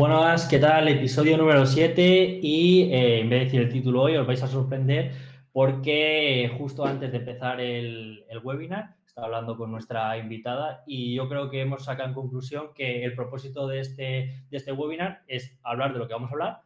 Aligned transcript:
Buenas, 0.00 0.48
¿qué 0.48 0.58
tal? 0.58 0.88
Episodio 0.88 1.36
número 1.36 1.66
7 1.66 2.40
y 2.42 2.84
eh, 2.84 3.20
en 3.20 3.28
vez 3.28 3.40
de 3.40 3.44
decir 3.44 3.60
el 3.60 3.68
título 3.68 4.00
hoy 4.00 4.16
os 4.16 4.26
vais 4.26 4.42
a 4.42 4.46
sorprender 4.46 5.12
porque 5.52 6.50
justo 6.56 6.86
antes 6.86 7.12
de 7.12 7.18
empezar 7.18 7.60
el, 7.60 8.24
webinar 8.42 8.96
estaba 9.04 9.26
hablando 9.26 9.58
con 9.58 9.70
nuestra 9.70 10.16
invitada 10.16 10.84
y 10.86 11.14
yo 11.14 11.28
creo 11.28 11.50
que 11.50 11.60
hemos 11.60 11.84
sacado 11.84 12.08
en 12.08 12.14
conclusión 12.14 12.72
que 12.74 13.04
el 13.04 13.14
propósito 13.14 13.68
de 13.68 13.80
este, 13.80 14.46
de 14.48 14.56
este 14.56 14.72
webinar 14.72 15.20
es 15.26 15.60
hablar 15.62 15.92
de 15.92 15.98
lo 15.98 16.08
que 16.08 16.14
vamos 16.14 16.30
a 16.30 16.32
hablar, 16.32 16.60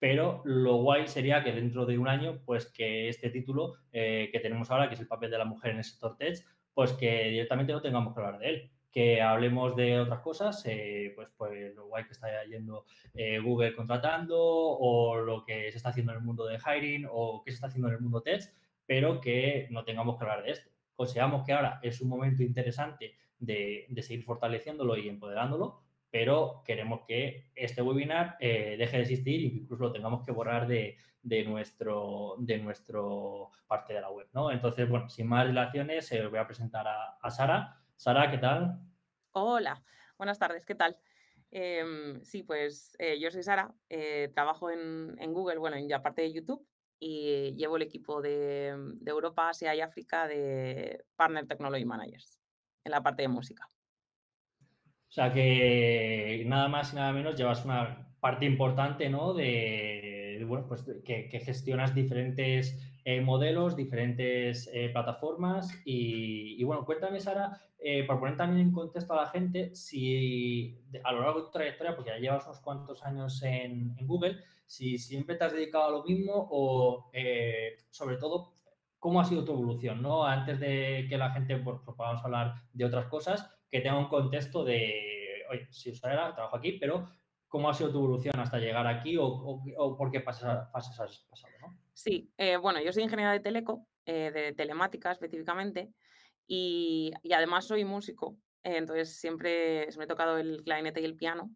pero 0.00 0.42
lo 0.44 0.78
guay 0.78 1.06
sería 1.06 1.44
que 1.44 1.52
dentro 1.52 1.86
de 1.86 1.96
un 1.96 2.08
año, 2.08 2.40
pues 2.44 2.66
que 2.72 3.08
este 3.08 3.30
título 3.30 3.74
eh, 3.92 4.30
que 4.32 4.40
tenemos 4.40 4.68
ahora, 4.68 4.88
que 4.88 4.94
es 4.94 5.00
el 5.00 5.06
papel 5.06 5.30
de 5.30 5.38
la 5.38 5.44
mujer 5.44 5.70
en 5.70 5.78
el 5.78 5.84
sector 5.84 6.16
tech, 6.16 6.44
pues 6.74 6.92
que 6.94 7.30
directamente 7.30 7.72
no 7.72 7.82
tengamos 7.82 8.12
que 8.12 8.20
hablar 8.20 8.40
de 8.40 8.48
él 8.48 8.70
que 8.90 9.22
hablemos 9.22 9.76
de 9.76 10.00
otras 10.00 10.20
cosas, 10.20 10.62
eh, 10.66 11.12
pues, 11.14 11.28
pues 11.36 11.74
lo 11.74 11.86
guay 11.86 12.04
que 12.04 12.12
está 12.12 12.44
yendo 12.44 12.84
eh, 13.14 13.38
Google 13.38 13.74
contratando 13.74 14.36
o 14.38 15.16
lo 15.16 15.44
que 15.44 15.70
se 15.70 15.76
está 15.76 15.90
haciendo 15.90 16.12
en 16.12 16.18
el 16.18 16.24
mundo 16.24 16.46
de 16.46 16.58
hiring 16.58 17.06
o 17.10 17.42
qué 17.44 17.52
se 17.52 17.56
está 17.56 17.68
haciendo 17.68 17.88
en 17.88 17.94
el 17.94 18.00
mundo 18.00 18.22
tech, 18.22 18.42
pero 18.86 19.20
que 19.20 19.68
no 19.70 19.84
tengamos 19.84 20.16
que 20.16 20.24
hablar 20.24 20.42
de 20.42 20.52
esto. 20.52 20.70
Consideramos 20.96 21.46
que 21.46 21.52
ahora 21.52 21.78
es 21.82 22.00
un 22.00 22.08
momento 22.08 22.42
interesante 22.42 23.14
de, 23.38 23.86
seguir 24.02 24.24
fortaleciéndolo 24.24 24.96
y 24.96 25.08
empoderándolo, 25.08 25.80
pero 26.10 26.62
queremos 26.66 27.02
que 27.06 27.52
este 27.54 27.82
webinar 27.82 28.36
eh, 28.40 28.74
deje 28.76 28.96
de 28.96 29.02
existir 29.04 29.40
y 29.40 29.58
incluso 29.58 29.84
lo 29.84 29.92
tengamos 29.92 30.26
que 30.26 30.32
borrar 30.32 30.66
de, 30.66 30.96
nuestro, 31.46 32.34
de 32.38 32.58
nuestro 32.58 33.50
parte 33.68 33.94
de 33.94 34.00
la 34.00 34.10
web, 34.10 34.26
¿no? 34.34 34.50
Entonces, 34.50 34.88
bueno, 34.88 35.08
sin 35.08 35.28
más 35.28 35.46
dilaciones, 35.46 36.10
os 36.10 36.30
voy 36.30 36.40
a 36.40 36.46
presentar 36.46 36.88
a, 36.88 37.18
a 37.22 37.30
Sara. 37.30 37.79
Sara, 38.00 38.30
¿qué 38.30 38.38
tal? 38.38 38.80
Hola, 39.32 39.84
buenas 40.16 40.38
tardes, 40.38 40.64
¿qué 40.64 40.74
tal? 40.74 40.96
Em, 41.50 42.24
sí, 42.24 42.42
pues 42.42 42.96
eh, 42.98 43.20
yo 43.20 43.30
soy 43.30 43.42
Sara, 43.42 43.74
eh, 43.90 44.32
trabajo 44.34 44.70
en, 44.70 45.34
Google, 45.34 45.58
bueno, 45.58 45.76
en 45.76 45.86
la 45.86 46.02
parte 46.02 46.22
de 46.22 46.32
YouTube 46.32 46.66
y 46.98 47.54
llevo 47.56 47.76
el 47.76 47.82
equipo 47.82 48.22
de, 48.22 48.74
de, 48.94 49.10
Europa, 49.10 49.50
Asia 49.50 49.74
y 49.74 49.82
África 49.82 50.26
de 50.26 51.04
Partner 51.14 51.46
Technology 51.46 51.84
Managers 51.84 52.40
en 52.84 52.92
la 52.92 53.02
parte 53.02 53.20
de 53.20 53.28
música. 53.28 53.68
O 55.10 55.12
sea 55.12 55.30
que 55.34 56.42
nada 56.46 56.68
más 56.68 56.94
y 56.94 56.96
nada 56.96 57.12
menos 57.12 57.36
llevas 57.36 57.66
una 57.66 58.14
parte 58.18 58.46
importante, 58.46 59.10
¿no? 59.10 59.34
De, 59.34 60.42
bueno, 60.48 60.66
pues 60.66 60.86
que, 61.04 61.28
que 61.28 61.40
gestionas 61.40 61.94
diferentes 61.94 62.80
eh, 63.04 63.20
modelos, 63.20 63.76
diferentes 63.76 64.68
eh, 64.72 64.90
plataformas 64.90 65.70
y, 65.84 66.62
bueno, 66.64 66.84
cuéntame 66.84 67.20
Sara, 67.20 67.60
eh, 67.78 68.04
para 68.06 68.20
poner 68.20 68.36
también 68.36 68.68
en 68.68 68.72
contexto 68.72 69.14
a 69.14 69.22
la 69.24 69.28
gente, 69.28 69.74
si 69.74 70.78
a 71.02 71.12
lo 71.12 71.22
largo 71.22 71.40
de 71.40 71.46
tu 71.46 71.52
trayectoria, 71.52 71.96
porque 71.96 72.10
ya 72.10 72.18
llevas 72.18 72.44
unos 72.44 72.60
cuantos 72.60 73.02
años 73.04 73.42
en, 73.42 73.96
Google, 74.02 74.38
si 74.66 74.98
siempre 74.98 75.36
te 75.36 75.44
has 75.44 75.52
dedicado 75.52 75.84
a 75.84 75.90
lo 75.90 76.04
mismo 76.04 76.48
o 76.50 77.10
sobre 77.90 78.16
todo, 78.18 78.54
¿cómo 78.98 79.20
ha 79.20 79.24
sido 79.24 79.44
tu 79.44 79.52
evolución? 79.52 80.02
¿no? 80.02 80.24
Antes 80.24 80.60
de 80.60 81.06
que 81.08 81.16
la 81.16 81.30
gente, 81.30 81.56
pues, 81.56 81.78
pues 81.84 81.96
podamos 81.96 82.22
hablar 82.24 82.54
de 82.72 82.84
otras 82.84 83.06
cosas, 83.06 83.50
que 83.70 83.80
tenga 83.80 83.98
un 83.98 84.08
contexto 84.08 84.62
de, 84.62 85.42
oye, 85.50 85.66
si 85.70 85.94
Sara, 85.94 86.34
trabajo 86.34 86.56
aquí, 86.56 86.72
pero 86.72 87.08
¿cómo 87.48 87.68
ha 87.68 87.74
sido 87.74 87.90
tu 87.90 87.98
evolución 87.98 88.38
hasta 88.38 88.58
llegar 88.58 88.86
aquí 88.86 89.16
o, 89.18 89.62
por 89.96 90.10
qué 90.10 90.20
pases, 90.20 90.46
pases 90.72 90.98
has 91.00 91.18
pasado? 91.30 91.54
¿no? 91.60 91.78
Sí, 92.02 92.32
eh, 92.38 92.56
bueno, 92.56 92.80
yo 92.80 92.94
soy 92.94 93.02
ingeniera 93.02 93.30
de 93.30 93.40
teleco, 93.40 93.86
eh, 94.06 94.30
de 94.32 94.54
telemática 94.54 95.12
específicamente, 95.12 95.90
y, 96.46 97.12
además 97.30 97.66
soy 97.66 97.84
músico, 97.84 98.38
eh, 98.64 98.78
entonces 98.78 99.20
siempre 99.20 99.86
me 99.98 100.04
he 100.04 100.06
tocado 100.06 100.38
el 100.38 100.62
clarinete 100.64 101.02
y 101.02 101.04
el 101.04 101.14
piano. 101.14 101.50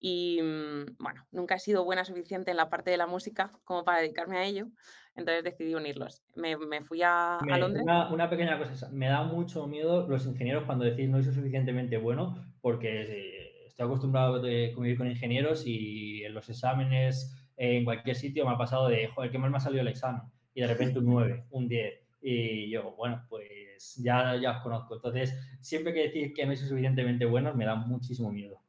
Y 0.00 0.40
mm, 0.42 0.96
bueno, 0.98 1.26
nunca 1.30 1.56
he 1.56 1.58
sido 1.58 1.84
buena 1.84 2.06
suficiente 2.06 2.50
en 2.50 2.56
la 2.56 2.70
parte 2.70 2.90
de 2.90 2.96
la 2.96 3.06
música 3.06 3.52
como 3.64 3.84
para 3.84 4.00
dedicarme 4.00 4.38
a 4.38 4.44
ello, 4.44 4.68
entonces 5.14 5.44
decidí 5.44 5.74
unirlos. 5.74 6.22
Me, 6.36 6.56
fui 6.80 7.02
a, 7.02 7.38
Londres. 7.58 7.84
Una, 7.84 8.30
pequeña 8.30 8.56
cosa, 8.56 8.88
me 8.92 9.08
da 9.08 9.24
mucho 9.24 9.66
miedo 9.66 10.08
los 10.08 10.24
ingenieros 10.24 10.64
cuando 10.64 10.86
decís 10.86 11.10
no 11.10 11.22
soy 11.22 11.34
suficientemente 11.34 11.98
bueno, 11.98 12.46
porque 12.62 13.66
estoy 13.66 13.84
acostumbrado 13.84 14.36
a 14.36 14.74
convivir 14.74 14.96
con 14.96 15.10
ingenieros 15.10 15.66
y 15.66 16.24
en 16.24 16.32
los 16.32 16.48
exámenes 16.48 17.45
en 17.56 17.84
cualquier 17.84 18.16
sitio 18.16 18.46
me 18.46 18.52
ha 18.52 18.58
pasado 18.58 18.88
de, 18.88 19.08
joder, 19.08 19.30
qué 19.30 19.38
mal 19.38 19.50
me 19.50 19.56
ha 19.56 19.60
salido 19.60 19.82
el 19.82 19.88
examen. 19.88 20.22
Y 20.54 20.60
de 20.60 20.66
repente 20.66 20.98
un 20.98 21.06
9, 21.06 21.46
un 21.50 21.68
10. 21.68 22.06
Y 22.22 22.70
yo, 22.70 22.92
bueno, 22.96 23.24
pues 23.28 23.96
ya, 24.02 24.36
ya 24.36 24.52
os 24.52 24.62
conozco. 24.62 24.94
Entonces, 24.94 25.34
siempre 25.60 25.92
que 25.92 26.02
decir 26.02 26.32
que 26.32 26.46
no 26.46 26.56
soy 26.56 26.68
suficientemente 26.68 27.24
bueno 27.24 27.54
me 27.54 27.64
da 27.64 27.74
muchísimo 27.74 28.32
miedo. 28.32 28.60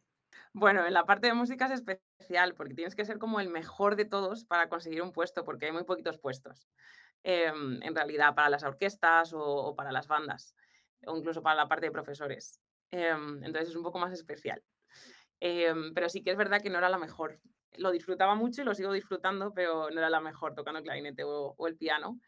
Bueno, 0.54 0.86
en 0.86 0.94
la 0.94 1.06
parte 1.06 1.28
de 1.28 1.34
música 1.34 1.66
es 1.66 1.72
especial 1.72 2.56
porque 2.56 2.74
tienes 2.74 2.96
que 2.96 3.06
ser 3.06 3.20
como 3.20 3.40
el 3.40 3.50
mejor 3.50 3.96
de 3.96 4.06
todos 4.06 4.46
para 4.46 4.70
conseguir 4.70 5.02
un 5.02 5.12
puesto, 5.12 5.44
porque 5.44 5.68
hay 5.68 5.72
muy 5.72 5.84
poquitos 5.84 6.18
puestos. 6.18 6.68
Em, 7.24 7.82
en 7.84 7.96
realidad, 7.96 8.36
para 8.36 8.50
las 8.50 8.64
orquestas 8.64 9.34
o, 9.34 9.76
para 9.76 9.92
las 9.92 10.08
bandas, 10.08 10.56
o 11.06 11.18
incluso 11.18 11.42
para 11.42 11.56
la 11.56 11.68
parte 11.68 11.88
de 11.88 11.92
profesores. 11.92 12.62
Em, 12.92 13.44
entonces 13.44 13.70
es 13.70 13.76
un 13.76 13.84
poco 13.84 14.00
más 14.00 14.14
especial. 14.14 14.64
Em, 15.40 15.94
pero 15.94 16.10
sí 16.10 16.24
que 16.24 16.32
es 16.32 16.38
verdad 16.38 16.62
que 16.62 16.70
no 16.70 16.78
era 16.78 16.90
la 16.90 16.98
mejor 16.98 17.40
lo 17.78 17.92
disfrutaba 17.92 18.36
mucho 18.36 18.62
y 18.62 18.66
lo 18.66 18.76
sigo 18.76 18.92
disfrutando, 18.92 19.54
pero 19.54 19.90
no 19.90 20.00
era 20.00 20.10
la 20.10 20.22
mejor 20.22 20.56
tocando 20.56 20.80
el 20.80 20.84
clarinete 20.84 21.24
o, 21.24 21.56
el 21.68 21.78
piano. 21.78 22.20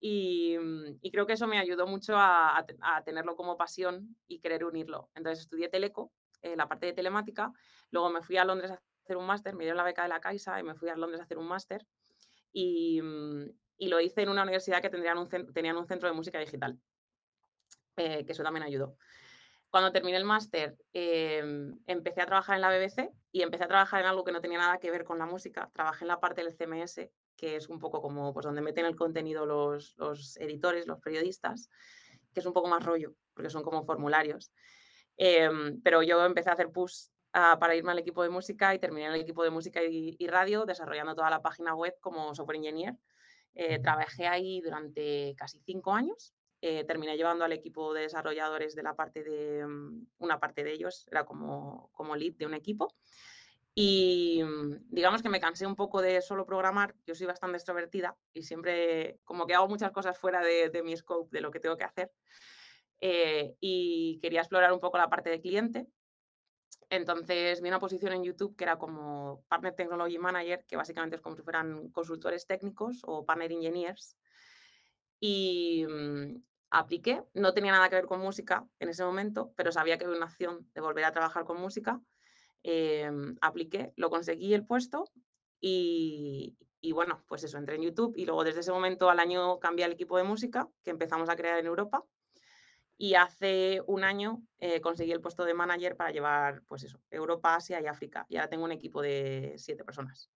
Mm, 0.00 0.98
y, 1.02 1.10
creo 1.10 1.26
que 1.26 1.32
eso 1.32 1.46
me 1.46 1.58
ayudó 1.58 1.86
mucho 1.86 2.14
a, 2.16 2.64
tenerlo 3.04 3.36
como 3.36 3.56
pasión 3.56 4.16
y 4.26 4.40
querer 4.40 4.64
unirlo. 4.64 5.10
Entonces 5.14 5.40
estudié 5.40 5.68
Teleco, 5.68 6.12
eh, 6.42 6.56
la 6.56 6.68
parte 6.68 6.86
de 6.86 6.92
telemática, 6.92 7.52
luego 7.90 8.10
me 8.10 8.22
fui 8.22 8.36
a 8.36 8.44
Londres 8.44 8.70
a 8.70 8.80
hacer 9.04 9.16
un 9.16 9.26
máster, 9.26 9.54
me 9.54 9.64
dieron 9.64 9.78
la 9.78 9.84
beca 9.84 10.02
de 10.02 10.08
la 10.08 10.20
Caixa 10.20 10.60
y 10.60 10.62
me 10.62 10.74
fui 10.74 10.88
a 10.88 10.96
Londres 10.96 11.20
a 11.20 11.24
hacer 11.24 11.38
un 11.38 11.48
máster. 11.48 11.86
Y, 12.52 13.00
mm, 13.02 13.44
lo 13.80 14.00
hice 14.00 14.22
en 14.22 14.28
una 14.28 14.42
universidad 14.42 14.82
que 14.82 14.90
tendrían 14.90 15.18
un, 15.18 15.28
tenían 15.52 15.76
un 15.76 15.86
centro 15.86 16.08
de 16.08 16.14
música 16.14 16.38
digital, 16.40 16.78
eh, 17.96 18.24
que 18.24 18.32
eso 18.32 18.42
también 18.42 18.64
ayudó. 18.64 18.96
Cuando 19.70 19.92
terminé 19.92 20.16
el 20.16 20.24
máster, 20.24 20.76
em, 20.92 21.78
empecé 21.86 22.22
a 22.22 22.26
trabajar 22.26 22.56
en 22.56 22.62
la 22.62 22.70
BBC 22.70 23.12
y 23.30 23.42
empecé 23.42 23.64
a 23.64 23.68
trabajar 23.68 24.00
en 24.00 24.06
algo 24.06 24.24
que 24.24 24.32
no 24.32 24.40
tenía 24.40 24.58
nada 24.58 24.78
que 24.78 24.90
ver 24.90 25.04
con 25.04 25.18
la 25.18 25.26
música. 25.26 25.70
Trabajé 25.74 26.04
en 26.04 26.08
la 26.08 26.20
parte 26.20 26.42
del 26.42 26.54
CMS, 26.54 27.10
que 27.36 27.56
es 27.56 27.68
un 27.68 27.78
poco 27.78 28.00
como 28.00 28.32
pues, 28.32 28.44
donde 28.44 28.62
meten 28.62 28.86
el 28.86 28.96
contenido 28.96 29.44
los, 29.44 29.94
editores, 30.38 30.86
los 30.86 31.00
periodistas, 31.00 31.68
que 32.32 32.40
es 32.40 32.46
un 32.46 32.54
poco 32.54 32.68
más 32.68 32.82
rollo, 32.82 33.14
porque 33.34 33.50
son 33.50 33.62
como 33.62 33.82
formularios. 33.82 34.52
Em, 35.18 35.80
pero 35.82 36.02
yo 36.02 36.24
empecé 36.24 36.48
a 36.48 36.54
hacer 36.54 36.70
push 36.70 37.08
ah, 37.34 37.58
para 37.60 37.74
irme 37.74 37.92
al 37.92 37.98
equipo 37.98 38.22
de 38.22 38.30
música 38.30 38.74
y 38.74 38.78
terminé 38.78 39.06
en 39.06 39.12
el 39.14 39.20
equipo 39.20 39.44
de 39.44 39.50
música 39.50 39.82
y, 39.82 40.26
radio, 40.28 40.64
desarrollando 40.64 41.14
toda 41.14 41.28
la 41.28 41.42
página 41.42 41.74
web 41.74 41.94
como 42.00 42.34
software 42.34 42.56
engineer. 42.56 42.94
Eh, 43.54 43.80
trabajé 43.80 44.26
ahí 44.28 44.60
durante 44.62 45.34
casi 45.36 45.60
cinco 45.60 45.92
años 45.92 46.32
eh, 46.60 46.84
terminé 46.84 47.16
llevando 47.16 47.44
al 47.44 47.52
equipo 47.52 47.94
de 47.94 48.02
desarrolladores 48.02 48.74
de 48.74 48.82
la 48.82 48.96
parte 48.96 49.22
de, 49.22 49.66
mm, 49.66 50.06
una 50.18 50.40
parte 50.40 50.64
de 50.64 50.72
ellos, 50.72 51.06
era 51.10 51.24
como, 51.24 51.90
como 51.92 52.16
lead 52.16 52.34
de 52.34 52.46
un 52.46 52.54
equipo. 52.54 52.94
Y 53.74 54.42
mm, 54.42 54.88
digamos 54.90 55.22
que 55.22 55.28
me 55.28 55.38
cansé 55.38 55.64
un 55.64 55.76
poco 55.76 56.02
de 56.02 56.20
solo 56.20 56.44
programar, 56.46 56.96
yo 57.06 57.14
soy 57.14 57.28
bastante 57.28 57.58
extrovertida 57.58 58.16
y 58.32 58.42
siempre 58.42 59.20
como 59.24 59.46
que 59.46 59.54
hago 59.54 59.68
muchas 59.68 59.92
cosas 59.92 60.18
fuera 60.18 60.42
de, 60.42 60.82
mi 60.82 60.96
scope, 60.96 61.28
de 61.30 61.40
lo 61.40 61.52
que 61.52 61.60
tengo 61.60 61.76
que 61.76 61.84
hacer. 61.84 62.10
Eh, 63.00 63.54
y 63.60 64.18
quería 64.20 64.40
explorar 64.40 64.72
un 64.72 64.80
poco 64.80 64.98
la 64.98 65.08
parte 65.08 65.30
de 65.30 65.40
cliente. 65.40 65.86
Entonces 66.90 67.60
vi 67.60 67.68
una 67.68 67.78
posición 67.78 68.12
en 68.14 68.24
YouTube 68.24 68.56
que 68.56 68.64
era 68.64 68.78
como 68.78 69.44
Partner 69.48 69.74
Technology 69.74 70.18
Manager, 70.18 70.64
que 70.66 70.76
básicamente 70.76 71.14
es 71.14 71.22
como 71.22 71.36
si 71.36 71.42
fueran 71.42 71.90
consultores 71.90 72.46
técnicos 72.46 73.02
o 73.04 73.24
Partner 73.24 73.52
Engineers. 73.52 74.16
Y 75.20 75.84
mm, 75.88 76.42
apliqué, 76.70 77.22
no 77.34 77.54
tenía 77.54 77.72
nada 77.72 77.88
que 77.88 77.96
ver 77.96 78.06
con 78.06 78.20
música 78.20 78.66
en 78.78 78.88
ese 78.88 79.04
momento, 79.04 79.52
pero 79.56 79.72
sabía 79.72 79.98
que 79.98 80.04
había 80.04 80.16
una 80.16 80.26
opción 80.26 80.68
de 80.74 80.80
volver 80.80 81.04
a 81.04 81.12
trabajar 81.12 81.44
con 81.44 81.60
música. 81.60 82.00
Em, 82.62 83.36
apliqué, 83.40 83.92
lo 83.96 84.10
conseguí 84.10 84.52
el 84.54 84.66
puesto 84.66 85.10
y, 85.60 86.56
bueno, 86.92 87.24
pues 87.26 87.44
eso, 87.44 87.58
entré 87.58 87.76
en 87.76 87.82
YouTube 87.82 88.14
y 88.16 88.26
luego 88.26 88.44
desde 88.44 88.60
ese 88.60 88.72
momento 88.72 89.10
al 89.10 89.20
año 89.20 89.58
cambié 89.58 89.84
al 89.84 89.92
equipo 89.92 90.16
de 90.16 90.24
música 90.24 90.68
que 90.82 90.90
empezamos 90.90 91.28
a 91.28 91.36
crear 91.36 91.58
en 91.58 91.66
Europa 91.66 92.04
y 92.96 93.14
hace 93.14 93.80
un 93.86 94.04
año 94.04 94.42
eh, 94.58 94.80
conseguí 94.80 95.12
el 95.12 95.20
puesto 95.20 95.44
de 95.44 95.54
manager 95.54 95.96
para 95.96 96.10
llevar, 96.10 96.62
pues 96.66 96.82
eso, 96.82 97.00
Europa, 97.10 97.54
Asia 97.54 97.80
y 97.80 97.86
África. 97.86 98.26
Y 98.28 98.36
ahora 98.36 98.48
tengo 98.50 98.64
un 98.64 98.72
equipo 98.72 99.00
de 99.02 99.54
siete 99.56 99.84
personas. 99.84 100.30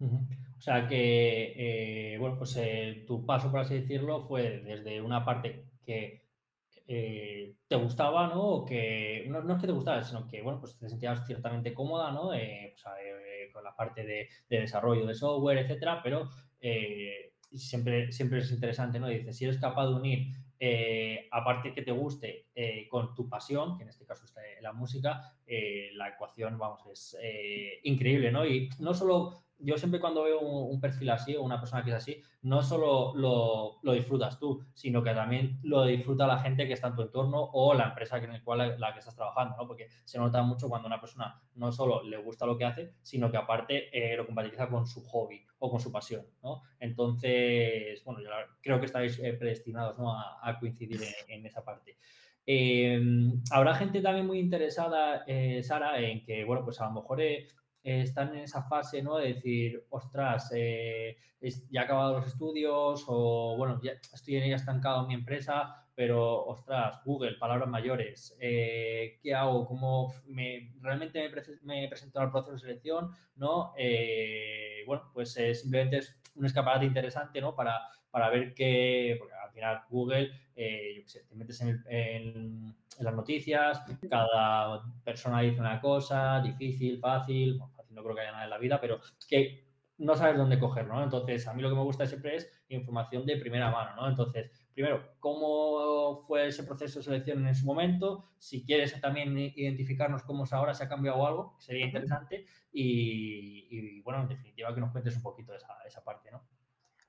O 0.00 0.60
sea 0.60 0.86
que, 0.88 2.14
eh, 2.14 2.18
bueno, 2.18 2.36
pues 2.38 2.56
eh, 2.56 3.04
tu 3.06 3.24
paso, 3.24 3.50
por 3.50 3.60
así 3.60 3.74
decirlo, 3.74 4.22
fue 4.22 4.60
desde 4.60 5.00
una 5.00 5.24
parte 5.24 5.64
que 5.84 6.22
eh, 6.86 7.56
te 7.68 7.76
gustaba, 7.76 8.28
¿no? 8.28 8.42
O 8.42 8.64
que, 8.64 9.26
no, 9.28 9.38
es 9.54 9.60
que 9.60 9.66
te 9.66 9.72
gustaba, 9.72 10.02
sino 10.02 10.26
que, 10.26 10.42
bueno, 10.42 10.60
pues 10.60 10.78
te 10.78 10.88
sentías 10.88 11.26
ciertamente 11.26 11.74
cómoda, 11.74 12.12
¿no? 12.12 12.30
con 13.52 13.64
la 13.64 13.74
parte 13.74 14.04
de, 14.04 14.28
desarrollo 14.48 15.06
de 15.06 15.14
software, 15.14 15.58
etcétera, 15.58 16.02
pero 16.02 16.28
siempre, 17.52 18.12
siempre 18.12 18.40
es 18.40 18.52
interesante, 18.52 18.98
¿no? 18.98 19.08
Dices, 19.08 19.36
si 19.36 19.44
eres 19.44 19.58
capaz 19.58 19.86
de 19.86 19.94
unir 19.94 20.36
eh, 20.58 21.28
aparte 21.32 21.72
que 21.72 21.82
te 21.82 21.92
guste 21.92 22.46
con 22.90 23.14
tu 23.14 23.28
pasión, 23.28 23.76
que 23.76 23.84
en 23.84 23.90
este 23.90 24.04
caso 24.04 24.24
es 24.24 24.34
la 24.62 24.72
música, 24.72 25.34
la 25.46 26.08
ecuación, 26.08 26.58
vamos, 26.58 26.80
es 26.90 27.16
increíble, 27.84 28.30
¿no? 28.30 28.44
Y 28.46 28.68
no 28.78 28.92
solo 28.94 29.45
yo 29.58 29.76
siempre 29.78 30.00
cuando 30.00 30.24
veo 30.24 30.40
un, 30.40 30.80
perfil 30.80 31.10
así 31.10 31.34
o 31.34 31.42
una 31.42 31.58
persona 31.58 31.82
que 31.82 31.90
es 31.90 31.96
así, 31.96 32.22
no 32.42 32.62
solo 32.62 33.14
lo, 33.14 33.92
disfrutas 33.92 34.38
tú, 34.38 34.64
sino 34.74 35.02
que 35.02 35.14
también 35.14 35.58
lo 35.62 35.84
disfruta 35.84 36.26
la 36.26 36.38
gente 36.38 36.66
que 36.66 36.74
está 36.74 36.88
en 36.88 36.96
tu 36.96 37.02
entorno 37.02 37.50
o 37.52 37.74
la 37.74 37.88
empresa 37.88 38.18
en 38.18 38.32
la 38.32 38.42
cual 38.42 38.76
la, 38.78 38.92
que 38.92 38.98
estás 38.98 39.14
trabajando, 39.14 39.56
¿no? 39.56 39.66
Porque 39.66 39.88
se 40.04 40.18
nota 40.18 40.42
mucho 40.42 40.68
cuando 40.68 40.86
una 40.86 41.00
persona 41.00 41.40
no 41.54 41.72
solo 41.72 42.02
le 42.02 42.18
gusta 42.18 42.46
lo 42.46 42.58
que 42.58 42.64
hace, 42.64 42.94
sino 43.02 43.30
que 43.30 43.36
aparte 43.36 43.88
eh, 43.92 44.16
lo 44.16 44.26
compatibiliza 44.26 44.68
con 44.68 44.86
su 44.86 45.02
hobby 45.04 45.44
o 45.58 45.70
con 45.70 45.80
su 45.80 45.90
pasión, 45.90 46.26
¿no? 46.42 46.62
Entonces, 46.78 48.02
bueno, 48.04 48.20
yo 48.20 48.28
creo 48.60 48.78
que 48.78 48.86
estáis 48.86 49.18
eh, 49.20 49.32
predestinados 49.32 49.96
a, 49.98 50.58
coincidir 50.58 51.00
en, 51.28 51.46
esa 51.46 51.64
parte. 51.64 51.96
Em, 52.44 53.42
habrá 53.50 53.74
gente 53.74 54.00
también 54.00 54.26
muy 54.26 54.38
interesada, 54.38 55.24
eh, 55.26 55.62
Sara, 55.62 55.98
en 56.00 56.24
que, 56.24 56.44
bueno, 56.44 56.64
pues 56.64 56.80
a 56.80 56.86
lo 56.86 56.92
mejor 56.92 57.20
están 57.86 58.34
en 58.34 58.42
esa 58.42 58.64
fase, 58.64 59.00
¿no? 59.00 59.16
De 59.16 59.34
decir, 59.34 59.86
ostras, 59.90 60.50
eh, 60.54 61.16
ya 61.70 61.82
he 61.82 61.84
acabado 61.84 62.18
los 62.18 62.26
estudios 62.26 63.04
o, 63.06 63.54
bueno, 63.56 63.80
ya 63.80 63.92
estoy 63.92 64.36
en 64.36 64.42
ella 64.42 64.56
estancado 64.56 65.02
en 65.02 65.08
mi 65.08 65.14
empresa, 65.14 65.86
pero, 65.94 66.44
ostras, 66.46 67.00
Google, 67.04 67.36
palabras 67.38 67.68
mayores, 67.68 68.36
eh, 68.40 69.20
¿qué 69.22 69.34
hago? 69.34 69.66
¿Cómo 69.66 70.12
me, 70.26 70.74
realmente 70.80 71.30
me, 71.62 71.84
he 71.84 71.88
presentado 71.88 72.26
al 72.26 72.32
proceso 72.32 72.54
de 72.54 72.58
selección? 72.58 73.12
¿No? 73.36 73.72
Eh, 73.78 74.82
bueno, 74.84 75.10
pues 75.14 75.34
simplemente 75.34 75.98
es 75.98 76.20
un 76.34 76.44
escaparate 76.44 76.86
interesante, 76.86 77.40
¿no? 77.40 77.54
Para, 77.54 77.80
para 78.10 78.30
ver 78.30 78.52
qué, 78.52 79.14
porque 79.18 79.34
al 79.34 79.52
final 79.52 79.82
Google, 79.88 80.28
yo 80.28 81.02
qué 81.02 81.04
sé, 81.06 81.24
te 81.28 81.36
metes 81.36 81.60
en, 81.60 81.84
en, 81.88 82.76
las 82.98 83.14
noticias, 83.14 83.82
cada 84.10 84.82
persona 85.04 85.40
dice 85.42 85.60
una 85.60 85.80
cosa, 85.80 86.40
difícil, 86.40 86.98
fácil, 86.98 87.60
no 87.96 88.02
creo 88.02 88.14
que 88.14 88.20
haya 88.20 88.32
nada 88.32 88.44
en 88.44 88.50
la 88.50 88.58
vida, 88.58 88.80
pero 88.80 89.00
que 89.28 89.66
no 89.98 90.14
sabes 90.14 90.36
dónde 90.36 90.58
cogerlo, 90.58 90.94
¿no? 90.94 91.02
Entonces, 91.02 91.48
a 91.48 91.54
mí 91.54 91.62
lo 91.62 91.70
que 91.70 91.74
me 91.74 91.82
gusta 91.82 92.06
siempre 92.06 92.36
es 92.36 92.64
información 92.68 93.24
de 93.24 93.38
primera 93.38 93.70
mano, 93.70 93.96
¿no? 93.96 94.08
Entonces, 94.08 94.50
primero, 94.74 95.16
¿cómo 95.20 96.22
fue 96.26 96.48
ese 96.48 96.64
proceso 96.64 96.98
de 96.98 97.04
selección 97.04 97.46
en 97.46 97.54
su 97.54 97.64
momento? 97.64 98.30
Si 98.38 98.64
quieres 98.64 99.00
también 99.00 99.36
identificarnos 99.38 100.22
cómo 100.22 100.44
es 100.44 100.52
ahora, 100.52 100.74
si 100.74 100.84
ha 100.84 100.88
cambiado 100.88 101.26
algo, 101.26 101.56
sería 101.58 101.86
interesante. 101.86 102.46
Y, 102.72 104.02
bueno, 104.02 104.22
en 104.22 104.28
definitiva, 104.28 104.74
que 104.74 104.80
nos 104.80 104.92
cuentes 104.92 105.16
un 105.16 105.22
poquito 105.22 105.54
esa, 105.54 105.78
esa 105.86 106.04
parte, 106.04 106.30
¿no? 106.30 106.46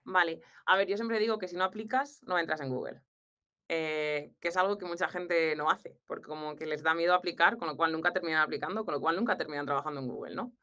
Vale. 0.05 0.41
A 0.65 0.77
ver, 0.77 0.87
yo 0.87 0.95
siempre 0.95 1.19
digo 1.19 1.37
que 1.37 1.49
si 1.49 1.57
no 1.57 1.65
aplicas, 1.65 2.23
no 2.23 2.39
entras 2.39 2.61
en 2.61 2.69
Google. 2.69 3.01
Eh, 3.69 4.31
que 4.39 4.47
es 4.47 4.55
algo 4.55 4.77
que 4.77 4.85
mucha 4.85 5.09
gente 5.09 5.53
no 5.57 5.69
hace, 5.69 5.99
porque 6.07 6.27
como 6.27 6.55
que 6.55 6.65
les 6.65 6.83
da 6.83 6.93
miedo 6.93 7.13
aplicar, 7.13 7.57
con 7.57 7.67
lo 7.67 7.75
cual 7.75 7.91
nunca 7.91 8.13
terminan 8.13 8.41
aplicando, 8.41 8.85
con 8.85 8.93
lo 8.93 9.01
cual 9.01 9.17
nunca 9.17 9.35
terminan 9.35 9.65
trabajando 9.65 9.99
en 9.99 10.07
Google, 10.07 10.35
¿no? 10.35 10.53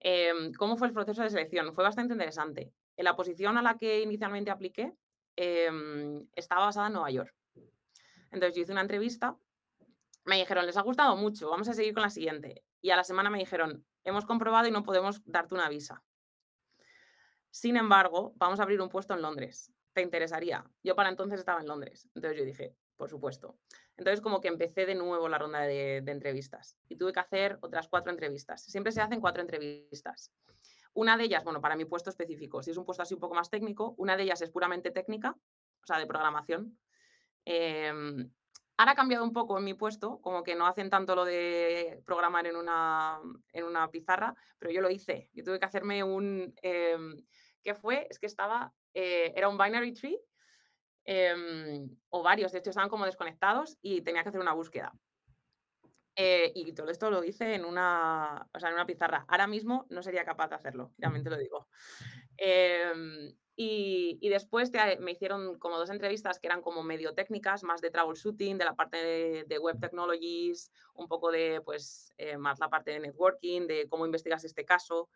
Em, 0.00 0.52
¿Cómo 0.54 0.76
fue 0.76 0.88
el 0.88 0.92
proceso 0.92 1.22
de 1.22 1.30
selección? 1.30 1.72
Fue 1.72 1.84
bastante 1.84 2.14
interesante. 2.14 2.72
En 2.96 3.04
la 3.04 3.14
posición 3.14 3.56
a 3.56 3.62
la 3.62 3.76
que 3.76 4.00
inicialmente 4.00 4.50
apliqué 4.50 4.92
em, 5.36 6.26
estaba 6.34 6.66
basada 6.66 6.88
en 6.88 6.94
Nueva 6.94 7.10
York. 7.10 7.34
Entonces 8.32 8.56
yo 8.56 8.62
hice 8.62 8.72
una 8.72 8.80
entrevista, 8.80 9.36
me 10.24 10.36
dijeron, 10.36 10.66
les 10.66 10.76
ha 10.76 10.82
gustado 10.82 11.16
mucho, 11.16 11.50
vamos 11.50 11.68
a 11.68 11.74
seguir 11.74 11.94
con 11.94 12.02
la 12.02 12.10
siguiente. 12.10 12.64
Y 12.80 12.90
a 12.90 12.96
la 12.96 13.04
semana 13.04 13.30
me 13.30 13.38
dijeron, 13.38 13.84
hemos 14.04 14.24
comprobado 14.24 14.66
y 14.66 14.70
no 14.72 14.82
podemos 14.82 15.22
darte 15.24 15.54
una 15.54 15.68
visa. 15.68 16.02
Sin 17.50 17.76
embargo, 17.76 18.32
vamos 18.36 18.58
a 18.60 18.64
abrir 18.64 18.80
un 18.80 18.88
puesto 18.88 19.14
en 19.14 19.22
Londres. 19.22 19.72
¿Te 19.92 20.02
interesaría? 20.02 20.64
Yo 20.82 20.94
para 20.94 21.08
entonces 21.08 21.40
estaba 21.40 21.60
en 21.60 21.68
Londres, 21.68 22.08
entonces 22.14 22.38
yo 22.38 22.44
dije, 22.44 22.76
por 23.00 23.08
supuesto. 23.08 23.58
Entonces 23.96 24.20
como 24.20 24.42
que 24.42 24.48
empecé 24.48 24.84
de 24.84 24.94
nuevo 24.94 25.26
la 25.28 25.38
ronda 25.38 25.60
de, 25.60 25.96
entrevistas 26.06 26.76
y 26.86 26.96
tuve 26.96 27.14
que 27.14 27.20
hacer 27.20 27.58
otras 27.62 27.88
cuatro 27.88 28.12
entrevistas. 28.12 28.62
Siempre 28.62 28.92
se 28.92 29.00
hacen 29.00 29.22
cuatro 29.22 29.40
entrevistas. 29.42 30.30
Una 30.92 31.16
de 31.16 31.24
ellas, 31.24 31.42
bueno, 31.44 31.62
para 31.62 31.76
mi 31.76 31.86
puesto 31.86 32.10
específico, 32.10 32.62
si 32.62 32.72
es 32.72 32.76
un 32.76 32.84
puesto 32.84 33.02
así 33.02 33.14
un 33.14 33.20
poco 33.20 33.34
más 33.34 33.48
técnico, 33.48 33.94
una 33.96 34.18
de 34.18 34.24
ellas 34.24 34.42
es 34.42 34.50
puramente 34.50 34.90
técnica, 34.90 35.30
o 35.30 35.86
sea, 35.86 35.98
de 35.98 36.06
programación. 36.06 36.78
Em, 37.46 38.30
ahora 38.76 38.92
ha 38.92 38.96
cambiado 38.96 39.24
un 39.24 39.32
poco 39.32 39.56
en 39.56 39.64
mi 39.64 39.72
puesto, 39.72 40.20
como 40.20 40.42
que 40.42 40.54
no 40.54 40.66
hacen 40.66 40.90
tanto 40.90 41.14
lo 41.14 41.24
de 41.24 42.02
programar 42.04 42.46
en 42.46 42.56
una, 42.56 43.18
en 43.52 43.64
una 43.64 43.90
pizarra, 43.90 44.34
pero 44.58 44.72
yo 44.72 44.82
lo 44.82 44.90
hice. 44.90 45.30
Yo 45.32 45.42
tuve 45.42 45.58
que 45.58 45.66
hacerme 45.66 46.04
un... 46.04 46.52
Em, 46.60 47.16
¿Qué 47.62 47.74
fue? 47.74 48.06
Es 48.10 48.18
que 48.18 48.26
estaba 48.26 48.74
eh, 48.94 49.32
era 49.36 49.48
un 49.48 49.58
binary 49.58 49.92
tree, 49.92 50.18
em, 51.04 51.88
o 52.10 52.22
varios, 52.22 52.52
de 52.52 52.58
hecho 52.58 52.70
estaban 52.70 52.90
como 52.90 53.06
desconectados 53.06 53.78
y 53.82 54.02
tenía 54.02 54.22
que 54.22 54.30
hacer 54.30 54.40
una 54.40 54.52
búsqueda. 54.52 54.92
Eh, 56.16 56.52
y 56.54 56.72
todo 56.72 56.90
esto 56.90 57.10
lo 57.10 57.24
hice 57.24 57.54
en 57.54 57.64
una, 57.64 58.46
o 58.52 58.60
sea, 58.60 58.68
en 58.68 58.74
una 58.74 58.86
pizarra. 58.86 59.24
Ahora 59.28 59.46
mismo 59.46 59.86
no 59.90 60.02
sería 60.02 60.24
capaz 60.24 60.48
de 60.48 60.56
hacerlo, 60.56 60.92
realmente 60.98 61.30
lo 61.30 61.38
digo. 61.38 61.68
Em, 62.36 63.32
y, 63.56 64.28
después 64.30 64.70
me 65.00 65.12
hicieron 65.12 65.58
como 65.58 65.76
dos 65.78 65.90
entrevistas 65.90 66.38
que 66.38 66.46
eran 66.46 66.62
como 66.62 66.82
medio 66.82 67.14
técnicas, 67.14 67.62
más 67.62 67.82
de 67.82 67.90
troubleshooting, 67.90 68.56
de 68.56 68.64
la 68.64 68.74
parte 68.74 69.44
de, 69.44 69.58
web 69.58 69.78
technologies, 69.78 70.72
un 70.94 71.08
poco 71.08 71.30
de, 71.30 71.60
pues, 71.62 72.14
eh, 72.16 72.38
más 72.38 72.58
la 72.58 72.70
parte 72.70 72.92
de 72.92 73.00
networking, 73.00 73.66
de 73.66 73.86
cómo 73.88 74.06
investigas 74.06 74.44
este 74.44 74.64
caso. 74.64 75.10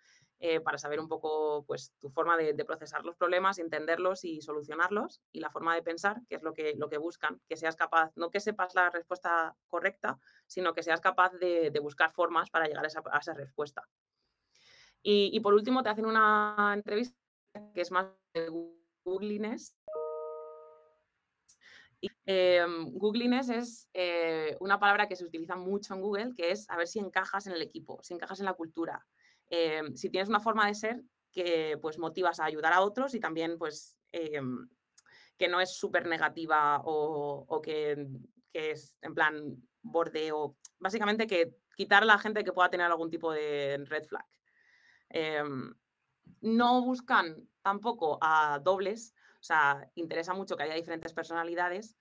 Eh, 0.46 0.60
para 0.60 0.76
saber 0.76 1.00
un 1.00 1.08
poco 1.08 1.64
pues, 1.66 1.94
tu 1.98 2.10
forma 2.10 2.36
de, 2.36 2.52
procesar 2.66 3.02
los 3.02 3.16
problemas, 3.16 3.58
entenderlos 3.58 4.24
y 4.24 4.42
solucionarlos 4.42 5.22
y 5.32 5.40
la 5.40 5.48
forma 5.48 5.74
de 5.74 5.82
pensar, 5.82 6.20
que 6.28 6.34
es 6.34 6.42
lo 6.42 6.52
que, 6.52 6.74
lo 6.76 6.90
que 6.90 6.98
buscan, 6.98 7.40
que 7.48 7.56
seas 7.56 7.76
capaz, 7.76 8.12
no 8.14 8.30
que 8.30 8.40
sepas 8.40 8.74
la 8.74 8.90
respuesta 8.90 9.56
correcta, 9.68 10.18
sino 10.46 10.74
que 10.74 10.82
seas 10.82 11.00
capaz 11.00 11.32
de, 11.38 11.70
buscar 11.80 12.12
formas 12.12 12.50
para 12.50 12.66
llegar 12.66 12.84
a 12.84 12.88
esa, 12.88 13.32
respuesta. 13.32 13.88
Y, 15.02 15.40
por 15.40 15.54
último, 15.54 15.82
te 15.82 15.88
hacen 15.88 16.04
una 16.04 16.72
entrevista 16.74 17.16
que 17.72 17.80
es 17.80 17.90
más 17.90 18.08
de 18.34 18.50
Googliness. 19.02 19.74
Eh, 22.26 22.66
Googliness 22.92 23.48
es 23.48 23.88
eh, 23.94 24.58
una 24.60 24.78
palabra 24.78 25.08
que 25.08 25.16
se 25.16 25.24
utiliza 25.24 25.56
mucho 25.56 25.94
en 25.94 26.02
Google, 26.02 26.34
que 26.36 26.50
es 26.50 26.68
a 26.68 26.76
ver 26.76 26.86
si 26.86 26.98
encajas 26.98 27.46
en 27.46 27.54
el 27.54 27.62
equipo, 27.62 27.98
si 28.02 28.12
encajas 28.12 28.40
en 28.40 28.44
la 28.44 28.52
cultura, 28.52 29.06
Em, 29.50 29.94
si 29.94 30.10
tienes 30.10 30.28
una 30.28 30.40
forma 30.40 30.66
de 30.66 30.74
ser 30.74 31.02
que 31.30 31.78
pues 31.82 31.98
motivas 31.98 32.40
a 32.40 32.44
ayudar 32.44 32.72
a 32.72 32.80
otros 32.80 33.14
y 33.14 33.20
también 33.20 33.58
pues 33.58 33.98
em, 34.12 34.68
que 35.36 35.48
no 35.48 35.60
es 35.60 35.76
súper 35.76 36.06
negativa 36.06 36.80
o, 36.84 37.60
que, 37.62 38.06
es 38.52 38.96
en 39.02 39.14
plan 39.14 39.56
borde 39.82 40.30
o 40.32 40.56
básicamente 40.78 41.26
que 41.26 41.56
quitar 41.76 42.04
a 42.04 42.06
la 42.06 42.18
gente 42.18 42.44
que 42.44 42.52
pueda 42.52 42.70
tener 42.70 42.86
algún 42.86 43.10
tipo 43.10 43.32
de 43.32 43.84
red 43.88 44.04
flag. 44.04 44.24
Em, 45.10 45.74
no 46.40 46.82
buscan 46.82 47.48
tampoco 47.62 48.18
a 48.20 48.60
dobles, 48.62 49.14
o 49.40 49.42
sea, 49.42 49.90
interesa 49.94 50.34
mucho 50.34 50.56
que 50.56 50.62
haya 50.62 50.74
diferentes 50.74 51.12
personalidades, 51.12 51.96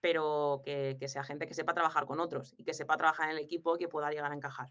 pero 0.00 0.62
que, 0.64 0.96
que 1.00 1.08
sea 1.08 1.24
gente 1.24 1.48
que 1.48 1.54
sepa 1.54 1.74
trabajar 1.74 2.06
con 2.06 2.20
otros 2.20 2.54
y 2.56 2.64
que 2.64 2.74
sepa 2.74 2.96
trabajar 2.96 3.28
en 3.30 3.36
el 3.36 3.44
equipo 3.44 3.74
y 3.74 3.78
que 3.80 3.88
pueda 3.88 4.10
llegar 4.10 4.30
a 4.30 4.36
encajar. 4.36 4.68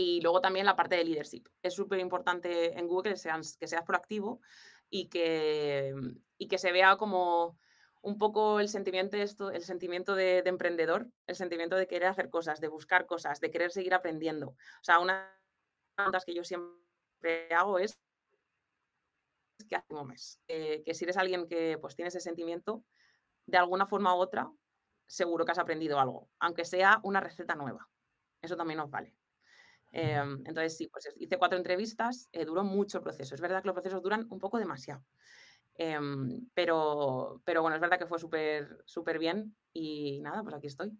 Y 0.00 0.20
luego 0.20 0.40
también 0.40 0.64
la 0.64 0.76
parte 0.76 0.94
de 0.94 1.02
leadership. 1.02 1.48
Es 1.60 1.74
súper 1.74 1.98
importante 1.98 2.78
en 2.78 2.86
Google 2.86 3.14
que 3.14 3.18
seas, 3.18 3.56
que 3.56 3.66
proactivo 3.84 4.40
y 4.88 5.08
que, 5.08 5.92
y 6.38 6.46
que 6.46 6.56
se 6.56 6.70
vea 6.70 6.96
como 6.96 7.58
un 8.00 8.16
poco 8.16 8.60
el 8.60 8.68
sentimiento, 8.68 9.16
esto, 9.16 9.50
el 9.50 9.64
sentimiento 9.64 10.14
de, 10.14 10.38
emprendedor, 10.46 11.08
el 11.26 11.34
sentimiento 11.34 11.74
de 11.74 11.88
querer 11.88 12.10
hacer 12.10 12.30
cosas, 12.30 12.60
de 12.60 12.68
buscar 12.68 13.06
cosas, 13.06 13.40
de 13.40 13.50
querer 13.50 13.72
seguir 13.72 13.92
aprendiendo. 13.92 14.50
O 14.50 14.82
sea, 14.84 15.00
una 15.00 15.14
de 15.14 15.24
las 15.24 15.94
preguntas 15.96 16.24
que 16.24 16.34
yo 16.34 16.44
siempre 16.44 17.52
hago 17.52 17.80
es 17.80 17.98
¿qué 19.68 19.74
hace 19.74 19.92
un 19.92 20.06
mes? 20.06 20.40
Eh, 20.46 20.84
que 20.84 20.94
si 20.94 21.06
eres 21.06 21.16
alguien 21.16 21.48
que 21.48 21.76
pues 21.80 21.96
tiene 21.96 22.10
ese 22.10 22.20
sentimiento, 22.20 22.84
de 23.46 23.58
alguna 23.58 23.84
forma 23.84 24.14
u 24.14 24.18
otra, 24.18 24.48
seguro 25.08 25.44
que 25.44 25.50
has 25.50 25.58
aprendido 25.58 25.98
algo, 25.98 26.30
aunque 26.38 26.64
sea 26.64 27.00
una 27.02 27.18
receta 27.18 27.56
nueva. 27.56 27.88
Eso 28.40 28.56
también 28.56 28.78
nos 28.78 28.90
vale. 28.90 29.17
Em, 29.92 30.38
entonces, 30.46 30.76
sí, 30.76 30.88
pues 30.88 31.08
hice 31.18 31.38
cuatro 31.38 31.58
entrevistas, 31.58 32.28
eh, 32.32 32.44
duró 32.44 32.64
mucho 32.64 32.98
el 32.98 33.04
proceso. 33.04 33.34
Es 33.34 33.40
verdad 33.40 33.62
que 33.62 33.68
los 33.68 33.74
procesos 33.74 34.02
duran 34.02 34.26
un 34.30 34.38
poco 34.38 34.58
demasiado. 34.58 35.04
Em, 35.74 36.48
pero, 36.54 37.42
pero 37.44 37.62
bueno, 37.62 37.76
es 37.76 37.80
verdad 37.82 37.98
que 37.98 38.06
fue 38.06 38.18
súper, 38.18 38.78
súper 38.86 39.18
bien 39.18 39.56
y 39.72 40.20
nada, 40.22 40.42
pues 40.42 40.54
aquí 40.56 40.66
estoy. 40.68 40.92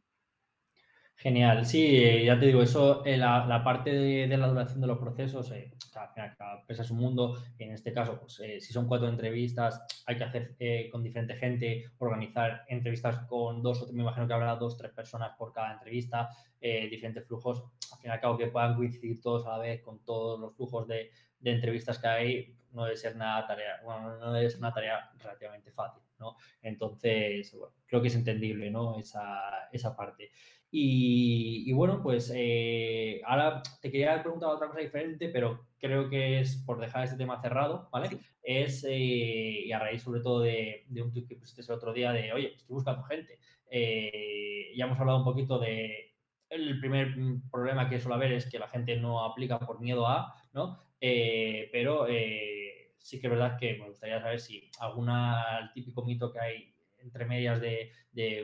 Genial, 1.21 1.67
sí, 1.67 2.23
ya 2.25 2.39
te 2.39 2.47
digo, 2.47 2.63
eso, 2.63 3.05
eh, 3.05 3.17
la, 3.17 3.61
parte 3.65 3.91
de, 3.91 4.37
la 4.37 4.47
duración 4.47 4.81
de 4.81 4.87
los 4.87 4.99
procesos, 4.99 5.51
eh, 5.51 5.75
cada 5.93 6.61
empresa 6.61 6.83
es 6.83 6.93
un 6.93 6.99
mundo, 6.99 7.43
en 7.59 7.73
este 7.73 7.93
caso, 7.93 8.21
pues 8.21 8.39
eh, 8.39 8.61
si 8.61 8.73
son 8.73 8.87
cuatro 8.87 9.09
entrevistas, 9.09 9.83
hay 10.07 10.17
que 10.17 10.23
hacer 10.23 10.57
con 10.93 11.03
diferente 11.03 11.35
gente, 11.35 11.87
organizar 11.99 12.65
entrevistas 12.69 13.27
con 13.27 13.65
dos 13.65 13.83
o 13.83 13.87
tres, 13.87 13.97
me 13.97 14.03
imagino 14.03 14.29
que 14.29 14.33
habrá 14.33 14.55
dos, 14.55 14.77
tres 14.77 14.93
personas 14.93 15.33
por 15.37 15.53
cada 15.53 15.73
entrevista, 15.73 16.29
diferentes 16.61 17.27
flujos, 17.27 17.65
al 17.93 17.99
fin 17.99 18.11
y 18.11 18.15
al 18.15 18.21
cabo 18.21 18.39
que 18.39 18.47
puedan 18.47 18.77
coincidir 18.77 19.21
todos 19.21 19.45
a 19.49 19.57
la 19.57 19.59
vez 19.59 19.83
con 19.83 20.05
todos 20.05 20.39
los 20.39 20.55
flujos 20.55 20.87
de, 20.87 21.11
entrevistas 21.43 21.99
que 21.99 22.07
hay, 22.07 22.55
no 22.71 22.85
debe 22.85 22.97
ser 22.97 23.17
nada 23.17 23.45
tarea, 23.45 23.81
bueno, 23.83 24.19
no 24.19 24.37
es 24.37 24.55
una 24.57 24.73
tarea 24.73 25.11
relativamente 25.19 25.73
fácil. 25.73 26.03
¿no? 26.21 26.37
Entonces, 26.63 27.55
bueno, 27.55 27.75
creo 27.87 28.03
que 28.03 28.09
es 28.09 28.15
entendible, 28.17 28.71
¿no? 28.73 28.99
Esa, 28.99 29.69
esa 29.71 29.97
parte. 29.97 30.33
Y, 30.71 31.73
bueno, 31.73 32.03
pues 32.03 32.31
eh, 32.35 33.23
ahora 33.25 33.63
te 33.81 33.91
quería 33.91 34.23
preguntar 34.23 34.51
otra 34.51 34.69
cosa 34.69 34.81
diferente, 34.81 35.31
pero 35.31 35.67
creo 35.79 36.11
que 36.11 36.41
es 36.41 36.57
por 36.67 36.79
dejar 36.79 37.05
este 37.05 37.17
tema 37.17 37.41
cerrado, 37.41 37.89
¿vale? 37.91 38.11
Es, 38.43 38.85
eh, 38.85 39.63
y 39.65 39.73
a 39.73 39.79
raíz 39.79 40.03
sobre 40.03 40.21
todo 40.21 40.41
de, 40.41 40.85
un 40.91 41.13
tweet 41.13 41.27
que 41.27 41.37
pusiste 41.37 41.63
el 41.63 41.71
otro 41.71 41.93
día 41.93 42.13
de, 42.13 42.33
oye, 42.33 42.55
estoy 42.55 42.75
buscando 42.75 43.03
gente. 43.05 43.39
Eh, 43.71 44.73
ya 44.77 44.85
hemos 44.85 45.01
hablado 45.01 45.19
un 45.19 45.25
poquito 45.25 45.59
de, 45.59 46.15
el 46.51 46.79
primer 46.81 47.15
problema 47.51 47.89
que 47.89 48.01
suele 48.01 48.17
haber 48.17 48.33
es 48.33 48.47
que 48.51 48.59
la 48.59 48.69
gente 48.69 48.97
no 48.97 49.25
aplica 49.25 49.59
por 49.59 49.81
miedo 49.81 50.07
a, 50.07 50.35
¿no? 50.53 50.79
pero 51.01 52.07
sí 52.99 53.21
que 53.21 53.27
es 53.27 53.31
verdad 53.31 53.57
que 53.59 53.75
me 53.79 53.89
gustaría 53.89 54.21
saber 54.21 54.41
si 54.41 54.71
alguna, 54.81 55.61
el 55.61 55.73
típico 55.73 56.05
mito 56.05 56.33
que 56.33 56.41
hay 56.41 56.75
entre 57.03 57.25
medias 57.25 57.61
de, 57.61 57.93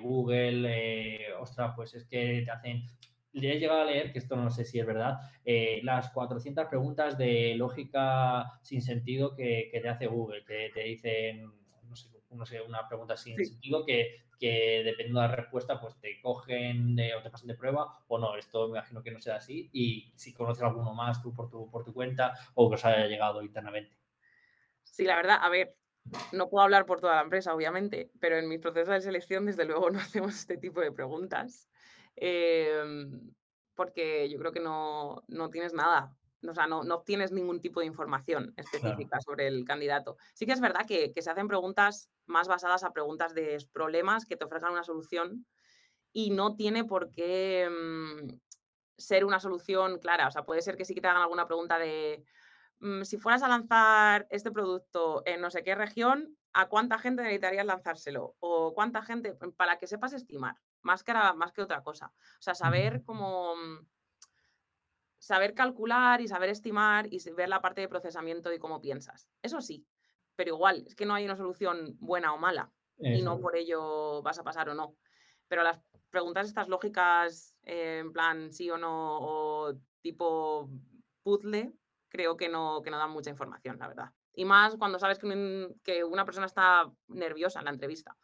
Google, 0.01 0.69
eh, 0.69 1.33
ostras, 1.41 1.73
pues 1.75 1.95
es 1.95 2.05
que 2.05 2.43
te 2.45 2.51
hacen, 2.51 2.85
le 3.33 3.53
he 3.53 3.59
llegado 3.59 3.81
a 3.81 3.85
leer, 3.85 4.13
que 4.13 4.21
esto 4.21 4.37
no 4.37 4.51
sé 4.51 4.65
si 4.65 4.79
es 4.79 4.87
verdad, 4.87 5.19
eh, 5.45 5.81
las 5.83 6.11
400 6.11 6.67
preguntas 6.69 7.19
de 7.19 7.55
lógica 7.57 8.61
sin 8.63 8.83
sentido 8.83 9.35
que, 9.35 9.71
te 9.73 9.89
hace 9.89 10.07
Google, 10.07 10.45
que 10.45 10.71
te 10.73 10.85
dicen, 10.85 11.51
no 11.89 11.97
sé, 11.97 12.09
no 12.31 12.47
sé 12.47 12.61
una 12.63 12.87
pregunta 12.89 13.17
sin 13.17 13.37
sentido 13.37 13.85
que, 13.85 14.25
que 14.39 14.83
dependiendo 14.85 15.21
de 15.21 15.29
la 15.29 15.37
respuesta, 15.37 15.81
pues 15.81 15.99
te 16.01 16.21
cogen 16.21 16.97
o 17.19 17.23
te 17.23 17.31
pasan 17.31 17.49
de 17.49 17.55
prueba 17.55 17.99
o 18.09 18.19
no. 18.19 18.37
Esto 18.37 18.69
me 18.69 18.79
imagino 18.79 19.03
que 19.03 19.11
no 19.11 19.21
sea 19.21 19.37
así. 19.37 19.71
Y 19.73 20.13
si 20.17 20.33
conoces 20.33 20.63
alguno 20.63 20.95
más 20.95 21.23
tú 21.23 21.33
por 21.35 21.51
tu, 21.51 21.71
por 21.71 21.85
tu 21.85 21.93
cuenta 21.93 22.35
o 22.55 22.69
que 22.69 22.75
os 22.75 22.85
haya 22.85 23.07
llegado 23.07 23.43
internamente. 23.43 23.97
Sí, 24.83 25.05
la 25.05 25.17
verdad, 25.17 25.39
a 25.41 25.49
ver, 25.49 25.77
no 26.33 26.49
puedo 26.49 26.65
hablar 26.65 26.87
por 26.87 27.01
toda 27.01 27.17
la 27.17 27.23
empresa, 27.23 27.55
obviamente, 27.55 28.11
pero 28.21 28.37
en 28.37 28.49
mi 28.49 28.59
proceso 28.59 28.93
de 28.93 29.01
selección, 29.01 29.47
desde 29.47 29.65
luego, 29.65 29.91
no 29.91 29.99
hacemos 29.99 30.35
este 30.35 30.57
tipo 30.57 30.81
de 30.81 30.93
preguntas. 30.93 31.69
Em, 32.17 33.33
porque 33.75 34.29
yo 34.29 34.39
creo 34.39 34.53
que 34.53 34.61
no, 34.61 35.25
tienes 35.51 35.73
nada, 35.75 36.17
o 36.47 36.55
sea, 36.55 36.67
no, 36.67 36.85
no, 36.85 36.97
obtienes 36.97 37.33
ningún 37.33 37.61
tipo 37.61 37.81
de 37.81 37.87
información 37.87 38.55
específica 38.57 39.21
sobre 39.21 39.49
el 39.49 39.65
candidato. 39.65 40.17
Sí 40.35 40.47
que 40.47 40.53
es 40.53 40.61
verdad 40.61 40.87
que, 40.87 41.13
se 41.17 41.31
hacen 41.31 41.49
preguntas 41.49 42.11
más 42.27 42.47
basadas 42.47 42.85
a 42.85 42.93
preguntas 42.93 43.35
de 43.35 43.59
problemas 43.73 44.27
que 44.27 44.37
te 44.37 44.45
ofrezcan 44.45 44.73
una 44.73 44.85
solución 44.85 45.47
y 46.13 46.31
no 46.31 46.55
tiene 46.55 46.85
por 46.85 47.11
qué 47.11 47.69
mm, 47.69 48.29
ser 48.97 49.25
una 49.25 49.41
solución 49.41 49.99
clara. 49.99 50.29
O 50.29 50.31
sea, 50.31 50.45
puede 50.45 50.63
ser 50.63 50.77
que 50.77 50.85
sí 50.85 50.95
que 50.95 51.01
te 51.01 51.09
hagan 51.09 51.23
alguna 51.23 51.47
pregunta 51.47 51.79
de, 51.79 52.25
si 53.03 53.17
fueras 53.19 53.43
a 53.43 53.49
lanzar 53.49 54.27
este 54.31 54.51
producto 54.51 55.23
en 55.27 55.41
no 55.41 55.51
sé 55.51 55.63
qué 55.63 55.75
región, 55.75 56.37
¿a 56.53 56.69
cuánta 56.69 56.99
gente 56.99 57.23
necesitarías 57.23 57.67
lanzárselo? 57.67 58.37
O 58.41 58.75
cuánta 58.75 59.03
gente, 59.03 59.35
mm, 59.41 59.53
para 59.53 59.79
que 59.79 59.87
sepas 59.87 60.13
estimar, 60.13 60.57
más 60.83 61.03
que, 61.03 61.13
más 61.13 61.53
que 61.53 61.63
otra 61.63 61.83
cosa. 61.83 62.13
O 62.39 62.43
sea, 62.43 62.55
saber 62.55 63.03
cómo 63.05 63.57
mm, 63.57 63.87
saber 65.19 65.55
calcular 65.55 66.21
y 66.21 66.29
saber 66.29 66.51
estimar 66.51 67.07
y 67.11 67.19
ver 67.31 67.49
la 67.49 67.63
parte 67.63 67.81
de 67.81 67.89
procesamiento 67.89 68.53
y 68.53 68.59
cómo 68.59 68.81
piensas. 68.81 69.29
Eso 69.43 69.61
sí, 69.61 69.87
pero 70.37 70.55
igual, 70.55 70.85
es 70.87 70.95
que 70.95 71.07
no 71.07 71.15
hay 71.15 71.25
una 71.25 71.37
solución 71.37 71.97
buena 71.99 72.35
o 72.35 72.39
mala 72.39 72.71
y 72.99 73.23
no 73.23 73.41
por 73.41 73.57
ello 73.57 74.23
vas 74.23 74.39
a 74.39 74.45
pasar 74.45 74.69
o 74.69 74.75
no. 74.75 74.97
Pero 75.49 75.63
las 75.63 75.81
preguntas 76.11 76.47
estas 76.47 76.69
lógicas, 76.69 77.57
eh, 77.65 77.99
en 78.01 78.13
plan 78.13 78.53
sí 78.53 78.71
o 78.71 78.79
no, 78.79 79.19
o 79.21 79.75
tipo 80.01 80.71
puzzle, 81.23 81.75
creo 82.15 82.37
que 82.37 82.49
no, 82.49 82.81
que 82.81 82.93
no 82.93 82.99
dan 82.99 83.11
mucha 83.11 83.31
información, 83.31 83.77
la 83.81 83.89
verdad. 83.89 84.11
Y 84.35 84.45
más 84.45 84.77
cuando 84.77 85.01
sabes 85.01 85.19
que, 85.19 86.05
una 86.05 86.25
persona 86.25 86.47
está 86.47 86.89
nerviosa 87.09 87.59
en 87.59 87.65
la 87.65 87.73
entrevista. 87.73 88.17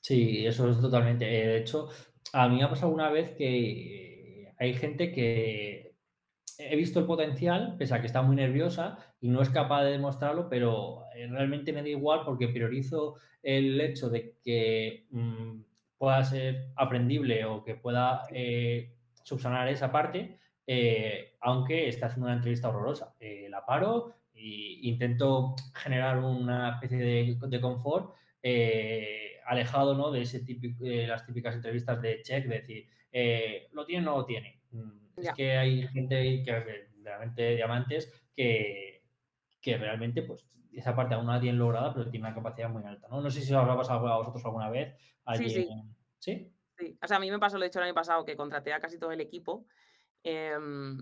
Sí, 0.00 0.46
eso 0.46 0.70
es 0.70 0.80
totalmente. 0.80 1.26
De 1.26 1.58
hecho, 1.58 1.90
a 2.32 2.48
mí 2.48 2.56
me 2.56 2.64
ha 2.64 2.70
pasado 2.70 2.90
una 2.90 3.10
vez 3.10 3.32
que 3.32 4.54
hay 4.58 4.72
gente 4.72 5.12
que 5.12 5.94
he 6.56 6.76
visto 6.76 7.00
el 7.00 7.06
potencial, 7.06 7.76
pese 7.78 7.94
a 7.94 8.00
que 8.00 8.06
está 8.06 8.22
muy 8.22 8.36
nerviosa 8.36 8.98
y 9.20 9.28
no 9.28 9.42
es 9.42 9.50
capaz 9.50 9.84
de 9.84 9.92
demostrarlo, 9.92 10.48
pero 10.48 11.04
eh, 11.14 11.26
realmente 11.26 11.74
me 11.74 11.82
da 11.82 11.88
igual 11.90 12.22
porque 12.24 12.48
priorizo 12.48 13.16
el 13.42 13.78
hecho 13.78 14.08
de 14.08 14.38
que 14.42 15.06
mm, 15.10 15.60
pueda 15.98 16.24
ser 16.24 16.70
aprendible 16.76 17.44
o 17.44 17.62
que 17.62 17.74
pueda 17.74 18.22
eh, 18.30 18.94
subsanar 19.22 19.68
esa 19.68 19.92
parte 19.92 20.38
eh, 20.70 21.38
aunque 21.40 21.88
esté 21.88 22.04
haciendo 22.04 22.26
una 22.26 22.34
entrevista 22.34 22.68
horrorosa. 22.68 23.14
Eh, 23.18 23.46
la 23.48 23.64
paro 23.64 24.12
e 24.34 24.80
intento 24.82 25.56
generar 25.72 26.18
una 26.18 26.72
especie 26.72 26.98
de, 26.98 27.60
confort 27.62 28.14
eh, 28.42 29.40
alejado 29.46 29.94
¿no? 29.94 30.10
de, 30.10 30.20
ese 30.20 30.40
típico, 30.40 30.84
de 30.84 31.06
las 31.06 31.24
típicas 31.24 31.54
entrevistas 31.54 32.02
de 32.02 32.20
check, 32.20 32.44
de 32.44 32.60
decir, 32.60 33.68
¿lo 33.72 33.86
tiene 33.86 34.06
o 34.06 34.10
no 34.10 34.18
lo 34.18 34.26
tiene? 34.26 34.60
Mm, 34.72 34.90
es 35.16 35.32
que 35.32 35.52
hay 35.56 35.88
gente 35.88 36.42
que 36.44 36.86
realmente 37.02 37.56
diamantes 37.56 38.12
que, 38.36 39.04
que 39.62 39.78
realmente 39.78 40.22
pues 40.22 40.46
esa 40.70 40.94
parte 40.94 41.14
aún 41.14 41.24
no 41.24 41.32
la 41.32 41.40
tienen 41.40 41.58
lograda, 41.58 41.94
pero 41.94 42.10
tiene 42.10 42.26
una 42.26 42.34
capacidad 42.34 42.68
muy 42.68 42.84
alta. 42.84 43.08
No, 43.08 43.22
no 43.22 43.30
sé 43.30 43.40
si 43.40 43.54
os 43.54 43.58
habrá 43.58 43.74
pasado 43.74 44.06
a 44.06 44.18
vosotros 44.18 44.44
alguna 44.44 44.68
vez. 44.68 44.94
sí, 45.34 45.48
sí. 45.48 45.68
¿Sí? 46.18 46.52
Sí, 46.76 46.96
o 47.02 47.06
sea, 47.08 47.16
a 47.16 47.20
mí 47.20 47.30
me 47.30 47.38
pasó, 47.38 47.56
lo 47.56 47.64
he 47.64 47.68
dicho 47.68 47.80
el 47.80 47.86
año 47.86 47.94
pasado, 47.94 48.24
que 48.24 48.36
contraté 48.36 48.72
a 48.72 48.78
casi 48.78 48.98
todo 48.98 49.10
el 49.10 49.20
equipo 49.20 49.66
Em, 50.30 51.00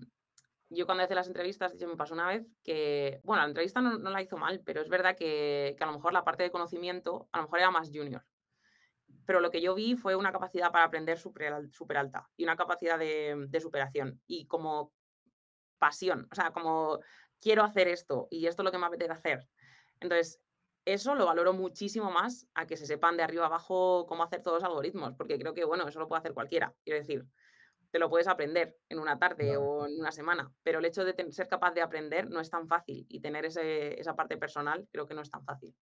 yo 0.69 0.87
cuando 0.87 1.03
hice 1.03 1.17
las 1.17 1.27
entrevistas, 1.27 1.75
me 1.75 1.97
pasó 1.97 2.15
una 2.15 2.29
vez 2.29 2.47
que, 2.63 3.21
bueno, 3.25 3.43
la 3.43 3.49
entrevista 3.49 3.81
no, 3.81 3.99
la 3.99 4.23
hizo 4.23 4.37
mal, 4.37 4.63
pero 4.65 4.81
es 4.81 4.89
verdad 4.89 5.17
que, 5.17 5.77
a 5.81 5.87
lo 5.87 5.93
mejor 5.93 6.13
la 6.13 6.23
parte 6.23 6.45
de 6.45 6.53
conocimiento, 6.53 7.29
a 7.33 7.39
lo 7.39 7.45
mejor 7.45 7.59
era 7.59 7.73
más 7.73 7.91
junior. 7.93 8.25
Pero 9.27 9.41
lo 9.41 9.51
que 9.51 9.61
yo 9.61 9.75
vi 9.75 9.97
fue 9.97 10.15
una 10.15 10.31
capacidad 10.31 10.71
para 10.71 10.85
aprender 10.85 11.19
súper 11.19 11.97
alta 11.97 12.31
y 12.37 12.45
una 12.45 12.57
capacidad 12.57 13.01
de, 13.01 13.47
de, 13.49 13.61
superación 13.61 14.21
y 14.29 14.47
como 14.47 14.93
pasión, 15.79 16.29
o 16.31 16.35
sea, 16.37 16.53
como 16.53 17.01
quiero 17.41 17.65
hacer 17.65 17.89
esto 17.89 18.29
y 18.31 18.47
esto 18.47 18.63
es 18.63 18.65
lo 18.65 18.71
que 18.71 18.79
me 18.79 18.87
apetece 18.87 19.13
hacer. 19.13 19.49
Entonces, 19.99 20.41
eso 20.85 21.17
lo 21.17 21.27
valoro 21.27 21.53
muchísimo 21.53 22.13
más 22.13 22.47
a 22.55 22.67
que 22.67 22.77
se 22.77 22.87
sepan 22.87 23.17
de 23.17 23.25
arriba 23.25 23.47
abajo 23.47 24.07
cómo 24.07 24.23
hacer 24.23 24.43
todos 24.43 24.63
los 24.63 24.71
algoritmos, 24.71 25.15
porque 25.15 25.37
creo 25.37 25.53
que, 25.53 25.65
bueno, 25.65 25.89
eso 25.89 25.99
lo 25.99 26.07
puede 26.07 26.21
hacer 26.21 26.33
cualquiera. 26.33 26.73
Quiero 26.85 27.01
decir, 27.01 27.27
te 27.97 28.01
lo 28.01 28.11
puedes 28.11 28.29
aprender 28.29 28.77
en 28.91 28.99
una 28.99 29.19
tarde 29.19 29.57
o 29.57 29.87
en 29.87 29.99
una 29.99 30.13
semana, 30.13 30.53
pero 30.63 30.81
el 30.81 30.85
hecho 30.85 31.03
de 31.03 31.15
ser 31.33 31.49
capaz 31.49 31.73
de 31.73 31.81
aprender 31.81 32.29
no 32.29 32.41
es 32.41 32.51
tan 32.51 32.69
fácil 32.69 33.07
y 33.09 33.21
tener 33.21 33.47
esa 33.47 34.15
parte 34.15 34.37
personal 34.37 34.87
creo 34.93 35.07
que 35.07 35.15
no 35.15 35.23
es 35.23 35.31
tan 35.31 35.43
fácil. 35.47 35.75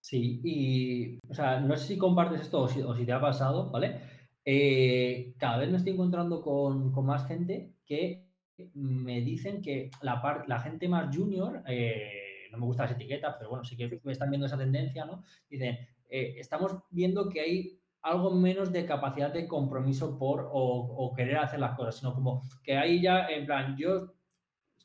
Sí, 0.00 0.40
y, 0.42 1.18
o 1.28 1.34
sea, 1.34 1.60
no 1.60 1.76
sé 1.76 1.88
si 1.88 1.98
compartes 1.98 2.40
esto 2.40 2.62
o 2.62 2.68
si, 2.68 3.04
te 3.04 3.12
ha 3.12 3.20
pasado, 3.20 3.70
¿vale? 3.70 4.00
Eh, 4.46 5.34
cada 5.36 5.58
vez 5.58 5.68
me 5.68 5.76
estoy 5.76 5.92
encontrando 5.92 6.40
con, 6.40 6.90
más 7.04 7.28
gente 7.28 7.74
que 7.84 8.24
me 8.72 9.20
dicen 9.20 9.60
que 9.60 9.90
la, 10.00 10.44
la 10.46 10.60
gente 10.60 10.88
más 10.88 11.14
junior, 11.14 11.62
eh, 11.66 12.48
no 12.50 12.56
me 12.56 12.64
gustan 12.64 12.86
las 12.86 12.96
etiquetas, 12.96 13.36
pero 13.36 13.50
bueno, 13.50 13.64
sí 13.66 13.76
que 13.76 14.00
me 14.04 14.12
están 14.12 14.30
viendo 14.30 14.46
esa 14.46 14.56
tendencia, 14.56 15.04
¿no? 15.04 15.22
Dicen, 15.50 15.76
eh, 16.08 16.36
estamos 16.38 16.78
viendo 16.88 17.28
que 17.28 17.40
hay 17.42 17.80
algo 18.08 18.30
menos 18.30 18.72
de 18.72 18.86
capacidad 18.86 19.32
de 19.32 19.46
compromiso 19.46 20.18
por 20.18 20.48
o, 20.50 21.12
querer 21.14 21.38
hacer 21.38 21.60
las 21.60 21.76
cosas, 21.76 21.96
sino 21.96 22.14
como 22.14 22.42
que 22.62 22.76
ahí 22.76 23.02
ya, 23.02 23.28
en 23.28 23.46
plan, 23.46 23.76
yo 23.76 24.14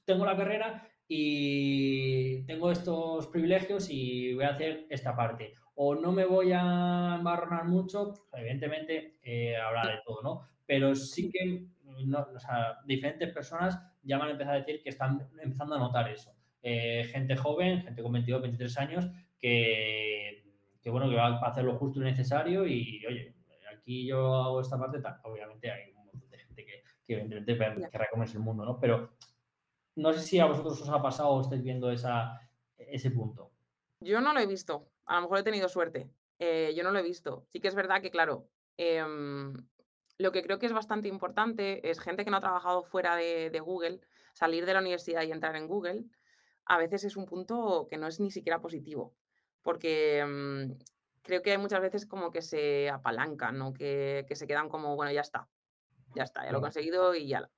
tengo 0.05 0.25
la 0.25 0.35
carrera 0.35 0.87
y 1.07 2.43
tengo 2.45 2.71
estos 2.71 3.27
privilegios 3.27 3.89
y 3.89 4.33
voy 4.33 4.43
a 4.43 4.49
hacer 4.49 4.85
esta 4.89 5.15
parte. 5.15 5.53
O 5.75 5.95
no 5.95 6.11
me 6.11 6.25
voy 6.25 6.51
a 6.51 7.15
embarronar 7.17 7.65
mucho, 7.65 8.13
evidentemente 8.33 9.17
eh, 9.23 9.55
habrá 9.57 9.87
de 9.87 10.01
todo, 10.05 10.21
¿no? 10.21 10.41
Pero 10.65 10.95
sí 10.95 11.29
que 11.31 11.65
diferentes 12.85 13.31
personas 13.33 13.79
ya 14.03 14.17
van 14.17 14.29
a 14.29 14.31
empezar 14.31 14.55
a 14.55 14.59
decir 14.59 14.81
que 14.83 14.89
están 14.89 15.29
empezando 15.41 15.75
a 15.75 15.79
notar 15.79 16.09
eso. 16.09 16.35
Eh, 16.61 17.05
gente 17.11 17.35
joven, 17.35 17.81
gente 17.81 18.01
con 18.01 18.11
22, 18.11 18.41
23 18.41 18.77
años, 18.77 19.09
que 19.39 20.42
que 20.83 20.89
bueno, 20.89 21.09
que 21.09 21.15
va 21.15 21.27
a 21.27 21.47
hacer 21.47 21.63
lo 21.63 21.77
justo 21.77 22.01
y 22.01 22.03
necesario 22.03 22.67
y, 22.67 23.05
oye, 23.05 23.33
aquí 23.73 24.05
yo 24.05 24.35
hago 24.35 24.61
esta 24.61 24.77
parte, 24.77 24.99
tal. 24.99 25.17
obviamente 25.23 25.71
hay 25.71 25.91
un 25.91 26.05
montón 26.05 26.29
de 26.29 26.37
gente 26.37 26.65
que, 26.65 26.83
que 27.05 27.89
querrá 27.89 28.09
comerse 28.11 28.37
el 28.37 28.43
mundo, 28.43 28.65
¿no? 28.65 28.79
Pero 28.79 29.13
no 29.95 30.11
sé 30.11 30.19
si 30.19 30.39
a 30.39 30.45
vosotros 30.45 30.81
os 30.81 30.89
ha 30.89 31.01
pasado 31.01 31.29
o 31.29 31.41
estáis 31.41 31.63
viendo 31.63 31.89
esa, 31.89 32.37
ese 32.77 33.11
punto. 33.11 33.51
Yo 34.01 34.19
no 34.19 34.33
lo 34.33 34.41
he 34.41 34.45
visto, 34.45 34.89
a 35.05 35.15
lo 35.15 35.21
mejor 35.21 35.39
he 35.39 35.43
tenido 35.43 35.69
suerte, 35.69 36.09
eh, 36.37 36.73
yo 36.75 36.83
no 36.83 36.91
lo 36.91 36.99
he 36.99 37.03
visto. 37.03 37.45
Sí 37.47 37.61
que 37.61 37.69
es 37.69 37.75
verdad 37.75 38.01
que, 38.01 38.11
claro, 38.11 38.49
em, 38.75 39.53
lo 40.17 40.31
que 40.33 40.43
creo 40.43 40.59
que 40.59 40.65
es 40.65 40.73
bastante 40.73 41.07
importante 41.07 41.89
es 41.89 42.01
gente 42.01 42.25
que 42.25 42.31
no 42.31 42.37
ha 42.37 42.41
trabajado 42.41 42.83
fuera 42.83 43.15
de, 43.15 43.49
de, 43.49 43.59
Google, 43.61 44.01
salir 44.33 44.65
de 44.65 44.73
la 44.73 44.81
universidad 44.81 45.23
y 45.23 45.31
entrar 45.31 45.55
en 45.55 45.67
Google, 45.67 46.03
a 46.65 46.77
veces 46.77 47.05
es 47.05 47.15
un 47.15 47.25
punto 47.25 47.87
que 47.89 47.97
no 47.97 48.07
es 48.07 48.19
ni 48.19 48.31
siquiera 48.31 48.59
positivo 48.59 49.15
porque 49.63 50.23
mm, 50.23 50.71
creo 51.23 51.41
que 51.41 51.51
hay 51.51 51.57
muchas 51.57 51.81
veces 51.81 52.05
como 52.05 52.31
que 52.31 52.41
se 52.41 52.89
apalancan, 52.89 53.57
¿no? 53.57 53.73
Que, 53.73 54.25
se 54.29 54.47
quedan 54.47 54.69
como, 54.69 54.95
bueno, 54.95 55.11
ya 55.11 55.21
está, 55.21 55.47
ya 56.15 56.23
está, 56.23 56.45
ya 56.45 56.51
lo 56.51 56.59
he 56.59 56.61
conseguido 56.61 57.15
y 57.15 57.27
ya. 57.27 57.49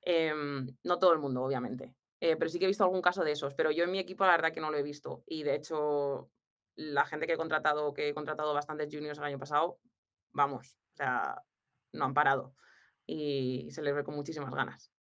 Em, 0.00 0.66
no 0.84 0.98
todo 0.98 1.12
el 1.12 1.18
mundo, 1.18 1.42
obviamente, 1.42 1.94
eh, 2.20 2.36
pero 2.36 2.48
sí 2.48 2.58
que 2.58 2.64
he 2.64 2.68
visto 2.68 2.84
algún 2.84 3.02
caso 3.02 3.24
de 3.24 3.32
esos, 3.32 3.54
pero 3.54 3.70
yo 3.70 3.84
en 3.84 3.90
mi 3.90 3.98
equipo 3.98 4.24
la 4.24 4.32
verdad 4.32 4.52
que 4.52 4.60
no 4.60 4.70
lo 4.70 4.78
he 4.78 4.82
visto 4.82 5.24
y 5.26 5.42
de 5.42 5.54
hecho 5.54 6.30
la 6.76 7.04
gente 7.06 7.26
que 7.26 7.34
he 7.34 7.36
contratado, 7.36 7.92
que 7.94 8.08
he 8.08 8.14
contratado 8.14 8.54
bastantes 8.54 8.88
juniors 8.92 9.18
el 9.18 9.24
año 9.24 9.38
pasado, 9.38 9.78
vamos, 10.32 10.76
o 10.92 10.96
sea, 10.96 11.42
no 11.92 12.04
han 12.04 12.14
parado 12.14 12.54
y 13.06 13.68
se 13.70 13.82
les 13.82 13.94
ve 13.94 14.04
con 14.04 14.14
muchísimas 14.14 14.54
ganas. 14.54 14.92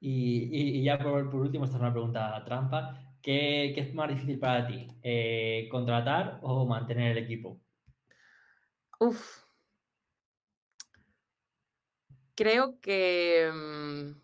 Y, 0.00 0.82
ya 0.84 0.98
por, 0.98 1.34
último, 1.34 1.64
esta 1.64 1.76
es 1.76 1.82
una 1.82 1.92
pregunta 1.92 2.42
trampa. 2.44 3.07
¿Qué, 3.28 3.78
es 3.78 3.92
más 3.92 4.08
difícil 4.08 4.38
para 4.38 4.66
ti? 4.66 4.88
Eh, 5.02 5.68
¿Contratar 5.70 6.38
o 6.40 6.64
mantener 6.64 7.14
el 7.14 7.24
equipo? 7.24 7.60
Uf. 9.00 9.44
Creo 12.34 12.80
que. 12.80 13.50
Mm, 13.52 14.18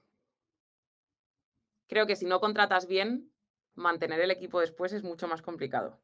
creo 1.87 2.07
que 2.07 2.17
si 2.17 2.25
no 2.25 2.41
contratas 2.41 2.87
bien, 2.87 3.31
mantener 3.75 4.21
el 4.21 4.31
equipo 4.31 4.59
después 4.61 4.95
es 4.95 5.03
mucho 5.03 5.29
más 5.29 5.43
complicado. 5.43 6.01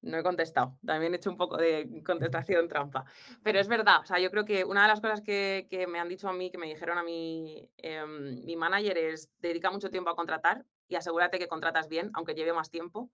No 0.00 0.16
he 0.16 0.22
contestado, 0.22 0.78
también 0.86 1.12
he 1.12 1.16
hecho 1.18 1.28
un 1.28 1.36
poco 1.36 1.58
de 1.58 2.02
contestación 2.02 2.66
trampa. 2.66 3.04
Pero 3.42 3.60
es 3.60 3.68
verdad, 3.68 4.00
o 4.00 4.06
sea, 4.06 4.18
yo 4.18 4.30
creo 4.30 4.46
que 4.46 4.64
una 4.64 4.82
de 4.82 4.88
las 4.88 5.02
cosas 5.02 5.20
que, 5.20 5.68
me 5.86 6.00
han 6.00 6.08
dicho 6.08 6.30
a 6.30 6.32
mí, 6.32 6.50
que 6.50 6.56
me 6.56 6.68
dijeron 6.68 6.96
a 6.96 7.02
mí, 7.02 7.68
em, 7.76 8.42
mi 8.42 8.56
manager 8.56 8.96
es, 8.96 9.30
dedica 9.38 9.70
mucho 9.70 9.90
tiempo 9.90 10.08
a 10.08 10.16
contratar 10.16 10.64
y 10.88 10.96
asegúrate 10.96 11.38
que 11.38 11.48
contratas 11.48 11.88
bien, 11.88 12.10
aunque 12.14 12.34
lleve 12.34 12.52
más 12.52 12.70
tiempo, 12.70 13.10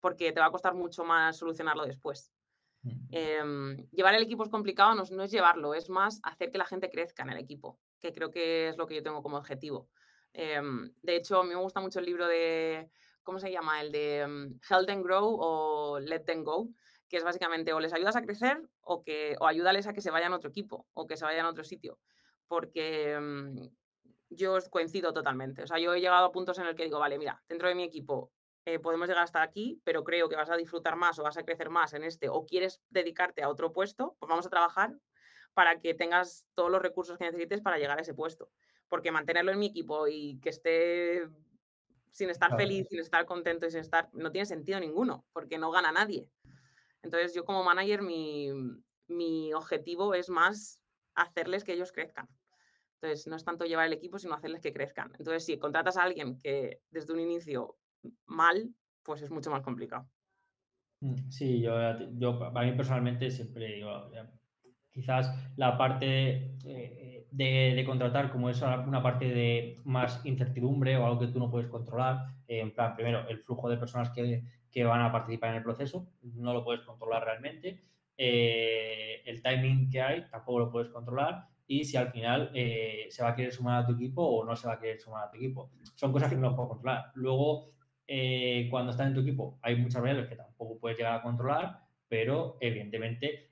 porque 0.00 0.32
te 0.32 0.40
va 0.40 0.46
a 0.46 0.50
costar 0.50 0.74
mucho 0.74 1.04
más 1.04 1.36
solucionarlo 1.36 1.84
después. 1.84 2.32
Mm. 2.82 3.08
Em, 3.10 3.76
llevar 3.90 4.14
el 4.14 4.22
equipo 4.22 4.42
es 4.42 4.50
complicado, 4.50 4.94
no, 4.94 5.04
no, 5.10 5.22
es 5.22 5.30
llevarlo, 5.30 5.74
es 5.74 5.90
más 5.90 6.20
hacer 6.22 6.50
que 6.50 6.58
la 6.58 6.64
gente 6.64 6.90
crezca 6.90 7.22
en 7.22 7.30
el 7.30 7.38
equipo, 7.38 7.78
que 8.00 8.12
creo 8.12 8.30
que 8.30 8.68
es 8.68 8.76
lo 8.78 8.86
que 8.86 8.96
yo 8.96 9.02
tengo 9.02 9.22
como 9.22 9.36
objetivo. 9.36 9.88
Em, 10.32 10.92
de 11.02 11.16
hecho, 11.16 11.40
a 11.40 11.44
mí 11.44 11.50
me 11.50 11.56
gusta 11.56 11.80
mucho 11.80 11.98
el 11.98 12.06
libro 12.06 12.26
de 12.26 12.90
¿cómo 13.22 13.38
se 13.38 13.50
llama? 13.50 13.80
El 13.80 13.92
de 13.92 14.24
um, 14.26 14.58
Help 14.68 14.86
Them 14.86 15.02
Grow 15.02 15.36
o 15.40 16.00
Let 16.00 16.20
Them 16.20 16.44
Go, 16.44 16.68
que 17.08 17.16
es 17.16 17.24
básicamente 17.24 17.72
o 17.72 17.80
les 17.80 17.92
ayudas 17.92 18.16
a 18.16 18.22
crecer 18.22 18.60
o, 18.80 19.02
que, 19.02 19.36
o 19.40 19.46
ayúdales 19.46 19.86
a 19.86 19.92
que 19.92 20.00
se 20.00 20.10
vayan 20.10 20.32
a 20.32 20.36
otro 20.36 20.50
equipo 20.50 20.86
o 20.94 21.06
que 21.06 21.16
se 21.16 21.24
vayan 21.24 21.46
a 21.46 21.50
otro 21.50 21.64
sitio. 21.64 21.98
Porque 22.48 23.18
mm, 23.20 23.68
yo 24.30 24.56
coincido 24.70 25.12
totalmente. 25.12 25.62
O 25.62 25.66
sea, 25.66 25.78
yo 25.78 25.94
he 25.94 26.00
llegado 26.00 26.26
a 26.26 26.32
puntos 26.32 26.58
en 26.58 26.66
el 26.66 26.74
que 26.74 26.84
digo, 26.84 26.98
vale, 26.98 27.18
mira, 27.18 27.42
dentro 27.48 27.68
de 27.68 27.74
mi 27.74 27.82
equipo 27.84 28.32
eh, 28.64 28.78
podemos 28.78 29.08
llegar 29.08 29.24
hasta 29.24 29.42
aquí, 29.42 29.80
pero 29.84 30.04
creo 30.04 30.28
que 30.28 30.36
vas 30.36 30.50
a 30.50 30.56
disfrutar 30.56 30.96
más 30.96 31.18
o 31.18 31.22
vas 31.22 31.36
a 31.36 31.44
crecer 31.44 31.70
más 31.70 31.92
en 31.92 32.04
este 32.04 32.28
o 32.28 32.46
quieres 32.46 32.80
dedicarte 32.88 33.42
a 33.42 33.48
otro 33.48 33.72
puesto, 33.72 34.16
pues 34.18 34.28
vamos 34.28 34.46
a 34.46 34.50
trabajar 34.50 34.96
para 35.54 35.80
que 35.80 35.94
tengas 35.94 36.46
todos 36.54 36.70
los 36.70 36.80
recursos 36.80 37.18
que 37.18 37.24
necesites 37.24 37.60
para 37.60 37.78
llegar 37.78 37.98
a 37.98 38.02
ese 38.02 38.14
puesto. 38.14 38.50
Porque 38.88 39.12
mantenerlo 39.12 39.52
en 39.52 39.58
mi 39.58 39.66
equipo 39.66 40.08
y 40.08 40.38
que 40.40 40.48
esté 40.48 41.28
sin 42.10 42.30
estar 42.30 42.56
feliz, 42.56 42.88
sin 42.88 42.98
estar 42.98 43.24
contento 43.24 43.66
y 43.66 43.70
sin 43.70 43.80
estar, 43.80 44.08
no 44.12 44.32
tiene 44.32 44.46
sentido 44.46 44.80
ninguno, 44.80 45.24
porque 45.32 45.58
no 45.58 45.70
gana 45.70 45.92
nadie. 45.92 46.28
Entonces 47.02 47.34
yo 47.34 47.44
como 47.44 47.64
manager, 47.64 48.02
mi, 48.02 49.52
objetivo 49.54 50.14
es 50.14 50.28
más 50.28 50.80
hacerles 51.14 51.64
que 51.64 51.72
ellos 51.72 51.92
crezcan. 51.92 52.28
Entonces 53.02 53.26
no 53.26 53.36
es 53.36 53.44
tanto 53.44 53.64
llevar 53.64 53.86
el 53.86 53.94
equipo, 53.94 54.18
sino 54.18 54.34
hacerles 54.34 54.60
que 54.60 54.74
crezcan. 54.74 55.10
Entonces 55.18 55.44
si 55.44 55.58
contratas 55.58 55.96
a 55.96 56.02
alguien 56.02 56.38
que 56.38 56.80
desde 56.90 57.14
un 57.14 57.20
inicio 57.20 57.76
mal, 58.26 58.74
pues 59.02 59.22
es 59.22 59.30
mucho 59.30 59.50
más 59.50 59.62
complicado. 59.62 60.06
Mm, 61.00 61.30
sí, 61.30 61.60
yo, 61.62 61.72
yo 62.18 62.38
para 62.38 62.66
mí 62.66 62.76
personalmente 62.76 63.30
siempre 63.30 63.76
digo, 63.76 64.10
quizás 64.90 65.34
la 65.56 65.78
parte 65.78 66.56
eh, 66.66 67.26
de, 67.30 67.82
contratar 67.86 68.30
como 68.30 68.50
es 68.50 68.60
una 68.60 69.02
parte 69.02 69.26
de 69.26 69.80
más 69.84 70.20
incertidumbre 70.26 70.96
o 70.96 71.06
algo 71.06 71.20
que 71.20 71.28
tú 71.28 71.38
no 71.38 71.50
puedes 71.50 71.68
controlar, 71.68 72.26
eh, 72.48 72.60
en 72.60 72.74
plan, 72.74 72.94
primero, 72.96 73.26
el 73.28 73.38
flujo 73.38 73.70
de 73.70 73.78
personas 73.78 74.10
que, 74.10 74.84
van 74.84 75.00
a 75.00 75.12
participar 75.12 75.50
en 75.50 75.56
el 75.56 75.62
proceso, 75.62 76.06
no 76.22 76.52
lo 76.52 76.64
puedes 76.64 76.82
controlar 76.82 77.24
realmente, 77.24 77.82
eh, 78.18 79.22
el 79.24 79.42
timing 79.42 79.88
que 79.88 80.02
hay, 80.02 80.28
tampoco 80.30 80.58
lo 80.58 80.70
puedes 80.70 80.90
controlar, 80.90 81.46
y 81.70 81.84
si 81.84 81.96
al 81.96 82.10
final 82.10 82.50
se 82.52 83.22
va 83.22 83.30
a 83.30 83.34
querer 83.36 83.52
sumar 83.52 83.82
a 83.82 83.86
tu 83.86 83.92
equipo 83.92 84.22
o 84.22 84.44
no 84.44 84.56
se 84.56 84.66
va 84.66 84.74
a 84.74 84.80
querer 84.80 84.98
sumar 84.98 85.28
a 85.28 85.30
tu 85.30 85.36
equipo. 85.36 85.70
Son 85.94 86.10
cosas 86.10 86.28
que 86.28 86.36
no 86.36 86.56
puedes 86.56 86.68
controlar. 86.68 87.12
Luego, 87.14 87.70
cuando 88.70 88.90
estás 88.90 89.06
en 89.06 89.14
tu 89.14 89.20
equipo, 89.20 89.58
hay 89.62 89.76
muchas 89.76 90.02
variables 90.02 90.28
que 90.28 90.34
tampoco 90.34 90.78
puedes 90.80 90.98
llegar 90.98 91.14
a 91.14 91.22
controlar, 91.22 91.78
pero 92.08 92.56
evidentemente 92.60 93.50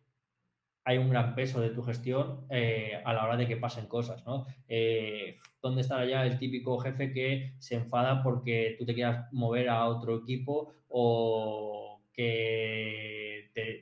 hay 0.89 0.97
un 0.97 1.11
gran 1.11 1.35
peso 1.35 1.61
de 1.61 1.69
tu 1.69 1.83
gestión 1.83 2.47
eh, 2.49 2.99
a 3.05 3.13
la 3.13 3.23
hora 3.23 3.37
de 3.37 3.47
que 3.47 3.59
pasen 3.59 3.87
cosas, 3.89 4.25
¿no? 4.25 4.47
Eh, 4.67 5.37
¿Dónde 5.61 5.83
estará 5.83 6.07
ya 6.07 6.25
el 6.25 6.39
típico 6.39 6.79
jefe 6.79 7.13
que 7.13 7.53
se 7.59 7.75
enfada 7.75 8.23
porque 8.23 8.75
tú 8.79 8.87
te 8.87 8.95
quieras 8.95 9.31
mover 9.31 9.69
a 9.69 9.87
otro 9.87 10.17
equipo 10.17 10.73
o 10.89 12.01
que 12.11 13.28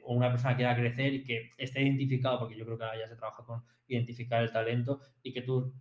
una 0.05 0.31
persona 0.31 0.57
quiera 0.57 0.77
crecer 0.77 1.15
y 1.15 1.25
que 1.25 1.51
esté 1.59 1.83
identificado, 1.83 2.39
porque 2.39 2.57
yo 2.57 2.65
creo 2.65 2.79
que 2.79 2.85
ahora 2.85 2.99
ya 2.99 3.09
se 3.09 3.17
trabaja 3.17 3.45
con 3.45 3.62
identificar 3.89 4.43
el 4.43 4.53
talento 4.53 5.01
y 5.23 5.33
que 5.33 5.43
tú 5.43 5.73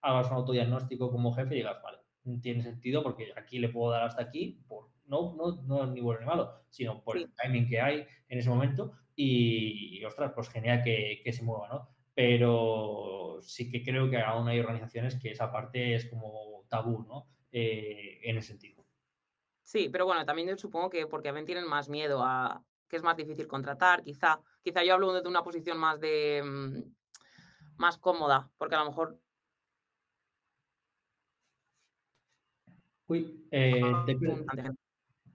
hagas 0.00 0.28
un 0.28 0.34
autodiagnóstico 0.34 1.10
como 1.10 1.32
jefe 1.32 1.54
y 1.54 1.58
digas, 1.58 1.76
vale, 1.82 1.98
tiene 2.40 2.62
sentido 2.62 3.02
porque 3.02 3.32
aquí 3.36 3.58
le 3.58 3.68
puedo 3.68 3.92
dar 3.92 4.04
hasta 4.04 4.22
aquí, 4.22 4.62
por, 4.68 4.90
no, 5.06 5.34
no, 5.36 5.62
no 5.62 5.86
ni 5.86 6.00
bueno 6.00 6.20
ni 6.20 6.26
malo, 6.26 6.64
sino 6.70 7.02
por 7.02 7.16
el 7.16 7.32
timing 7.34 7.68
que 7.68 7.80
hay 7.80 8.06
en 8.28 8.38
ese 8.38 8.48
momento 8.48 8.92
y, 9.14 10.02
ostras, 10.04 10.32
pues 10.34 10.48
genial 10.48 10.82
que, 10.82 11.22
se 11.30 11.42
mueva, 11.42 11.68
¿no? 11.68 11.88
Pero 12.14 13.38
sí 13.42 13.70
que 13.70 13.82
creo 13.82 14.08
que 14.08 14.18
aún 14.18 14.48
hay 14.48 14.60
organizaciones 14.60 15.16
que 15.16 15.30
esa 15.30 15.52
parte 15.52 15.94
es 15.94 16.06
como 16.06 16.64
tabú, 16.68 17.04
¿no? 17.06 17.28
Eh, 17.52 18.20
en 18.22 18.38
ese 18.38 18.48
sentido. 18.48 18.84
Sí, 19.62 19.88
pero 19.90 20.06
bueno, 20.06 20.24
también 20.24 20.48
yo 20.48 20.56
supongo 20.56 20.90
que 20.90 21.06
porque 21.06 21.28
también 21.28 21.46
tienen 21.46 21.68
más 21.68 21.88
miedo 21.88 22.22
a 22.22 22.64
que 22.90 22.96
es 22.96 23.02
más 23.02 23.16
difícil 23.16 23.46
contratar, 23.46 24.02
quizá. 24.02 24.40
Quizá 24.62 24.84
yo 24.84 24.92
hablo 24.92 25.12
de 25.12 25.26
una 25.28 25.42
posición 25.42 25.78
más 25.78 26.00
de 26.00 26.42
mm, 26.44 26.82
más 27.78 27.96
cómoda, 27.96 28.50
porque 28.58 28.74
a 28.74 28.80
lo 28.80 28.86
mejor. 28.90 29.18
Uy, 33.06 33.48
eh, 33.50 33.80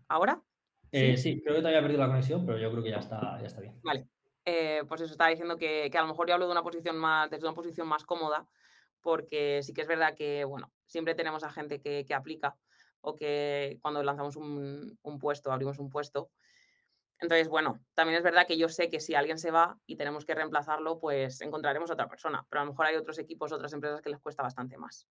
¿Ahora? 0.07 0.41
Eh, 0.91 1.17
¿Sí? 1.17 1.41
creo 1.41 1.55
que 1.55 1.61
te 1.61 1.67
había 1.67 1.81
perdido 1.81 2.01
la 2.01 2.07
conexión, 2.07 2.45
pero 2.45 2.57
yo 2.57 2.71
creo 2.71 2.83
que 2.83 2.91
ya 2.91 2.99
está, 2.99 3.39
ya 3.41 3.47
está 3.47 3.61
bien. 3.61 3.79
Vale. 3.83 4.07
Eh, 4.45 4.83
pues 4.87 5.01
eso 5.01 5.11
estaba 5.11 5.31
diciendo 5.31 5.57
que, 5.57 5.91
a 5.91 6.01
lo 6.01 6.07
mejor 6.07 6.27
yo 6.27 6.35
hablo 6.35 6.45
de 6.45 6.51
una 6.51 6.61
posición 6.61 6.97
más, 6.97 7.29
desde 7.31 7.47
una 7.47 7.55
posición 7.55 7.87
más 7.87 8.05
cómoda, 8.05 8.47
porque 9.01 9.61
sí 9.63 9.73
que 9.73 9.81
es 9.81 9.87
verdad 9.87 10.15
que, 10.15 10.45
bueno, 10.45 10.71
siempre 10.85 11.15
tenemos 11.15 11.43
a 11.43 11.49
gente 11.49 11.81
que, 11.81 12.05
aplica 12.13 12.55
o 13.01 13.15
que 13.15 13.77
cuando 13.81 14.03
lanzamos 14.03 14.35
un, 14.35 14.97
puesto, 15.19 15.51
abrimos 15.51 15.79
un 15.79 15.89
puesto. 15.89 16.29
Entonces, 17.19 17.47
bueno, 17.47 17.79
también 17.93 18.17
es 18.17 18.23
verdad 18.23 18.45
que 18.45 18.57
yo 18.57 18.67
sé 18.67 18.89
que 18.89 18.99
si 18.99 19.15
alguien 19.15 19.37
se 19.37 19.51
va 19.51 19.77
y 19.85 19.95
tenemos 19.95 20.25
que 20.25 20.35
reemplazarlo, 20.35 20.99
pues 20.99 21.41
encontraremos 21.41 21.89
a 21.89 21.93
otra 21.93 22.09
persona, 22.09 22.45
pero 22.49 22.61
a 22.61 22.65
lo 22.65 22.71
mejor 22.71 22.87
hay 22.87 22.95
otros 22.95 23.17
equipos, 23.19 23.51
otras 23.51 23.73
empresas 23.73 24.01
que 24.01 24.09
les 24.09 24.19
cuesta 24.19 24.43
bastante 24.43 24.77
más. 24.77 25.07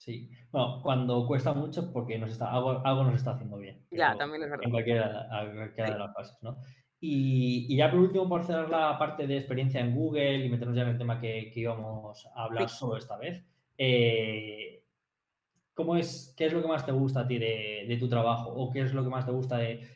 Sí, 0.00 0.30
bueno, 0.50 0.80
cuando 0.82 1.26
cuesta 1.26 1.52
mucho 1.52 1.92
porque 1.92 2.18
nos 2.18 2.30
está, 2.30 2.50
algo, 2.50 2.80
algo 2.86 3.04
nos 3.04 3.16
está 3.16 3.32
haciendo 3.32 3.58
bien. 3.58 3.84
Ya, 3.90 4.16
también 4.16 4.42
es 4.44 4.50
verdad. 4.50 4.64
En 4.64 4.70
cualquiera, 4.70 5.28
de 5.76 5.98
las 5.98 6.14
fases, 6.14 6.38
¿no? 6.42 6.56
Y, 7.00 7.76
ya 7.76 7.90
por 7.90 8.00
último, 8.00 8.28
por 8.28 8.44
cerrar 8.44 8.70
la 8.70 8.98
parte 8.98 9.26
de 9.26 9.36
experiencia 9.36 9.80
en 9.80 9.94
Google 9.94 10.44
y 10.44 10.48
meternos 10.48 10.76
ya 10.76 10.82
en 10.82 10.88
el 10.88 10.98
tema 10.98 11.20
que, 11.20 11.52
íbamos 11.54 12.26
a 12.34 12.44
hablar 12.44 12.68
solo 12.70 12.96
esta 12.96 13.18
vez, 13.18 13.44
eh, 13.76 14.84
¿cómo 15.74 15.96
es, 15.96 16.34
¿qué 16.36 16.46
es 16.46 16.52
lo 16.52 16.62
que 16.62 16.68
más 16.68 16.86
te 16.86 16.92
gusta 16.92 17.20
a 17.20 17.26
ti 17.26 17.38
de, 17.38 17.96
tu 17.98 18.08
trabajo 18.08 18.50
o 18.50 18.70
qué 18.70 18.80
es 18.82 18.94
lo 18.94 19.02
que 19.02 19.10
más 19.10 19.26
te 19.26 19.32
gusta 19.32 19.58
de, 19.58 19.86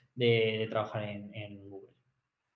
trabajar 0.69 1.05
en, 1.05 1.69
Google? 1.69 1.91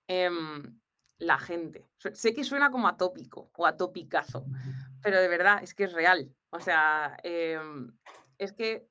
Em, 0.07 0.79
la 1.19 1.37
gente. 1.37 1.87
Sé 1.97 2.33
que 2.33 2.43
suena 2.43 2.71
como 2.71 2.87
atópico 2.87 3.51
o 3.55 3.65
atópicazo, 3.65 4.45
pero 5.01 5.21
de 5.21 5.27
verdad 5.27 5.61
es 5.61 5.73
que 5.73 5.83
es 5.83 5.93
real. 5.93 6.33
O 6.49 6.59
sea, 6.59 7.17
em, 7.23 7.91
es 8.37 8.53
que 8.53 8.87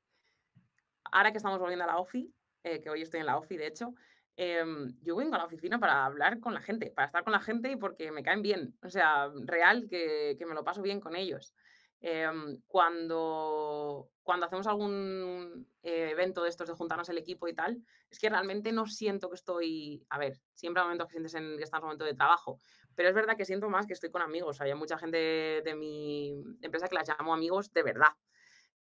ahora 1.11 1.33
que 1.33 1.39
estamos 1.39 1.59
volviendo 1.59 1.85
a 1.85 1.89
la 1.89 1.99
OFI, 1.99 2.33
eh, 2.65 2.81
que 2.81 2.91
hoy 2.91 3.03
estoy 3.03 3.21
en 3.21 3.27
la 3.27 3.39
OFI, 3.39 3.57
de 3.57 3.67
hecho, 3.67 3.95
em, 4.37 4.95
yo 5.03 5.17
vengo 5.17 5.35
a 5.35 5.39
la 5.39 5.47
oficina 5.47 5.79
para 5.79 6.05
hablar 6.05 6.39
con 6.39 6.55
la 6.55 6.61
gente, 6.61 6.91
para 6.91 7.07
estar 7.07 7.25
con 7.25 7.33
la 7.33 7.41
gente 7.41 7.71
y 7.71 7.77
porque 7.77 8.13
me 8.13 8.23
caen 8.23 8.43
bien. 8.43 8.77
O 8.83 8.91
sea, 8.91 9.31
real 9.45 9.89
que, 9.89 10.37
me 10.47 10.55
lo 10.55 10.65
paso 10.65 10.83
bien 10.83 11.01
con 11.01 11.17
ellos. 11.17 11.55
Em, 12.01 12.61
cuando, 12.69 14.09
cuando 14.23 14.47
hacemos 14.47 14.69
algún 14.69 15.67
eh, 15.83 16.11
evento 16.11 16.45
de 16.45 16.49
estos 16.49 16.69
de 16.69 16.75
juntarnos 16.75 17.09
el 17.09 17.19
equipo 17.19 17.49
y 17.49 17.55
tal, 17.55 17.83
es 18.09 18.21
que 18.21 18.31
realmente 18.31 18.71
no 18.71 18.87
siento 18.87 19.29
que 19.29 19.35
estoy, 19.35 20.07
a 20.09 20.19
ver, 20.19 20.41
siempre 20.55 20.81
hay 20.81 20.87
momentos 20.87 21.09
que 21.09 21.15
sientes 21.15 21.35
en, 21.35 21.57
que 21.57 21.65
estás 21.65 21.79
en 21.79 21.83
un 21.83 21.87
momento 21.89 22.05
de 22.05 22.15
trabajo, 22.15 22.61
pero 22.95 23.09
es 23.09 23.15
verdad 23.15 23.37
que 23.37 23.45
siento 23.45 23.69
más 23.69 23.87
que 23.87 23.95
estoy 23.95 24.11
con 24.11 24.23
amigos. 24.23 24.61
Hay 24.61 24.73
mucha 24.75 24.97
gente 24.99 25.17
de, 25.17 25.75
mi 25.75 26.41
empresa 26.63 26.89
que 26.89 26.95
las 26.95 27.09
llamo 27.09 27.35
amigos 27.35 27.73
de 27.73 27.83
verdad. 27.83 28.13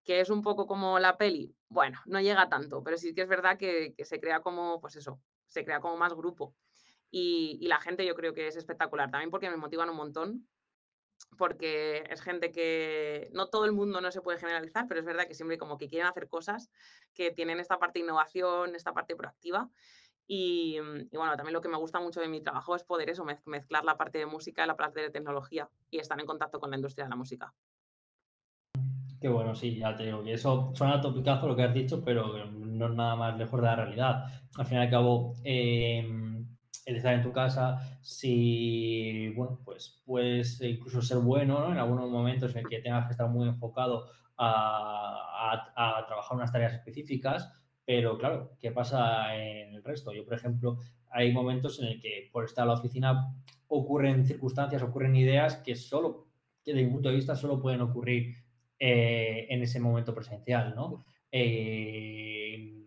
Que 0.04 0.20
es 0.20 0.30
un 0.30 0.42
poco 0.42 0.66
como 0.66 0.98
la 0.98 1.16
peli. 1.16 1.54
Bueno, 1.68 2.00
no 2.06 2.20
llega 2.20 2.48
tanto, 2.48 2.82
pero 2.82 2.96
sí 2.96 3.14
que 3.14 3.22
es 3.22 3.28
verdad 3.28 3.56
que, 3.56 3.94
se 4.04 4.20
crea 4.20 4.40
como, 4.40 4.80
pues 4.80 4.96
eso, 4.96 5.20
se 5.46 5.64
crea 5.64 5.80
como 5.80 5.96
más 5.96 6.14
grupo. 6.14 6.54
Y, 7.10 7.58
y, 7.60 7.68
la 7.68 7.78
gente 7.78 8.06
yo 8.06 8.14
creo 8.14 8.32
que 8.32 8.48
es 8.48 8.56
espectacular 8.56 9.10
también 9.10 9.30
porque 9.30 9.50
me 9.50 9.56
motivan 9.56 9.90
un 9.90 9.96
montón. 9.96 10.48
Porque 11.38 12.04
es 12.10 12.20
gente 12.22 12.52
que 12.52 13.28
no 13.32 13.48
todo 13.48 13.64
el 13.64 13.72
mundo 13.72 14.00
no 14.00 14.10
se 14.12 14.20
puede 14.22 14.38
generalizar, 14.38 14.86
pero 14.88 15.00
es 15.00 15.06
verdad 15.06 15.26
que 15.26 15.34
siempre 15.34 15.58
como 15.58 15.78
que 15.78 15.88
quieren 15.88 16.06
hacer 16.08 16.28
cosas 16.28 16.70
que 17.14 17.30
tienen 17.30 17.60
esta 17.60 17.78
parte 17.78 17.98
de 17.98 18.04
innovación, 18.04 18.74
esta 18.76 18.92
parte 18.92 19.16
proactiva 19.16 19.70
Y, 20.26 20.78
mm, 20.80 21.08
y 21.12 21.16
bueno, 21.18 21.36
también 21.36 21.54
lo 21.54 21.60
que 21.62 21.68
me 21.68 21.76
gusta 21.78 22.00
mucho 22.00 22.20
de 22.20 22.28
mi 22.28 22.40
trabajo 22.42 22.76
es 22.76 22.84
poder 22.84 23.10
eso, 23.10 23.24
mez- 23.24 23.42
mezclar 23.46 23.84
la 23.84 23.96
parte 23.98 24.18
de 24.18 24.26
música 24.26 24.64
y 24.64 24.68
la 24.68 24.76
parte 24.76 25.00
de 25.02 25.10
tecnología 25.10 25.70
y 25.90 25.98
estar 25.98 26.18
en 26.20 26.26
contacto 26.26 26.60
con 26.60 26.70
la 26.70 26.76
industria 26.76 27.04
de 27.06 27.10
la 27.10 27.16
música. 27.16 27.54
Qué 29.20 29.28
bueno, 29.28 29.54
sí, 29.54 29.76
ya 29.78 29.94
te 29.96 30.04
digo 30.04 30.22
que 30.24 30.32
eso 30.34 30.72
suena 30.74 31.00
topicazo 31.00 31.46
lo 31.46 31.54
que 31.54 31.62
has 31.62 31.74
dicho, 31.74 32.02
pero 32.04 32.44
no 32.50 32.86
es 32.86 32.92
nada 32.94 33.14
más 33.14 33.38
lejos 33.38 33.60
de 33.60 33.66
la 33.66 33.76
realidad. 33.76 34.24
Al 34.56 34.66
fin 34.66 34.78
y 34.78 34.80
al 34.80 34.90
cabo, 34.90 35.34
eh, 35.44 36.44
el 36.84 36.96
estar 36.96 37.14
en 37.14 37.22
tu 37.22 37.32
casa, 37.32 37.98
si, 38.00 39.28
bueno, 39.36 39.60
pues 39.64 40.02
puedes 40.04 40.60
incluso 40.60 41.00
ser 41.02 41.18
bueno, 41.18 41.60
¿no? 41.60 41.72
En 41.72 41.78
algunos 41.78 42.10
momentos 42.10 42.54
en 42.56 42.64
que 42.68 42.80
tengas 42.80 43.06
que 43.06 43.12
estar 43.12 43.28
muy 43.28 43.48
enfocado 43.48 44.06
a, 44.36 45.64
a- 45.76 45.98
a 45.98 46.06
trabajar 46.06 46.36
unas 46.36 46.52
tareas 46.52 46.74
específicas, 46.74 47.52
pero 47.84 48.16
claro, 48.18 48.56
¿qué 48.60 48.70
pasa 48.72 49.34
en 49.36 49.74
el 49.74 49.82
resto? 49.84 50.12
Yo, 50.12 50.24
por 50.24 50.34
ejemplo, 50.34 50.78
hay 51.10 51.32
momentos 51.32 51.78
en 51.80 51.86
el 51.88 52.00
que 52.00 52.28
por 52.32 52.44
estar 52.44 52.62
en 52.64 52.68
la 52.68 52.74
oficina 52.74 53.34
ocurren 53.68 54.26
circunstancias, 54.26 54.82
ocurren 54.82 55.16
ideas 55.16 55.56
que 55.58 55.74
solo, 55.74 56.28
que 56.64 56.72
desde 56.72 56.86
mi 56.86 56.92
punto 56.92 57.08
de 57.08 57.16
vista, 57.16 57.34
solo 57.36 57.60
pueden 57.60 57.80
ocurrir 57.80 58.36
eh, 58.78 59.46
en 59.50 59.62
ese 59.62 59.80
momento 59.80 60.14
presencial, 60.14 60.74
¿no? 60.74 61.04
Eh, 61.30 62.81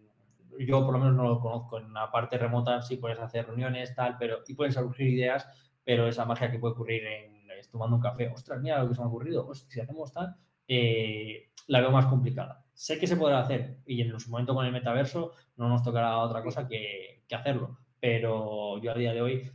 yo 0.59 0.85
por 0.85 0.93
lo 0.93 0.99
menos 0.99 1.15
no 1.15 1.23
lo 1.23 1.39
conozco. 1.39 1.79
En 1.79 1.93
la 1.93 2.11
parte 2.11 2.37
remota 2.37 2.81
sí 2.81 2.97
puedes 2.97 3.19
hacer 3.19 3.47
reuniones, 3.47 3.95
tal, 3.95 4.17
pero 4.17 4.39
y 4.47 4.53
pueden 4.53 4.73
surgir 4.73 5.07
ideas, 5.07 5.47
pero 5.83 6.07
esa 6.07 6.25
magia 6.25 6.51
que 6.51 6.59
puede 6.59 6.73
ocurrir 6.73 7.05
en 7.05 7.35
es 7.59 7.69
tomando 7.69 7.95
un 7.95 8.01
café, 8.01 8.27
ostras, 8.29 8.61
mira 8.61 8.81
lo 8.81 8.89
que 8.89 8.95
se 8.95 9.01
me 9.01 9.05
ha 9.05 9.09
ocurrido, 9.09 9.47
hostia, 9.47 9.73
si 9.73 9.79
hacemos 9.81 10.11
tal, 10.11 10.35
eh, 10.67 11.51
la 11.67 11.81
veo 11.81 11.91
más 11.91 12.05
complicada. 12.07 12.65
Sé 12.73 12.99
que 12.99 13.07
se 13.07 13.17
podrá 13.17 13.39
hacer 13.39 13.79
y 13.85 14.01
en 14.01 14.19
su 14.19 14.29
momento 14.29 14.53
con 14.53 14.65
el 14.65 14.71
metaverso 14.71 15.31
no 15.55 15.69
nos 15.69 15.83
tocará 15.83 16.17
otra 16.19 16.43
cosa 16.43 16.67
que, 16.67 17.23
que 17.27 17.35
hacerlo, 17.35 17.79
pero 17.99 18.81
yo 18.81 18.91
a 18.91 18.95
día 18.95 19.13
de 19.13 19.21
hoy 19.21 19.51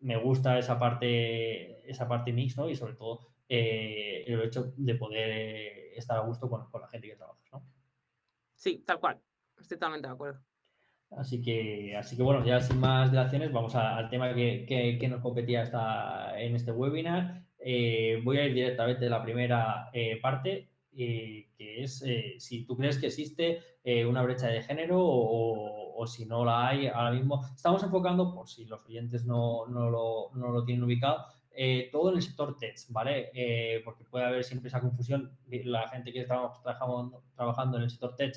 me 0.00 0.16
gusta 0.16 0.58
esa 0.58 0.78
parte, 0.78 1.88
esa 1.88 2.08
parte 2.08 2.32
mix, 2.32 2.56
¿no? 2.56 2.68
Y 2.68 2.76
sobre 2.76 2.94
todo 2.94 3.20
eh, 3.48 4.24
el 4.26 4.42
hecho 4.42 4.72
de 4.76 4.94
poder 4.94 5.30
eh, 5.30 5.96
estar 5.96 6.18
a 6.18 6.22
gusto 6.22 6.48
con, 6.48 6.70
con, 6.70 6.80
la 6.80 6.88
gente 6.88 7.08
que 7.08 7.16
trabajas, 7.16 7.44
¿no? 7.52 7.64
Sí, 8.54 8.82
tal 8.84 8.98
cual. 8.98 9.20
Estoy 9.60 9.76
totalmente 9.76 10.08
de 10.08 10.14
acuerdo. 10.14 10.40
Así 11.10 11.40
que, 11.40 11.96
así 11.96 12.16
que 12.16 12.22
bueno, 12.22 12.44
ya 12.44 12.60
sin 12.60 12.80
más 12.80 13.10
dilaciones, 13.10 13.50
vamos 13.50 13.74
al 13.74 14.10
tema 14.10 14.34
que, 14.34 15.06
nos 15.08 15.22
competía 15.22 15.62
esta, 15.62 16.38
en 16.38 16.54
este 16.54 16.70
webinar. 16.72 17.42
Eh, 17.58 18.20
voy 18.24 18.38
a 18.38 18.44
ir 18.44 18.54
directamente 18.54 19.06
a 19.06 19.10
la 19.10 19.22
primera 19.22 19.90
eh, 19.92 20.18
parte, 20.20 20.70
eh, 20.96 21.48
que 21.56 21.82
es 21.82 22.04
si 22.38 22.64
tú 22.64 22.76
crees 22.76 22.98
que 22.98 23.06
existe 23.06 23.62
una 24.06 24.22
brecha 24.22 24.48
de 24.48 24.62
género 24.62 24.98
o, 25.00 26.06
si 26.06 26.26
no 26.26 26.44
la 26.44 26.68
hay 26.68 26.88
ahora 26.88 27.12
mismo. 27.12 27.42
Estamos 27.54 27.82
enfocando, 27.82 28.34
por 28.34 28.48
si 28.48 28.66
los 28.66 28.84
oyentes 28.84 29.24
no, 29.24 29.66
no, 29.66 29.90
lo, 29.90 30.30
no 30.34 30.50
lo, 30.50 30.64
tienen 30.64 30.84
ubicado, 30.84 31.24
todo 31.90 32.10
en 32.10 32.16
el 32.16 32.22
sector 32.22 32.56
tech, 32.58 32.76
¿vale? 32.90 33.30
porque 33.84 34.04
puede 34.04 34.26
haber 34.26 34.44
siempre 34.44 34.68
esa 34.68 34.80
confusión. 34.80 35.32
La 35.48 35.88
gente 35.88 36.12
que 36.12 36.20
está 36.20 36.52
trabajando, 36.62 37.24
trabajando 37.34 37.78
en 37.78 37.84
el 37.84 37.90
sector 37.90 38.14
tech 38.14 38.34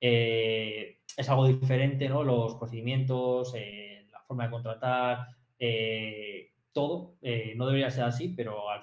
eh, 0.00 1.00
es 1.16 1.28
algo 1.28 1.46
diferente, 1.46 2.08
¿no? 2.08 2.24
Los 2.24 2.54
procedimientos, 2.54 3.52
eh, 3.54 4.06
la 4.10 4.20
forma 4.22 4.44
de 4.44 4.50
contratar, 4.50 5.26
eh, 5.58 6.52
todo. 6.72 7.16
Eh, 7.20 7.54
no 7.56 7.66
debería 7.66 7.90
ser 7.90 8.04
así, 8.04 8.28
pero 8.28 8.70
al, 8.70 8.82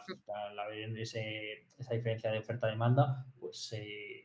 al 0.49 0.59
haber 0.59 0.97
ese, 0.99 1.67
esa 1.77 1.93
diferencia 1.93 2.31
de 2.31 2.39
oferta-demanda, 2.39 3.25
pues 3.39 3.73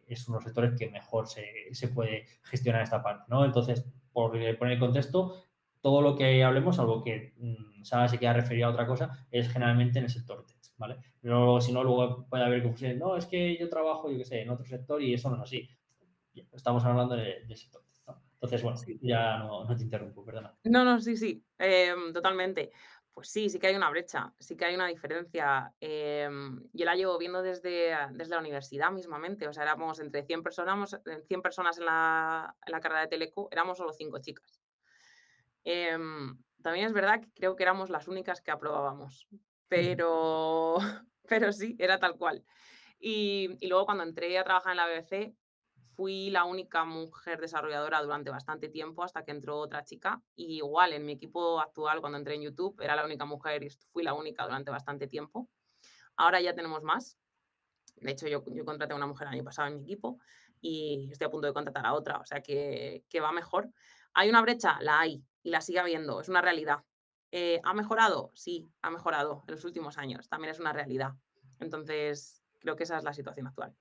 es 0.06 0.28
uno 0.28 0.38
de 0.38 0.40
los 0.40 0.44
sectores 0.44 0.78
que 0.78 0.90
mejor 0.90 1.26
se, 1.26 1.46
se, 1.72 1.88
puede 1.88 2.26
gestionar 2.42 2.82
esta 2.82 3.02
parte, 3.02 3.24
¿no? 3.28 3.44
Entonces, 3.44 3.84
por 4.12 4.32
poner 4.32 4.72
el 4.72 4.78
contexto, 4.78 5.44
todo 5.80 6.02
lo 6.02 6.16
que 6.16 6.44
hablemos, 6.44 6.78
algo 6.78 7.02
que 7.02 7.32
mmm, 7.38 7.82
Sara 7.82 8.08
se 8.08 8.18
quiera 8.18 8.34
referir 8.34 8.64
a 8.64 8.70
otra 8.70 8.86
cosa, 8.86 9.26
es 9.30 9.48
generalmente 9.48 9.98
en 9.98 10.04
el 10.04 10.10
sector 10.10 10.44
tech, 10.46 10.58
¿vale? 10.76 10.96
Pero 11.20 11.60
si 11.60 11.72
no, 11.72 11.82
luego 11.82 12.26
puede 12.28 12.44
haber 12.44 12.62
confusión. 12.62 12.98
No, 12.98 13.16
es 13.16 13.26
que 13.26 13.56
yo 13.56 13.68
trabajo, 13.68 14.10
yo 14.10 14.18
qué 14.18 14.24
sé, 14.24 14.42
en 14.42 14.50
otro 14.50 14.66
sector 14.66 15.00
y 15.02 15.14
eso 15.14 15.30
no 15.30 15.36
es 15.36 15.42
así 15.42 15.68
estamos 16.52 16.84
hablando 16.84 17.16
de, 17.16 17.44
de 17.46 17.56
sector. 17.56 17.82
¿no? 18.06 18.22
Entonces, 18.34 18.62
bueno, 18.62 18.76
sí. 18.76 18.98
ya 19.02 19.38
no, 19.38 19.64
no, 19.64 19.76
te 19.76 19.82
interrumpo, 19.82 20.24
perdona. 20.24 20.54
No, 20.64 20.84
no, 20.84 21.00
sí, 21.00 21.16
sí, 21.16 21.44
eh, 21.58 21.94
totalmente. 22.12 22.72
Pues 23.14 23.28
sí, 23.28 23.50
sí 23.50 23.58
que 23.58 23.66
hay 23.66 23.76
una 23.76 23.90
brecha, 23.90 24.32
sí 24.38 24.56
que 24.56 24.64
hay 24.64 24.74
una 24.74 24.88
diferencia. 24.88 25.72
Eh, 25.80 26.28
yo 26.72 26.84
la 26.84 26.96
llevo 26.96 27.18
viendo 27.18 27.42
desde, 27.42 27.94
desde 28.12 28.34
la 28.34 28.40
universidad 28.40 28.90
mismamente, 28.90 29.46
o 29.46 29.52
sea, 29.52 29.64
éramos 29.64 30.00
entre 30.00 30.24
100 30.24 30.42
personas, 30.42 30.98
100 31.28 31.42
personas 31.42 31.78
en 31.78 31.84
la, 31.84 32.56
en 32.66 32.72
la 32.72 32.80
carrera 32.80 33.02
de 33.02 33.08
Teleco, 33.08 33.48
éramos 33.52 33.76
solo 33.76 33.92
5 33.92 34.18
chicas. 34.20 34.62
Eh, 35.64 35.96
también 36.62 36.86
es 36.86 36.92
verdad 36.92 37.20
que 37.20 37.30
creo 37.34 37.54
que 37.54 37.62
éramos 37.64 37.90
las 37.90 38.08
únicas 38.08 38.40
que 38.40 38.50
aprobábamos, 38.50 39.28
pero, 39.68 40.76
pero 41.28 41.52
sí, 41.52 41.76
era 41.78 41.98
tal 41.98 42.16
cual. 42.16 42.44
Y, 42.98 43.56
y 43.60 43.68
luego 43.68 43.84
cuando 43.84 44.04
entré 44.04 44.38
a 44.38 44.44
trabajar 44.44 44.72
en 44.72 44.76
la 44.78 44.86
BBC, 44.86 45.34
fui 45.94 46.30
la 46.30 46.44
única 46.44 46.84
mujer 46.84 47.40
desarrolladora 47.40 48.02
durante 48.02 48.30
bastante 48.30 48.68
tiempo 48.68 49.02
hasta 49.04 49.24
que 49.24 49.30
entró 49.30 49.58
otra 49.58 49.84
chica. 49.84 50.22
Y 50.34 50.56
igual 50.56 50.92
en 50.92 51.04
mi 51.04 51.12
equipo 51.12 51.60
actual, 51.60 52.00
cuando 52.00 52.18
entré 52.18 52.34
en 52.34 52.42
YouTube, 52.42 52.80
era 52.80 52.96
la 52.96 53.04
única 53.04 53.24
mujer 53.24 53.62
y 53.62 53.70
fui 53.70 54.02
la 54.02 54.14
única 54.14 54.44
durante 54.44 54.70
bastante 54.70 55.06
tiempo. 55.06 55.48
Ahora 56.16 56.40
ya 56.40 56.54
tenemos 56.54 56.82
más. 56.82 57.18
De 57.96 58.10
hecho, 58.10 58.26
yo, 58.26 58.44
yo 58.52 58.64
contraté 58.64 58.92
a 58.92 58.96
una 58.96 59.06
mujer 59.06 59.28
el 59.28 59.34
año 59.34 59.44
pasado 59.44 59.68
en 59.68 59.76
mi 59.76 59.82
equipo 59.82 60.18
y 60.60 61.08
estoy 61.10 61.26
a 61.26 61.30
punto 61.30 61.46
de 61.46 61.52
contratar 61.52 61.84
a 61.84 61.94
otra, 61.94 62.18
o 62.18 62.24
sea 62.24 62.40
que, 62.40 63.04
que 63.08 63.20
va 63.20 63.32
mejor. 63.32 63.70
¿Hay 64.14 64.28
una 64.28 64.42
brecha? 64.42 64.78
La 64.80 65.00
hay 65.00 65.22
y 65.42 65.50
la 65.50 65.60
sigue 65.60 65.80
habiendo, 65.80 66.20
es 66.20 66.28
una 66.28 66.40
realidad. 66.40 66.78
Eh, 67.32 67.60
¿Ha 67.64 67.74
mejorado? 67.74 68.30
Sí, 68.34 68.70
ha 68.82 68.90
mejorado 68.90 69.42
en 69.46 69.54
los 69.54 69.64
últimos 69.64 69.98
años, 69.98 70.28
también 70.28 70.52
es 70.52 70.60
una 70.60 70.72
realidad. 70.72 71.12
Entonces, 71.58 72.42
creo 72.60 72.76
que 72.76 72.84
esa 72.84 72.98
es 72.98 73.04
la 73.04 73.12
situación 73.12 73.46
actual. 73.46 73.74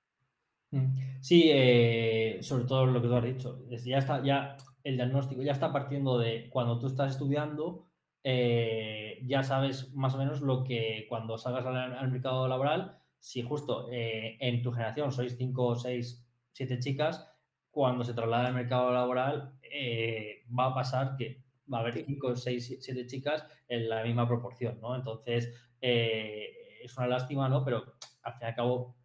Sí, 1.22 1.50
eh, 1.52 2.38
sobre 2.42 2.64
todo 2.64 2.84
lo 2.86 3.00
que 3.00 3.06
tú 3.06 3.14
has 3.14 3.24
dicho. 3.24 3.64
Ya 3.68 3.98
está, 3.98 4.22
ya 4.24 4.56
el 4.82 4.96
diagnóstico 4.96 5.42
ya 5.42 5.52
está 5.52 5.72
partiendo 5.72 6.18
de 6.18 6.50
cuando 6.50 6.80
tú 6.80 6.88
estás 6.88 7.12
estudiando, 7.12 7.86
eh, 8.24 9.20
ya 9.24 9.44
sabes 9.44 9.94
más 9.94 10.14
o 10.14 10.18
menos 10.18 10.40
lo 10.40 10.64
que 10.64 11.06
cuando 11.08 11.38
salgas 11.38 11.64
al, 11.64 11.76
al 11.76 12.10
mercado 12.10 12.48
laboral, 12.48 12.98
si 13.20 13.40
justo 13.42 13.88
eh, 13.92 14.36
en 14.40 14.62
tu 14.62 14.72
generación 14.72 15.12
sois 15.12 15.36
5, 15.36 15.76
6, 15.76 16.26
7 16.54 16.78
chicas, 16.80 17.24
cuando 17.70 18.02
se 18.02 18.14
traslada 18.14 18.48
al 18.48 18.54
mercado 18.54 18.92
laboral 18.92 19.54
eh, 19.62 20.44
va 20.58 20.66
a 20.66 20.74
pasar 20.74 21.16
que 21.16 21.44
va 21.72 21.78
a 21.78 21.80
haber 21.82 22.04
5, 22.04 22.34
6, 22.34 22.78
7 22.80 23.06
chicas 23.06 23.46
en 23.68 23.88
la 23.88 24.02
misma 24.02 24.26
proporción, 24.26 24.80
¿no? 24.80 24.96
Entonces, 24.96 25.54
eh, 25.80 26.80
es 26.82 26.96
una 26.98 27.06
lástima, 27.06 27.48
¿no? 27.48 27.64
Pero 27.64 27.84
al 28.24 28.32
fin 28.32 28.42
y 28.42 28.44
al 28.46 28.54
cabo 28.56 28.96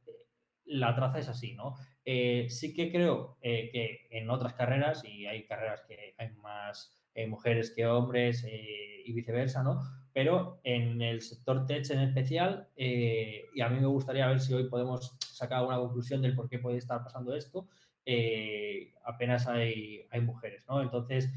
la 0.66 0.96
traza 0.96 1.20
es 1.20 1.30
así, 1.30 1.54
¿no? 1.54 1.76
Eh, 2.10 2.50
sí 2.50 2.74
que 2.74 2.90
creo 2.90 3.38
eh, 3.42 3.70
que 3.70 4.08
en 4.18 4.30
otras 4.30 4.54
carreras, 4.54 5.04
y 5.04 5.26
hay 5.26 5.46
carreras 5.46 5.84
que 5.90 6.16
hay 6.18 6.30
más 6.38 6.98
eh, 7.14 7.28
mujeres 7.28 7.74
que 7.76 7.86
hombres 7.86 8.48
y 8.48 9.12
viceversa, 9.12 9.62
¿no? 9.62 9.82
Pero 10.14 10.62
en 10.64 11.02
el 11.02 11.22
sector 11.22 11.66
tech 11.66 11.90
en 11.90 12.00
especial, 12.00 12.70
y 12.78 13.60
a 13.60 13.68
mí 13.68 13.82
me 13.82 13.88
gustaría 13.88 14.26
ver 14.28 14.40
si 14.40 14.54
hoy 14.54 14.70
podemos 14.70 15.18
sacar 15.20 15.66
una 15.66 15.80
conclusión 15.80 16.22
del 16.22 16.34
por 16.34 16.48
qué 16.48 16.60
puede 16.60 16.78
estar 16.78 17.04
pasando 17.04 17.36
esto, 17.36 17.68
apenas 19.04 19.46
hay, 19.46 20.08
hay, 20.10 20.22
mujeres, 20.22 20.66
¿no? 20.70 20.82
Entonces, 20.82 21.30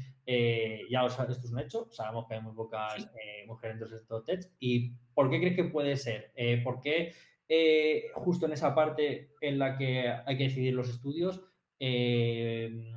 ya 0.89 1.03
os, 1.03 1.19
esto 1.19 1.47
es 1.47 1.51
un 1.51 1.59
hecho, 1.59 1.89
sabemos 1.91 2.27
que 2.29 2.35
hay 2.35 2.41
muy 2.41 2.55
pocas 2.55 2.93
sí. 2.95 3.09
mujeres 3.45 3.77
dentro 3.77 3.89
del 3.89 3.99
sector 3.99 4.23
tech. 4.23 4.49
¿Y 4.59 4.93
por 5.13 5.29
qué 5.29 5.39
crees 5.39 5.55
que 5.57 5.65
puede 5.65 5.97
ser? 5.97 6.31
¿Por 6.63 6.79
qué 6.79 7.11
eh, 7.53 8.09
justo 8.13 8.45
en 8.45 8.53
esa 8.53 8.73
parte 8.73 9.35
en 9.41 9.59
la 9.59 9.77
que 9.77 10.07
hay 10.07 10.37
que 10.37 10.45
decidir 10.45 10.73
los 10.73 10.87
estudios, 10.87 11.41
eh, 11.79 12.93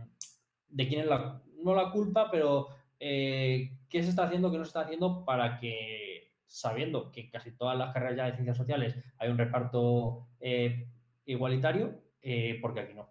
de 0.69 0.87
quién 0.87 1.01
es 1.01 1.09
la, 1.09 1.43
no 1.57 1.75
la 1.75 1.91
culpa, 1.91 2.31
pero 2.31 2.69
eh, 3.01 3.77
qué 3.89 4.05
se 4.05 4.11
está 4.11 4.27
haciendo, 4.27 4.53
qué 4.53 4.59
no 4.59 4.65
se 4.65 4.69
está 4.69 4.83
haciendo 4.83 5.25
para 5.25 5.59
que, 5.59 6.37
sabiendo 6.47 7.11
que 7.11 7.29
casi 7.31 7.51
todas 7.57 7.77
las 7.77 7.93
carreras 7.93 8.17
ya 8.17 8.25
de 8.27 8.35
ciencias 8.35 8.57
sociales 8.57 8.95
hay 9.19 9.29
un 9.29 9.39
reparto 9.39 10.29
igualitario, 11.25 12.01
porque 12.63 12.79
aquí 12.79 12.95
no. 12.95 13.09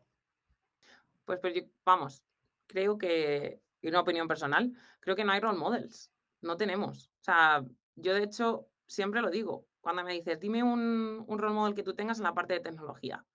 Pues, 1.26 1.40
pues 1.42 1.62
vamos, 1.84 2.24
creo 2.68 2.98
que, 2.98 3.60
y 3.82 3.90
una 3.90 4.00
opinión 4.00 4.30
personal, 4.30 4.72
creo 5.02 5.18
que 5.18 5.26
no 5.26 5.34
hay 5.34 5.42
role 5.42 5.60
models, 5.60 6.10
no 6.40 6.56
tenemos. 6.56 7.12
O 7.20 7.24
sea, 7.26 7.66
yo 7.98 8.14
de 8.14 8.24
hecho 8.24 8.70
siempre 8.88 9.20
lo 9.20 9.30
digo, 9.30 9.68
cuando 9.84 10.04
me 10.04 10.14
dices, 10.14 10.40
dime 10.40 10.64
un, 10.64 11.26
un 11.28 11.38
role 11.38 11.54
model 11.54 11.76
que 11.76 11.84
tú 11.84 11.94
tengas 11.94 12.18
en 12.18 12.24
la 12.24 12.34
parte 12.34 12.54
de 12.54 12.62
tecnología, 12.62 13.26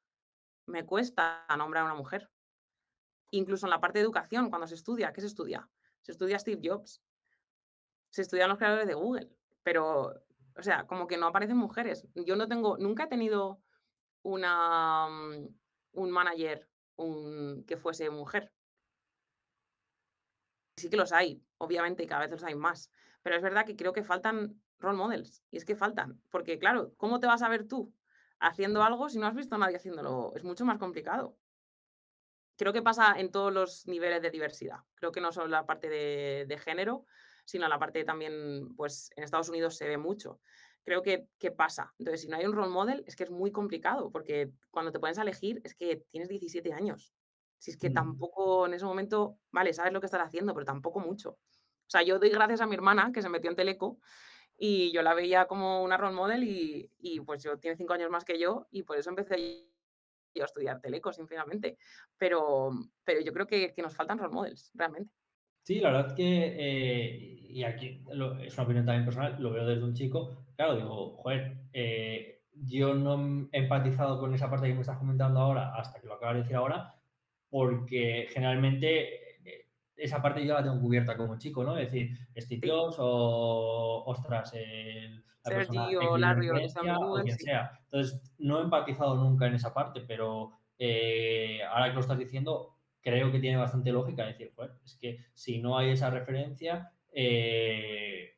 me 0.64 0.86
cuesta 0.86 1.44
nombrar 1.56 1.82
a 1.82 1.86
una 1.86 1.94
mujer. 1.94 2.30
Incluso 3.30 3.66
en 3.66 3.70
la 3.70 3.80
parte 3.80 3.98
de 3.98 4.04
educación, 4.04 4.48
cuando 4.48 4.66
se 4.66 4.74
estudia, 4.74 5.12
¿qué 5.12 5.20
se 5.20 5.26
estudia? 5.26 5.68
Se 6.00 6.12
estudia 6.12 6.38
Steve 6.38 6.66
Jobs, 6.66 7.02
se 8.08 8.22
estudian 8.22 8.48
los 8.48 8.56
creadores 8.56 8.86
de 8.86 8.94
Google, 8.94 9.28
pero, 9.62 10.14
o 10.56 10.62
sea, 10.62 10.86
como 10.86 11.06
que 11.06 11.18
no 11.18 11.26
aparecen 11.26 11.58
mujeres. 11.58 12.06
Yo 12.14 12.34
no 12.34 12.48
tengo, 12.48 12.78
nunca 12.78 13.04
he 13.04 13.08
tenido 13.08 13.60
una, 14.22 15.06
un 15.06 16.10
manager 16.10 16.66
que 17.66 17.76
fuese 17.76 18.08
mujer. 18.08 18.50
sí 20.76 20.88
que 20.88 20.96
los 20.96 21.12
hay, 21.12 21.44
obviamente, 21.58 22.04
y 22.04 22.06
cada 22.06 22.22
vez 22.22 22.30
los 22.30 22.42
hay 22.42 22.54
más. 22.54 22.90
Pero 23.22 23.36
es 23.36 23.42
verdad 23.42 23.66
que 23.66 23.76
creo 23.76 23.92
que 23.92 24.02
faltan 24.02 24.62
role 24.78 24.96
models. 24.96 25.42
Y 25.50 25.56
es 25.56 25.64
que 25.64 25.76
faltan. 25.76 26.20
Porque, 26.30 26.58
claro, 26.58 26.94
¿cómo 26.96 27.20
te 27.20 27.26
vas 27.26 27.42
a 27.42 27.48
ver 27.48 27.66
tú 27.66 27.92
haciendo 28.40 28.82
algo 28.82 29.08
si 29.08 29.18
no 29.18 29.26
has 29.26 29.34
visto 29.34 29.54
a 29.54 29.58
nadie 29.58 29.76
haciéndolo? 29.76 30.32
Es 30.34 30.44
mucho 30.44 30.64
más 30.64 30.78
complicado. 30.78 31.36
Creo 32.56 32.72
que 32.72 32.82
pasa 32.82 33.14
en 33.18 33.30
todos 33.30 33.52
los 33.52 33.86
niveles 33.86 34.20
de 34.20 34.30
diversidad. 34.30 34.78
Creo 34.94 35.12
que 35.12 35.20
no 35.20 35.32
solo 35.32 35.48
la 35.48 35.64
parte 35.66 35.88
de, 35.88 36.44
de 36.48 36.58
género, 36.58 37.04
sino 37.44 37.68
la 37.68 37.78
parte 37.78 38.04
también, 38.04 38.74
pues 38.76 39.10
en 39.16 39.24
Estados 39.24 39.48
Unidos 39.48 39.76
se 39.76 39.88
ve 39.88 39.96
mucho. 39.96 40.40
Creo 40.84 41.02
que, 41.02 41.28
que, 41.38 41.50
pasa. 41.50 41.94
Entonces, 41.98 42.22
si 42.22 42.28
no 42.28 42.36
hay 42.36 42.46
un 42.46 42.52
role 42.52 42.70
model, 42.70 43.04
es 43.06 43.14
que 43.14 43.24
es 43.24 43.30
muy 43.30 43.52
complicado, 43.52 44.10
porque 44.10 44.50
cuando 44.70 44.90
te 44.90 44.98
pones 44.98 45.18
a 45.18 45.22
elegir 45.22 45.60
es 45.64 45.74
que 45.74 46.04
tienes 46.10 46.28
17 46.28 46.72
años. 46.72 47.14
Si 47.58 47.70
es 47.70 47.76
que 47.76 47.90
mm. 47.90 47.94
tampoco 47.94 48.66
en 48.66 48.74
ese 48.74 48.84
momento, 48.84 49.38
vale, 49.50 49.72
sabes 49.72 49.92
lo 49.92 50.00
que 50.00 50.06
estás 50.06 50.22
haciendo, 50.22 50.54
pero 50.54 50.64
tampoco 50.64 51.00
mucho. 51.00 51.30
O 51.30 51.90
sea, 51.90 52.02
yo 52.02 52.18
doy 52.18 52.30
gracias 52.30 52.60
a 52.60 52.66
mi 52.66 52.74
hermana 52.74 53.12
que 53.12 53.22
se 53.22 53.28
metió 53.28 53.50
en 53.50 53.56
Teleco 53.56 53.98
y 54.58 54.92
yo 54.92 55.02
la 55.02 55.14
veía 55.14 55.46
como 55.46 55.82
una 55.82 55.96
role 55.96 56.16
model 56.16 56.42
y, 56.42 56.90
y 56.98 57.20
pues 57.20 57.42
yo 57.42 57.58
tiene 57.58 57.76
cinco 57.76 57.94
años 57.94 58.10
más 58.10 58.24
que 58.24 58.38
yo 58.38 58.66
y 58.70 58.82
por 58.82 58.98
eso 58.98 59.10
empecé 59.10 59.68
yo 60.34 60.42
a 60.42 60.46
estudiar 60.46 60.80
Teleco, 60.80 61.12
sinceramente. 61.12 61.78
Pero, 62.16 62.70
pero 63.04 63.20
yo 63.20 63.32
creo 63.32 63.46
que, 63.46 63.72
que 63.72 63.82
nos 63.82 63.94
faltan 63.94 64.18
role 64.18 64.34
models, 64.34 64.72
realmente. 64.74 65.12
Sí, 65.62 65.80
la 65.80 65.92
verdad 65.92 66.16
que, 66.16 66.56
eh, 66.58 67.46
y 67.50 67.62
aquí 67.62 68.02
es 68.10 68.54
una 68.54 68.64
opinión 68.64 68.86
también 68.86 69.04
personal, 69.04 69.36
lo 69.38 69.52
veo 69.52 69.66
desde 69.66 69.84
un 69.84 69.94
chico, 69.94 70.46
claro, 70.56 70.76
digo, 70.76 71.16
joder, 71.18 71.58
eh, 71.74 72.42
yo 72.52 72.94
no 72.94 73.48
he 73.52 73.58
empatizado 73.58 74.18
con 74.18 74.34
esa 74.34 74.48
parte 74.48 74.68
que 74.68 74.74
me 74.74 74.80
estás 74.80 74.96
comentando 74.96 75.40
ahora 75.40 75.74
hasta 75.74 76.00
que 76.00 76.06
lo 76.06 76.14
acabas 76.14 76.36
de 76.36 76.40
decir 76.40 76.56
ahora, 76.56 76.94
porque 77.50 78.28
generalmente 78.30 79.27
esa 79.98 80.22
parte 80.22 80.46
yo 80.46 80.54
la 80.54 80.62
tengo 80.62 80.80
cubierta 80.80 81.16
como 81.16 81.38
chico, 81.38 81.64
¿no? 81.64 81.76
Es 81.76 81.90
decir, 81.90 82.16
Steve 82.36 82.68
Jobs 82.68 82.96
o, 82.98 84.04
ostras, 84.06 84.54
el, 84.54 85.24
la 85.44 85.50
persona 85.50 85.88
o 86.08 86.16
Larry 86.16 86.50
o 86.50 86.54
quien 87.22 87.38
sea. 87.38 87.72
Entonces, 87.84 88.20
no 88.38 88.60
he 88.60 88.62
empatizado 88.62 89.16
nunca 89.16 89.46
en 89.46 89.54
esa 89.54 89.74
parte, 89.74 90.02
pero 90.06 90.52
ahora 91.70 91.88
que 91.88 91.94
lo 91.94 92.00
estás 92.00 92.18
diciendo, 92.18 92.78
creo 93.00 93.32
que 93.32 93.40
tiene 93.40 93.56
bastante 93.56 93.92
lógica 93.92 94.26
decir, 94.26 94.52
pues, 94.54 94.70
es 94.84 94.96
que 94.96 95.18
si 95.34 95.60
no 95.60 95.78
hay 95.78 95.90
esa 95.90 96.10
referencia, 96.10 96.92
eh, 97.12 98.34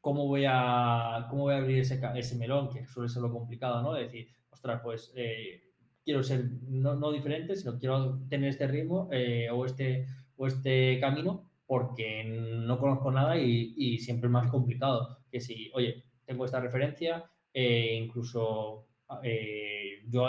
¿cómo, 0.00 0.26
voy 0.26 0.44
a, 0.46 1.26
¿cómo 1.30 1.44
voy 1.44 1.54
a 1.54 1.58
abrir 1.58 1.78
ese, 1.78 2.00
ese 2.16 2.36
melón? 2.36 2.68
Que 2.68 2.86
suele 2.86 3.08
ser 3.08 3.22
lo 3.22 3.32
complicado, 3.32 3.82
¿no? 3.82 3.94
decir, 3.94 4.28
ostras, 4.50 4.80
pues 4.82 5.12
eh, 5.16 5.62
quiero 6.04 6.22
ser 6.22 6.44
no, 6.68 6.94
no, 6.94 7.10
diferente, 7.12 7.56
sino 7.56 7.78
quiero 7.78 8.20
tener 8.28 8.50
este 8.50 8.66
ritmo 8.66 9.08
eh, 9.12 9.48
o, 9.50 9.64
este, 9.64 10.06
o 10.36 10.46
este 10.46 10.98
camino 11.00 11.48
porque 11.66 12.24
no 12.24 12.78
conozco 12.78 13.10
nada 13.10 13.38
y, 13.38 13.98
siempre 13.98 14.26
es 14.26 14.32
más 14.32 14.50
complicado 14.50 15.18
que 15.30 15.40
si, 15.40 15.70
oye, 15.74 16.04
tengo 16.26 16.44
esta 16.44 16.60
referencia, 16.60 17.24
incluso 17.54 18.86
eh, 19.22 20.02
yo 20.08 20.26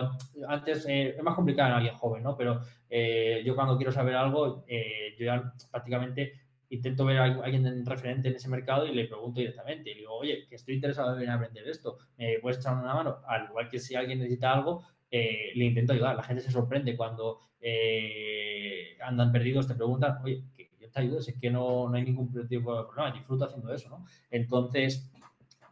antes 0.48 0.86
eh, 0.88 1.16
es 1.18 1.24
más 1.24 1.36
complicado 1.36 1.70
en 1.70 1.76
alguien 1.76 1.96
joven, 1.96 2.24
¿no? 2.24 2.36
Pero 2.38 2.62
eh, 2.90 3.42
yo 3.46 3.56
cuando 3.56 3.78
quiero 3.78 3.92
saber 3.92 4.16
algo, 4.16 4.66
yo 5.18 5.26
ya 5.26 5.54
prácticamente 5.72 6.34
intento 6.70 7.06
ver 7.06 7.18
a 7.18 7.24
alguien 7.26 7.86
referente 7.86 8.30
en 8.30 8.36
ese 8.36 8.50
mercado 8.50 8.88
y 8.88 8.94
le 8.94 9.06
pregunto 9.06 9.40
directamente. 9.40 9.92
Y 9.92 9.96
digo, 9.96 10.14
oye, 10.14 10.48
que 10.48 10.56
estoy 10.56 10.76
interesado 10.76 11.20
en 11.20 11.30
aprender 11.30 11.68
esto, 11.68 11.98
¿me 12.18 12.40
puedes 12.40 12.60
echar 12.60 12.74
una 12.78 12.96
mano? 12.96 13.18
Al 13.28 13.46
igual 13.46 13.70
que 13.70 13.80
si 13.80 13.96
alguien 13.96 14.20
necesita 14.20 14.54
algo, 14.54 14.84
le 15.56 15.66
intento 15.66 15.94
ayudar. 15.94 16.16
La 16.16 16.24
gente 16.24 16.42
se 16.42 16.52
sorprende 16.52 16.98
cuando 16.98 17.40
andan 19.02 19.32
perdidos, 19.32 19.68
te 19.68 19.76
preguntan, 19.76 20.20
oye, 20.24 20.44
que 20.56 20.70
yo 20.80 20.90
te 20.90 21.00
ayudo, 21.00 21.20
es 21.20 21.34
que 21.40 21.52
no, 21.52 21.90
no 21.90 21.96
hay 21.96 22.04
ningún 22.04 22.32
tipo 22.48 22.76
de 22.76 22.84
problema, 22.84 23.12
disfruto 23.12 23.46
haciendo 23.46 23.74
eso, 23.74 23.90
¿no? 23.90 24.06
Entonces, 24.32 25.12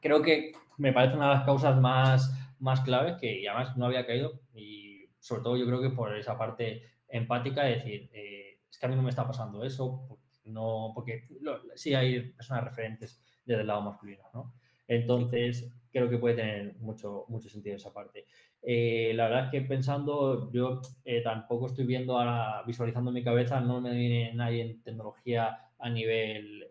creo 0.01 0.21
que 0.21 0.53
me 0.77 0.93
parece 0.93 1.15
una 1.15 1.29
de 1.29 1.35
las 1.35 1.45
causas 1.45 1.79
más 1.79 2.31
más 2.61 2.81
claves 2.81 3.15
que 3.19 3.47
además 3.49 3.75
no 3.75 3.87
había 3.87 4.05
caído 4.05 4.39
y 4.53 5.09
sobre 5.19 5.41
todo 5.41 5.57
yo 5.57 5.65
creo 5.65 5.81
que 5.81 5.89
por 5.89 6.15
esa 6.15 6.37
parte 6.37 6.83
empática 7.07 7.63
de 7.63 7.75
decir, 7.75 8.09
eh, 8.13 8.59
es 8.69 8.77
que 8.77 8.85
a 8.85 8.89
mí 8.89 8.95
no 8.95 9.01
me 9.01 9.09
está 9.09 9.27
pasando 9.27 9.63
eso, 9.63 10.07
no, 10.45 10.91
porque 10.95 11.27
sí 11.75 11.93
hay 11.93 12.31
personas 12.31 12.63
referentes 12.63 13.21
desde 13.43 13.61
el 13.61 13.67
lado 13.67 13.81
masculino, 13.81 14.23
¿no? 14.33 14.53
Entonces, 14.91 15.71
creo 15.89 16.09
que 16.09 16.17
puede 16.17 16.35
tener 16.35 16.75
mucho, 16.79 17.23
mucho 17.29 17.47
sentido 17.47 17.77
esa 17.77 17.93
parte. 17.93 18.25
Eh, 18.61 19.13
la 19.15 19.29
verdad 19.29 19.45
es 19.45 19.51
que 19.51 19.61
pensando, 19.61 20.51
yo 20.51 20.81
eh, 21.05 21.21
tampoco 21.21 21.67
estoy 21.67 21.85
viendo 21.85 22.17
ahora, 22.17 22.61
visualizando 22.67 23.09
en 23.09 23.15
mi 23.15 23.23
cabeza, 23.23 23.61
no 23.61 23.79
me 23.79 23.95
viene 23.95 24.33
nadie 24.33 24.63
en 24.63 24.83
tecnología 24.83 25.57
a 25.79 25.89
nivel 25.89 26.69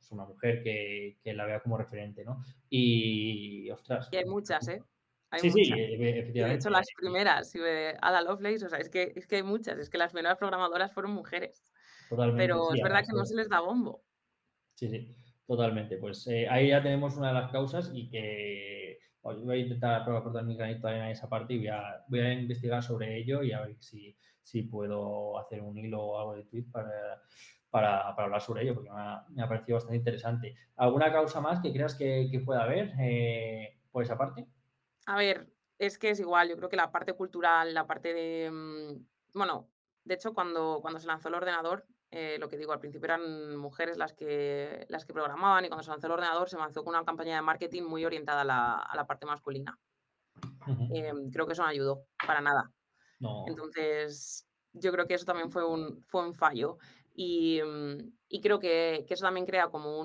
es 0.00 0.10
una 0.10 0.24
mujer 0.24 0.62
que, 0.62 1.18
que, 1.22 1.34
la 1.34 1.44
vea 1.44 1.60
como 1.60 1.76
referente, 1.76 2.24
¿no? 2.24 2.42
Y, 2.70 3.68
ostras. 3.70 4.08
Y 4.10 4.16
hay 4.16 4.24
muchas, 4.24 4.66
¿eh? 4.68 4.82
Hay 5.30 5.40
sí, 5.40 5.50
muchas. 5.50 5.66
sí, 5.66 5.72
efectivamente. 5.74 6.34
De 6.34 6.54
hecho, 6.54 6.70
las 6.70 6.86
primeras, 6.96 7.52
Ada 8.00 8.22
Lovelace, 8.22 8.66
o 8.66 8.68
sea, 8.68 8.78
es 8.78 8.88
que, 8.88 9.12
es 9.14 9.26
que 9.26 9.36
hay 9.36 9.42
muchas, 9.42 9.78
es 9.78 9.90
que 9.90 9.98
las 9.98 10.12
primeras 10.12 10.38
programadoras 10.38 10.92
fueron 10.92 11.12
mujeres. 11.12 11.62
Totalmente. 12.08 12.42
Pero 12.42 12.72
es 12.72 12.82
verdad 12.82 13.04
que 13.06 13.16
no 13.16 13.24
se 13.24 13.34
les 13.34 13.48
da 13.48 13.60
bombo. 13.60 14.02
Sí, 14.74 14.88
sí, 14.88 15.14
totalmente. 15.56 15.98
Pues 15.98 16.26
eh, 16.28 16.48
ahí 16.48 16.68
ya 16.68 16.82
tenemos 16.82 17.16
una 17.16 17.28
de 17.28 17.34
las 17.34 17.52
causas 17.52 17.90
y 17.92 18.08
que 18.08 18.98
voy 19.22 19.56
a 19.56 19.62
intentar 19.62 20.02
aportar 20.02 20.44
mi 20.44 20.56
granito 20.56 20.88
en 20.88 21.02
esa 21.04 21.28
parte 21.28 21.54
y 21.54 21.58
voy 21.58 22.20
a, 22.20 22.32
investigar 22.32 22.82
sobre 22.82 23.18
ello 23.18 23.42
y 23.42 23.52
a 23.52 23.60
ver 23.60 23.76
si, 23.78 24.16
si 24.42 24.62
puedo 24.62 25.38
hacer 25.38 25.60
un 25.62 25.76
hilo 25.78 26.02
o 26.02 26.18
algo 26.18 26.34
de 26.34 26.44
tweet 26.44 26.64
para, 26.72 27.22
para, 27.70 28.08
hablar 28.08 28.40
sobre 28.40 28.62
ello, 28.62 28.74
porque 28.74 28.90
me 28.90 29.42
ha, 29.42 29.48
parecido 29.48 29.76
bastante 29.76 29.98
interesante. 29.98 30.56
¿Alguna 30.76 31.12
causa 31.12 31.40
más 31.40 31.60
que 31.60 31.72
creas 31.72 31.94
que, 31.94 32.42
pueda 32.44 32.64
haber 32.64 32.92
eh, 32.98 33.78
por 33.90 34.02
esa 34.02 34.18
parte? 34.18 34.46
A 35.06 35.16
ver, 35.16 35.48
es 35.78 35.98
que 35.98 36.10
es 36.10 36.20
igual, 36.20 36.48
yo 36.48 36.56
creo 36.56 36.68
que 36.68 36.76
la 36.76 36.90
parte 36.90 37.12
cultural, 37.12 37.74
la 37.74 37.86
parte 37.86 38.14
de, 38.14 38.50
mm, 38.50 39.38
bueno, 39.38 39.68
de 40.04 40.14
hecho 40.14 40.34
cuando, 40.34 40.78
cuando 40.80 40.98
se 40.98 41.06
lanzó 41.06 41.28
el 41.28 41.34
ordenador, 41.34 41.86
eh, 42.14 42.36
lo 42.38 42.46
que 42.50 42.58
digo, 42.58 42.72
al 42.72 42.78
principio 42.78 43.06
eran 43.06 43.56
mujeres 43.56 43.96
las 43.96 44.12
que, 44.12 44.84
las 44.90 45.06
que 45.06 45.14
programaban 45.14 45.64
y 45.64 45.68
cuando 45.68 45.82
se 45.82 45.90
lanzó 45.90 46.08
el 46.08 46.12
ordenador 46.12 46.50
se 46.50 46.58
lanzó 46.58 46.84
con 46.84 46.94
una 46.94 47.06
campaña 47.06 47.36
de 47.36 47.42
marketing 47.42 47.84
muy 47.84 48.04
orientada 48.04 48.42
a 48.42 48.94
la, 48.94 49.06
parte 49.06 49.24
masculina. 49.24 49.78
Em, 50.92 51.30
creo 51.30 51.46
que 51.46 51.54
eso 51.54 51.62
no 51.62 51.68
ayudó 51.68 52.04
para 52.26 52.42
nada. 52.42 52.70
Entonces, 53.46 54.46
yo 54.74 54.92
creo 54.92 55.06
que 55.06 55.14
eso 55.14 55.24
también 55.24 55.50
fue 55.50 55.64
un, 55.64 56.04
fue 56.06 56.26
un 56.26 56.34
fallo. 56.34 56.76
Mm, 57.16 58.12
y, 58.28 58.40
creo 58.42 58.58
que, 58.58 59.06
eso 59.08 59.24
también 59.24 59.46
crea 59.46 59.68
como 59.68 60.00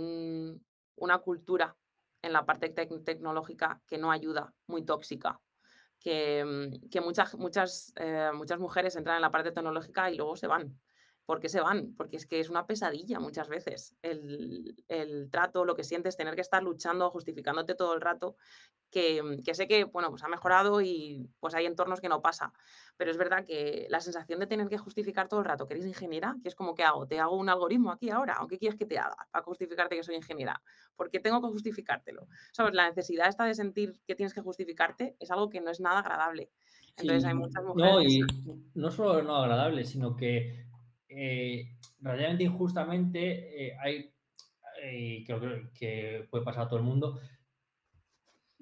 una 0.95 1.17
cultura 1.17 1.75
en 2.21 2.31
la 2.31 2.45
parte 2.45 2.69
tecnológica 2.69 3.81
que 3.85 3.97
no 3.97 4.11
ayuda, 4.11 4.53
muy 4.67 4.85
tóxica. 4.85 5.41
Que, 5.99 6.45
mm, 6.45 7.03
muchas, 7.03 7.35
muchas, 7.35 7.91
eh, 7.97 8.31
muchas 8.33 8.59
mujeres 8.59 8.95
entran 8.95 9.17
en 9.17 9.23
la 9.23 9.31
parte 9.31 9.51
tecnológica 9.51 10.09
y 10.09 10.15
luego 10.15 10.37
se 10.37 10.47
van. 10.47 10.79
¿Por 11.27 11.39
qué 11.39 11.49
se 11.49 11.61
van? 11.61 11.93
Porque 11.95 12.15
es 12.15 12.25
que 12.25 12.39
es 12.39 12.49
una 12.49 12.65
pesadilla 12.65 13.19
muchas 13.19 13.49
veces 13.49 13.95
el, 14.01 14.83
el, 14.87 15.29
trato, 15.29 15.65
lo 15.65 15.75
que 15.75 15.83
sientes, 15.83 16.17
tener 16.17 16.33
que 16.33 16.41
estar 16.41 16.63
luchando, 16.63 17.11
justificándote 17.11 17.75
todo 17.75 17.93
el 17.93 18.01
rato 18.01 18.37
Mm, 18.95 19.43
que, 19.43 19.53
sé 19.53 19.67
que, 19.67 19.83
bueno, 19.83 20.09
pues 20.09 20.23
ha 20.23 20.27
mejorado 20.27 20.81
y 20.81 21.29
pues 21.39 21.53
hay 21.53 21.65
entornos 21.65 22.01
que 22.01 22.09
no 22.09 22.21
pasa. 22.21 22.53
Pero 22.95 23.11
es 23.11 23.17
verdad 23.17 23.45
que 23.45 23.87
la 23.89 23.99
sensación 23.99 24.39
de 24.39 24.47
tener 24.47 24.67
que 24.67 24.77
justificar 24.77 25.27
todo 25.27 25.41
el 25.41 25.45
rato 25.45 25.67
que 25.67 25.75
eres 25.75 25.85
ingeniera, 25.85 26.35
que 26.41 26.49
es 26.49 26.55
como 26.55 26.73
que 26.73 26.83
hago, 26.83 27.07
te 27.07 27.19
hago 27.19 27.35
un 27.35 27.49
algoritmo 27.49 27.91
aquí 27.91 28.09
ahora, 28.09 28.35
aunque 28.39 28.57
quieres 28.57 28.77
que 28.77 28.85
te 28.85 28.97
haga 28.97 29.27
para 29.31 29.43
justificarte 29.43 29.95
que 29.95 30.03
soy 30.03 30.15
ingeniera, 30.15 30.61
porque 30.95 31.19
tengo 31.19 31.41
que 31.41 31.47
justificártelo. 31.47 32.27
¿Sabes? 32.51 32.73
La 32.73 32.87
necesidad 32.87 33.27
esta 33.27 33.45
de 33.45 33.55
sentir 33.55 33.99
que 34.05 34.15
tienes 34.15 34.33
que 34.33 34.41
justificarte 34.41 35.15
es 35.19 35.31
algo 35.31 35.49
que 35.49 35.61
no 35.61 35.69
es 35.69 35.79
nada 35.79 35.99
agradable. 35.99 36.49
Entonces 36.97 37.25
hay 37.25 37.35
muchas 37.35 37.63
mujeres. 37.63 37.93
No, 37.93 38.01
y 38.01 38.21
no 38.73 38.89
solo 38.89 39.21
no 39.21 39.35
agradable, 39.35 39.85
sino 39.85 40.15
que 40.15 40.66
eh, 41.09 41.77
relativamente 41.99 42.43
injustamente 42.43 43.67
eh, 43.67 43.77
hay, 43.79 44.11
y 44.93 45.23
creo 45.23 45.39
que 45.73 46.27
puede 46.29 46.43
pasar 46.43 46.63
a 46.63 46.67
todo 46.67 46.79
el 46.79 46.85
mundo, 46.85 47.19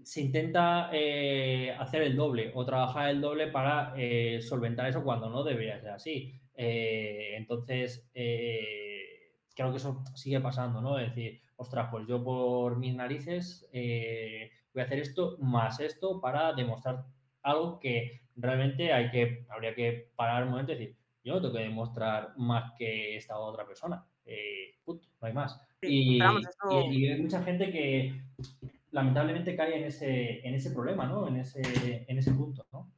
se 0.03 0.21
intenta 0.21 0.89
eh, 0.93 1.71
hacer 1.71 2.01
el 2.03 2.15
doble 2.15 2.51
o 2.53 2.65
trabajar 2.65 3.09
el 3.09 3.21
doble 3.21 3.47
para 3.47 3.93
eh, 3.97 4.41
solventar 4.41 4.87
eso 4.87 5.03
cuando 5.03 5.29
no 5.29 5.43
debería 5.43 5.79
ser 5.79 5.91
así. 5.91 6.39
Eh, 6.53 7.35
entonces, 7.35 8.09
creo 8.13 9.71
que 9.71 9.77
eso 9.77 10.03
sigue 10.15 10.39
pasando, 10.39 10.81
¿no? 10.81 10.99
Es 10.99 11.09
decir, 11.09 11.41
ostras, 11.55 11.87
pues 11.91 12.07
yo 12.07 12.23
por 12.23 12.77
mis 12.77 12.95
narices 12.95 13.67
voy 13.71 14.81
a 14.81 14.85
hacer 14.85 14.99
esto 14.99 15.37
más 15.39 15.79
esto 15.79 16.19
para 16.21 16.53
demostrar 16.53 17.05
algo 17.41 17.79
que 17.79 18.21
realmente 18.35 18.91
hay 18.91 19.09
que, 19.09 19.45
habría 19.49 19.73
que 19.73 20.11
parar 20.15 20.43
un 20.43 20.49
momento 20.49 20.73
y 20.73 20.75
decir, 20.75 20.97
yo 21.25 21.33
no 21.33 21.41
tengo 21.41 21.55
que 21.55 21.63
demostrar 21.63 22.33
más 22.37 22.73
que 22.77 23.17
esta 23.17 23.37
otra 23.37 23.65
persona. 23.65 24.05
no 24.85 24.99
hay 25.21 25.33
más. 25.33 25.59
y, 25.81 26.21
hay 26.21 27.19
mucha 27.19 27.43
gente 27.43 27.71
que 27.71 28.21
lamentablemente 28.91 29.55
cae 29.55 29.77
en 29.77 29.85
ese, 29.85 30.47
en 30.47 30.53
ese 30.53 30.69
problema, 30.69 31.07
¿no? 31.07 31.27
En 31.27 31.37
ese, 31.37 32.05
en 32.07 32.17
ese 32.17 32.31
punto, 32.31 32.65
¿no? 32.71 32.91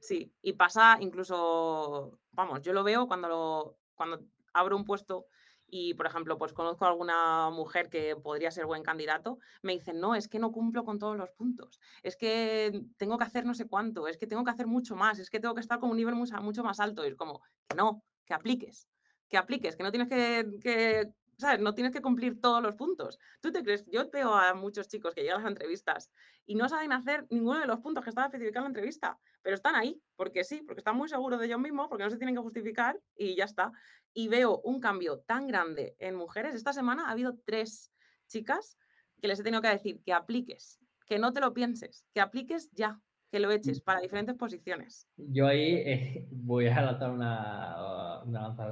Sí, 0.00 0.32
y 0.42 0.54
pasa 0.54 0.96
incluso, 1.00 2.18
vamos, 2.32 2.62
yo 2.62 2.72
lo 2.72 2.82
veo 2.82 3.06
cuando, 3.06 3.28
lo, 3.28 3.76
cuando 3.94 4.24
abro 4.54 4.74
un 4.74 4.84
puesto 4.84 5.26
y, 5.70 5.94
por 5.94 6.06
ejemplo, 6.06 6.38
pues 6.38 6.52
conozco 6.52 6.84
a 6.84 6.88
alguna 6.88 7.50
mujer 7.50 7.88
que 7.88 8.16
podría 8.16 8.50
ser 8.50 8.66
buen 8.66 8.82
candidato, 8.82 9.38
me 9.62 9.72
dicen, 9.72 10.00
no, 10.00 10.14
es 10.14 10.28
que 10.28 10.38
no 10.38 10.52
cumplo 10.52 10.84
con 10.84 10.98
todos 10.98 11.16
los 11.16 11.30
puntos, 11.30 11.80
es 12.02 12.16
que 12.16 12.84
tengo 12.96 13.18
que 13.18 13.24
hacer 13.24 13.44
no 13.44 13.54
sé 13.54 13.66
cuánto, 13.66 14.08
es 14.08 14.16
que 14.16 14.26
tengo 14.26 14.44
que 14.44 14.50
hacer 14.50 14.66
mucho 14.66 14.96
más, 14.96 15.18
es 15.18 15.30
que 15.30 15.40
tengo 15.40 15.54
que 15.54 15.60
estar 15.60 15.78
con 15.78 15.90
un 15.90 15.96
nivel 15.96 16.14
mucho 16.14 16.64
más 16.64 16.80
alto. 16.80 17.04
Y 17.04 17.08
es 17.08 17.14
como, 17.16 17.42
que 17.68 17.76
no, 17.76 18.02
que 18.24 18.34
apliques, 18.34 18.88
que 19.28 19.36
apliques, 19.36 19.76
que 19.76 19.82
no 19.82 19.90
tienes 19.90 20.08
que 20.08 21.12
¿sabes? 21.38 21.60
No 21.60 21.74
tienes 21.74 21.92
que 21.92 22.02
cumplir 22.02 22.40
todos 22.40 22.62
los 22.62 22.74
puntos. 22.74 23.18
¿Tú 23.40 23.52
te 23.52 23.62
crees? 23.62 23.84
Yo 23.86 24.10
veo 24.10 24.34
a 24.34 24.54
muchos 24.54 24.88
chicos 24.88 25.14
que 25.14 25.22
llegan 25.22 25.40
a 25.40 25.42
las 25.44 25.50
entrevistas 25.50 26.10
y 26.44 26.56
no 26.56 26.68
saben 26.68 26.92
hacer 26.92 27.26
ninguno 27.30 27.60
de 27.60 27.66
los 27.66 27.78
puntos 27.78 28.02
que 28.02 28.10
estaba 28.10 28.26
especificando 28.26 28.66
en 28.66 28.72
la 28.72 28.78
entrevista, 28.78 29.18
pero 29.42 29.56
están 29.56 29.74
ahí, 29.74 30.00
porque 30.16 30.44
sí, 30.44 30.62
porque 30.66 30.80
están 30.80 30.96
muy 30.96 31.08
seguros 31.08 31.40
de 31.40 31.46
ellos 31.46 31.60
mismos, 31.60 31.88
porque 31.88 32.04
no 32.04 32.10
se 32.10 32.18
tienen 32.18 32.34
que 32.34 32.42
justificar 32.42 32.98
y 33.16 33.34
ya 33.36 33.44
está. 33.44 33.72
Y 34.12 34.28
veo 34.28 34.60
un 34.64 34.80
cambio 34.80 35.20
tan 35.20 35.46
grande 35.46 35.96
en 35.98 36.14
mujeres. 36.14 36.54
Esta 36.54 36.72
semana 36.72 37.08
ha 37.08 37.12
habido 37.12 37.38
tres 37.44 37.92
chicas 38.26 38.76
que 39.20 39.28
les 39.28 39.40
he 39.40 39.42
tenido 39.42 39.62
que 39.62 39.68
decir 39.68 40.02
que 40.02 40.12
apliques, 40.12 40.78
que 41.06 41.18
no 41.18 41.32
te 41.32 41.40
lo 41.40 41.54
pienses, 41.54 42.04
que 42.12 42.20
apliques 42.20 42.70
ya, 42.72 43.00
que 43.30 43.40
lo 43.40 43.50
eches 43.50 43.80
para 43.80 44.00
diferentes 44.00 44.36
posiciones. 44.36 45.08
Yo 45.16 45.46
ahí 45.46 45.74
eh, 45.76 46.28
voy 46.30 46.66
a 46.66 46.80
lanzar 46.82 47.10
una, 47.10 48.22
una 48.24 48.42
lanza 48.42 48.64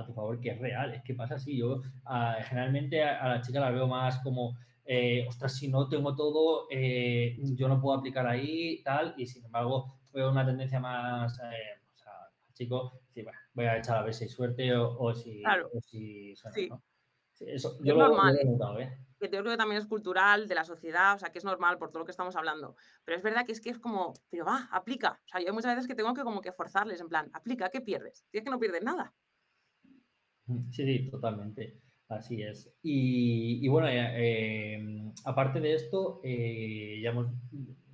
a, 0.00 0.06
tu 0.06 0.12
favor, 0.12 0.40
que 0.40 0.50
es 0.50 0.58
real, 0.58 0.92
es 0.94 1.02
que 1.02 1.14
pasa 1.14 1.36
así. 1.36 1.56
Yo 1.56 1.82
generalmente 2.44 3.02
a, 3.02 3.28
la 3.28 3.40
chica 3.40 3.60
la 3.60 3.70
veo 3.70 3.86
más 3.86 4.18
como, 4.20 4.56
eh, 4.84 5.26
ostras, 5.28 5.56
si 5.56 5.68
no 5.68 5.88
tengo 5.88 6.14
todo, 6.14 6.66
eh, 6.70 7.36
yo 7.54 7.68
no 7.68 7.80
puedo 7.80 7.98
aplicar 7.98 8.26
ahí, 8.26 8.82
tal, 8.82 9.14
y 9.16 9.26
sin 9.26 9.44
embargo 9.44 10.00
veo 10.12 10.30
una 10.30 10.44
tendencia 10.44 10.80
más, 10.80 11.32
o 11.32 11.36
sea, 11.36 11.48
al 11.48 12.54
chico, 12.54 13.00
bueno, 13.14 13.38
voy 13.54 13.66
a 13.66 13.78
echar 13.78 13.98
a 13.98 14.02
ver 14.02 14.14
si 14.14 14.24
hay 14.24 14.30
suerte 14.30 14.74
o, 14.74 15.14
si, 15.14 15.42
o 15.44 15.80
si 15.80 16.34
sí. 16.34 16.70
Eso, 17.40 17.78
yo 17.82 17.94
lo, 17.94 18.08
normal, 18.08 18.38
he 18.38 18.44
notado, 18.44 18.78
¿eh? 18.80 18.98
Que 19.18 19.26
yo 19.26 19.40
creo 19.40 19.52
que 19.52 19.56
también 19.56 19.80
es 19.80 19.86
cultural, 19.86 20.46
de 20.46 20.54
la 20.54 20.64
sociedad, 20.64 21.14
o 21.14 21.18
sea, 21.18 21.30
que 21.30 21.38
es 21.38 21.44
normal 21.44 21.78
por 21.78 21.90
todo 21.90 22.00
lo 22.00 22.04
que 22.04 22.10
estamos 22.10 22.36
hablando. 22.36 22.76
Pero 23.04 23.16
es 23.16 23.22
verdad 23.22 23.46
que 23.46 23.52
es 23.52 23.60
que 23.60 23.70
es 23.70 23.78
como, 23.78 24.12
pero 24.30 24.44
va, 24.44 24.68
aplica. 24.72 25.20
O 25.24 25.28
sea, 25.28 25.40
yo 25.40 25.46
hay 25.46 25.52
muchas 25.52 25.74
veces 25.74 25.86
que 25.86 25.94
tengo 25.94 26.12
que 26.12 26.22
como 26.22 26.42
que 26.42 26.52
forzarles, 26.52 27.00
en 27.00 27.08
plan, 27.08 27.30
aplica, 27.32 27.70
¿qué 27.70 27.80
pierdes? 27.80 28.26
Si 28.30 28.38
es 28.38 28.44
que 28.44 28.50
no 28.50 28.58
pierdes 28.58 28.82
nada. 28.82 29.14
Sí, 30.70 30.84
sí, 30.84 31.10
totalmente. 31.10 31.78
Así 32.08 32.42
es. 32.42 32.72
Y, 32.82 33.66
bueno, 33.68 33.88
eh, 33.88 34.74
em, 34.74 35.12
aparte 35.24 35.60
de 35.60 35.74
esto, 35.74 36.20
eh, 36.24 37.00
ya 37.02 37.10
hemos 37.10 37.28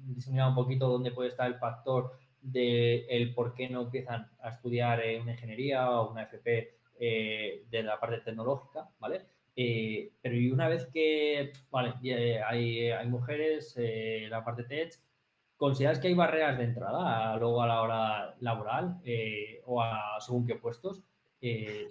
diseñado 0.06 0.50
un 0.50 0.54
poquito 0.56 0.88
dónde 0.88 1.10
puede 1.12 1.28
estar 1.30 1.46
el 1.46 1.58
factor 1.58 2.12
de 2.40 3.06
el 3.08 3.34
por 3.34 3.54
qué 3.54 3.68
no 3.68 3.82
empiezan 3.82 4.30
a 4.40 4.50
estudiar 4.50 5.02
una 5.20 5.32
ingeniería 5.32 5.90
o 5.90 6.12
una 6.12 6.22
FP 6.22 6.76
de 6.98 7.82
la 7.82 8.00
parte 8.00 8.20
tecnológica, 8.20 8.88
¿vale? 8.98 9.26
Eh, 9.56 10.12
pero 10.20 10.36
y 10.36 10.50
una 10.50 10.68
vez 10.68 10.86
que, 10.92 11.52
vale, 11.70 11.94
eh, 12.04 12.42
hay, 12.42 12.90
hay, 12.90 13.08
mujeres, 13.08 13.74
eh, 13.78 14.26
la 14.28 14.44
parte 14.44 14.64
tech, 14.64 14.92
¿consideras 15.56 15.98
que 15.98 16.08
hay 16.08 16.14
barreras 16.14 16.58
de 16.58 16.64
entrada 16.64 17.36
luego 17.38 17.62
a 17.62 17.66
la 17.66 17.80
hora 17.80 18.36
laboral 18.40 19.00
o 19.64 19.82
a 19.82 20.20
según 20.20 20.46
qué 20.46 20.56
puestos 20.56 21.02
de, 21.40 21.88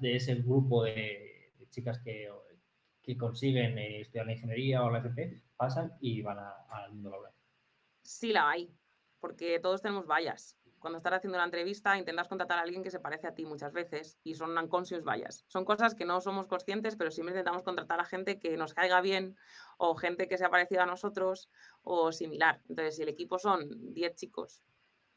de, 0.00 0.16
ese 0.16 0.34
grupo 0.36 0.84
de, 0.84 1.52
chicas 1.70 1.98
que, 2.00 2.30
que 3.02 3.16
consiguen 3.16 3.78
estudiar 3.78 4.26
la 4.26 4.32
ingeniería 4.32 4.84
o 4.84 4.90
la 4.90 4.98
FP, 4.98 5.42
pasan 5.56 5.92
y 6.00 6.22
van 6.22 6.38
al 6.38 6.92
mundo 6.92 7.10
laboral? 7.10 7.32
Sí 8.02 8.32
la 8.32 8.50
hay, 8.50 8.70
porque 9.20 9.58
todos 9.60 9.82
tenemos 9.82 10.06
vallas 10.06 10.58
cuando 10.84 10.98
estás 10.98 11.14
haciendo 11.14 11.38
una 11.38 11.46
entrevista 11.46 11.96
intentas 11.96 12.28
contratar 12.28 12.58
a 12.58 12.60
alguien 12.60 12.82
que 12.82 12.90
se 12.90 13.00
parece 13.00 13.26
a 13.26 13.34
ti 13.34 13.46
muchas 13.46 13.72
veces 13.72 14.18
y 14.22 14.34
son 14.34 14.50
unconscious 14.58 15.02
bias. 15.02 15.42
Son 15.48 15.64
cosas 15.64 15.94
que 15.94 16.04
no 16.04 16.20
somos 16.20 16.46
conscientes, 16.46 16.94
pero 16.94 17.10
siempre 17.10 17.32
intentamos 17.32 17.62
contratar 17.62 18.00
a 18.00 18.04
gente 18.04 18.38
que 18.38 18.54
nos 18.58 18.74
caiga 18.74 19.00
bien 19.00 19.34
o 19.78 19.94
gente 19.94 20.28
que 20.28 20.36
sea 20.36 20.50
parecida 20.50 20.82
a 20.82 20.86
nosotros 20.86 21.48
o 21.84 22.12
similar. 22.12 22.60
Entonces, 22.68 22.96
si 22.96 23.02
el 23.02 23.08
equipo 23.08 23.38
son 23.38 23.94
10 23.94 24.14
chicos, 24.14 24.62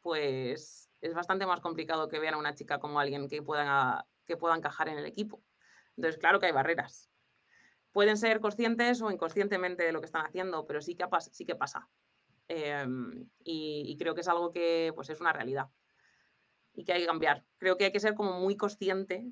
pues 0.01 0.86
es 1.01 1.13
bastante 1.13 1.45
más 1.45 1.59
complicado 1.59 2.07
que 2.07 2.19
vean 2.19 2.35
a 2.35 2.37
una 2.37 2.55
chica 2.55 2.79
como 2.79 2.99
alguien 2.99 3.27
que 3.27 3.41
pueda, 3.41 4.05
que 4.25 4.37
encajar 4.55 4.89
en 4.89 4.97
el 4.97 5.05
equipo. 5.05 5.43
Entonces, 5.95 6.19
claro 6.19 6.39
que 6.39 6.47
hay 6.47 6.51
barreras. 6.51 7.09
Pueden 7.91 8.17
ser 8.17 8.39
conscientes 8.39 9.01
o 9.01 9.11
inconscientemente 9.11 9.83
de 9.83 9.91
lo 9.91 9.99
que 9.99 10.05
están 10.05 10.25
haciendo, 10.25 10.65
pero 10.65 10.81
sí 10.81 10.95
que, 10.95 11.05
sí 11.31 11.45
que 11.45 11.55
pasa. 11.55 11.89
Em, 12.47 13.29
y, 13.43 13.97
creo 13.97 14.15
que 14.15 14.21
es 14.21 14.27
algo 14.27 14.51
que 14.51 14.91
pues, 14.95 15.09
es 15.09 15.19
una 15.19 15.33
realidad 15.33 15.67
y 16.73 16.85
que 16.85 16.93
hay 16.93 17.01
que 17.01 17.07
cambiar. 17.07 17.43
Creo 17.57 17.77
que 17.77 17.85
hay 17.85 17.91
que 17.91 17.99
ser 17.99 18.13
como 18.13 18.39
muy 18.39 18.55
consciente 18.55 19.25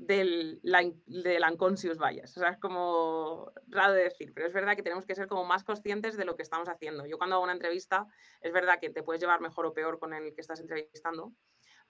del, 0.00 0.60
del 0.62 1.42
unconscious 1.50 1.98
bias. 1.98 2.36
O 2.36 2.40
sea, 2.40 2.50
es 2.50 2.58
como 2.58 3.52
raro 3.68 3.92
de 3.92 4.04
decir, 4.04 4.32
pero 4.34 4.46
es 4.46 4.52
verdad 4.52 4.74
que 4.74 4.82
tenemos 4.82 5.04
que 5.04 5.14
ser 5.14 5.28
como 5.28 5.44
más 5.44 5.62
conscientes 5.62 6.16
de 6.16 6.24
lo 6.24 6.36
que 6.36 6.42
estamos 6.42 6.68
haciendo. 6.68 7.06
Yo 7.06 7.18
cuando 7.18 7.36
hago 7.36 7.44
una 7.44 7.52
entrevista, 7.52 8.06
es 8.40 8.52
verdad 8.52 8.80
que 8.80 8.90
te 8.90 9.02
puedes 9.02 9.20
llevar 9.20 9.40
mejor 9.40 9.66
o 9.66 9.74
peor 9.74 9.98
con 9.98 10.14
el 10.14 10.34
que 10.34 10.40
estás 10.40 10.60
entrevistando, 10.60 11.34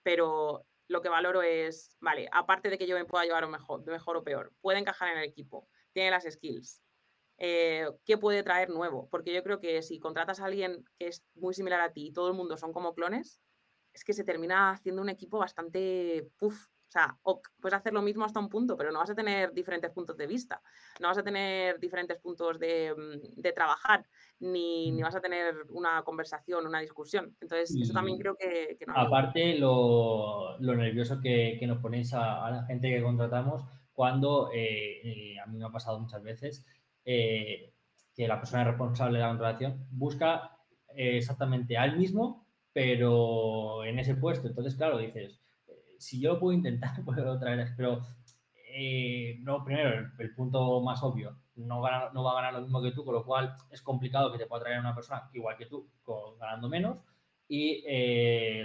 pero 0.03 0.67
lo 0.89 1.01
que 1.01 1.09
valoro 1.09 1.43
es, 1.43 1.97
vale, 2.01 2.29
aparte 2.33 2.69
de 2.69 2.79
que 2.79 2.89
yo 2.89 2.97
me 2.97 3.05
pueda 3.05 3.25
llevar 3.25 3.47
mejor, 3.49 3.87
mejor 3.87 4.17
o 4.17 4.25
peor, 4.25 4.53
puede 4.61 4.81
encajar 4.81 5.11
en 5.13 5.19
el 5.19 5.25
equipo, 5.25 5.69
tiene 5.93 6.11
las 6.11 6.25
skills, 6.25 6.83
eh, 7.39 7.89
qué 8.05 8.19
puede 8.19 8.43
traer 8.43 8.71
nuevo. 8.71 9.09
Porque 9.09 9.33
yo 9.33 9.45
creo 9.45 9.61
que 9.61 9.83
si 9.83 10.01
contratas 10.01 10.41
a 10.41 10.47
alguien 10.47 10.85
que 10.99 11.07
es 11.07 11.25
muy 11.35 11.55
similar 11.55 11.81
a 11.81 11.93
ti 11.93 12.09
y 12.09 12.13
todo 12.13 12.29
el 12.29 12.35
mundo 12.35 12.57
son 12.57 12.73
como 12.73 12.93
clones, 12.93 13.41
es 13.93 14.05
que 14.05 14.13
se 14.13 14.25
termina 14.25 14.73
haciendo 14.73 15.01
un 15.01 15.09
equipo 15.09 15.39
bastante 15.39 16.29
puff. 16.39 16.67
O 16.91 16.93
sea, 16.93 17.17
puedes 17.61 17.79
hacer 17.79 17.93
lo 17.93 18.03
mismo 18.03 18.25
hasta 18.25 18.41
un 18.41 18.49
punto, 18.49 18.77
pero 18.77 18.91
no 18.91 18.99
vas 18.99 19.11
a 19.11 19.15
tener 19.15 19.53
diferentes 19.53 19.93
puntos 19.93 20.17
de 20.17 20.27
vista, 20.27 20.61
no 20.99 21.07
vas 21.07 21.19
a 21.19 21.23
tener 21.23 21.79
diferentes 21.79 22.19
puntos 22.19 22.59
de, 22.59 22.93
mm, 22.93 23.43
trabajar, 23.55 24.05
ni, 24.41 24.91
ni, 24.91 25.01
mm. 25.01 25.05
vas 25.05 25.15
a 25.15 25.21
tener 25.21 25.55
una 25.69 26.03
conversación, 26.03 26.67
una 26.67 26.81
discusión. 26.81 27.37
Entonces, 27.41 27.77
eso 27.81 27.93
también 27.93 28.19
creo 28.19 28.37
que, 28.37 28.77
no. 28.89 28.95
Aparte, 28.97 29.57
lo, 29.57 30.59
lo, 30.59 30.75
nervioso 30.75 31.21
que, 31.21 31.57
que 31.61 31.67
nos 31.69 31.79
ponéis 31.79 32.13
a, 32.13 32.51
la 32.51 32.65
gente 32.65 32.91
que 32.91 33.03
contratamos 33.03 33.63
cuando, 33.93 34.51
eh, 34.53 35.01
eh, 35.05 35.39
a 35.39 35.47
mí 35.47 35.59
me 35.59 35.67
ha 35.67 35.71
pasado 35.71 36.01
muchas 36.01 36.23
veces, 36.25 36.67
eh, 37.05 37.73
que 38.17 38.27
la 38.27 38.41
persona 38.41 38.65
responsable 38.65 39.19
de 39.19 39.23
la 39.25 39.31
contratación 39.31 39.87
busca 39.91 40.57
eh, 40.97 41.19
exactamente 41.19 41.77
al 41.79 41.97
mismo, 41.97 42.47
pero 42.73 43.85
en 43.85 43.99
ese 43.99 44.15
puesto. 44.15 44.49
Entonces, 44.49 44.75
claro, 44.75 44.99
dices, 44.99 45.41
si 46.01 46.21
yo 46.21 46.35
lo 46.35 46.41
puedo 46.41 46.53
intentar, 46.53 46.93
puedo 47.05 47.39
traer, 47.39 47.73
pero 47.77 48.03
no, 49.41 49.65
primero, 49.65 50.11
el, 50.19 50.35
punto 50.35 50.81
más 50.81 51.03
obvio, 51.03 51.37
no, 51.57 51.83
no 52.13 52.23
va 52.25 52.33
a 52.33 52.35
ganar 52.35 52.55
lo 52.55 52.63
mismo 52.63 52.81
que 52.81 52.93
tú, 52.93 53.05
con 53.05 53.15
lo 53.15 53.25
cual 53.25 53.57
es 53.71 53.83
complicado 53.83 54.33
que 54.33 54.39
te 54.39 54.47
pueda 54.47 54.63
traer 54.63 54.81
una 54.81 54.95
persona 54.95 55.29
igual 55.35 55.57
que 55.57 55.67
tú, 55.67 55.89
ganando 56.39 56.69
menos. 56.69 56.99
Y 57.49 57.83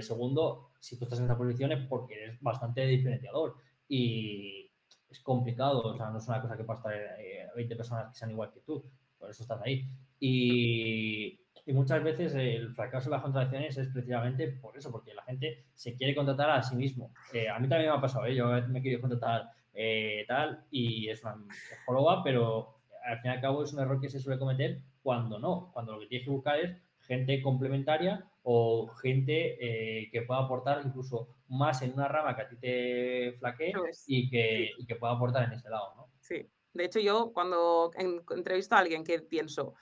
segundo, 0.02 0.72
si 0.80 0.98
tú 0.98 1.06
estás 1.06 1.20
en 1.20 1.26
esa 1.26 1.38
posición 1.38 1.72
es 1.72 1.86
porque 1.88 2.14
eres 2.14 2.42
bastante 2.42 2.86
diferenciador. 2.86 3.56
Y, 3.88 4.72
es 5.16 5.22
complicado, 5.22 5.82
o 5.82 5.98
sea, 5.98 6.10
no 6.10 6.18
es 6.18 6.28
una 6.28 6.42
cosa 6.42 6.58
que 6.58 6.64
pueda 6.64 6.80
estar 6.80 6.94
eh, 6.94 7.48
20 7.56 7.76
personas 7.76 8.10
que 8.10 8.20
sean 8.20 8.32
igual 8.32 8.52
que 8.52 8.60
tú, 8.62 8.84
por 9.18 9.30
eso 9.30 9.44
estás 9.44 9.62
ahí. 9.62 9.88
Y, 10.20 11.40
y, 11.66 11.74
muchas 11.74 12.04
veces 12.04 12.34
el 12.36 12.74
fracaso 12.74 13.10
de 13.10 13.16
las 13.16 13.24
contrataciones 13.24 13.78
es 13.78 13.88
precisamente 13.90 14.48
por 14.48 14.78
eso, 14.78 14.92
porque 14.92 15.14
la 15.14 15.24
gente 15.24 15.66
se 15.74 15.96
quiere 15.96 16.16
contratar 16.16 16.50
a 16.50 16.64
sí 16.64 16.76
mismo. 16.76 17.12
Eh, 17.34 17.50
a 17.50 17.60
mí 17.60 17.68
también 17.68 17.92
me 17.92 17.98
ha 17.98 18.02
pasado, 18.02 18.26
¿eh? 18.26 18.36
yo 18.36 18.48
me 18.48 18.80
he 18.80 18.82
querido 18.82 19.02
contratar 19.02 19.52
eh, 19.74 20.24
tal 20.28 20.64
y 20.72 21.10
es 21.10 21.22
una 21.24 21.38
psicóloga, 21.52 22.24
pero 22.24 22.76
al 23.04 23.20
fin 23.20 23.32
y 23.32 23.34
al 23.34 23.42
cabo 23.42 23.64
es 23.64 23.74
un 23.74 23.80
error 23.80 24.00
que 24.00 24.10
se 24.10 24.20
suele 24.20 24.40
cometer 24.40 24.80
cuando 25.04 25.38
no, 25.38 25.70
cuando 25.74 25.94
lo 25.94 26.00
que 26.00 26.08
tienes 26.08 26.26
que 26.26 26.32
buscar 26.32 26.60
es 26.60 26.76
gente 27.02 27.42
complementaria 27.42 28.26
o 28.44 28.88
gente 28.88 29.58
eh, 29.60 30.10
que 30.12 30.22
pueda 30.22 30.42
aportar 30.42 30.82
incluso 30.86 31.28
más 31.50 31.82
en 31.82 31.94
una 31.94 32.08
rama 32.08 32.36
que 32.36 32.42
a 32.42 32.50
ti 32.50 32.56
te 32.58 33.36
flaquee 33.40 33.74
y 34.08 34.30
que, 34.30 34.72
y 34.78 34.86
que 34.86 34.96
pueda 34.96 35.14
aportar 35.14 35.44
en 35.44 35.54
ese 35.54 35.70
lado, 35.70 35.94
¿no? 35.96 36.10
Sí. 36.20 36.48
De 36.74 36.86
hecho, 36.86 37.00
yo 37.00 37.32
cuando 37.34 37.92
entrevisto 37.96 38.76
a 38.76 38.80
alguien 38.80 39.04
que 39.06 39.20
pienso, 39.20 39.76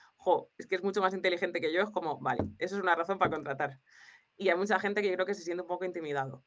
es 0.57 0.67
que 0.67 0.75
es 0.75 0.83
mucho 0.83 1.01
más 1.01 1.13
inteligente 1.13 1.61
que 1.61 1.73
yo, 1.73 1.81
es 1.81 1.91
como, 1.91 2.19
vale, 2.19 2.43
eso 2.59 2.75
es 2.75 2.81
una 2.81 2.95
razón 2.95 3.17
para 3.19 3.31
contratar. 3.31 3.79
Y 4.37 4.49
hay 4.49 4.57
mucha 4.57 4.79
gente 4.79 5.01
que 5.01 5.09
yo 5.09 5.15
creo 5.15 5.25
que 5.25 5.35
se 5.35 5.43
siente 5.43 5.61
un 5.61 5.67
poco 5.67 5.85
intimidado. 5.85 6.43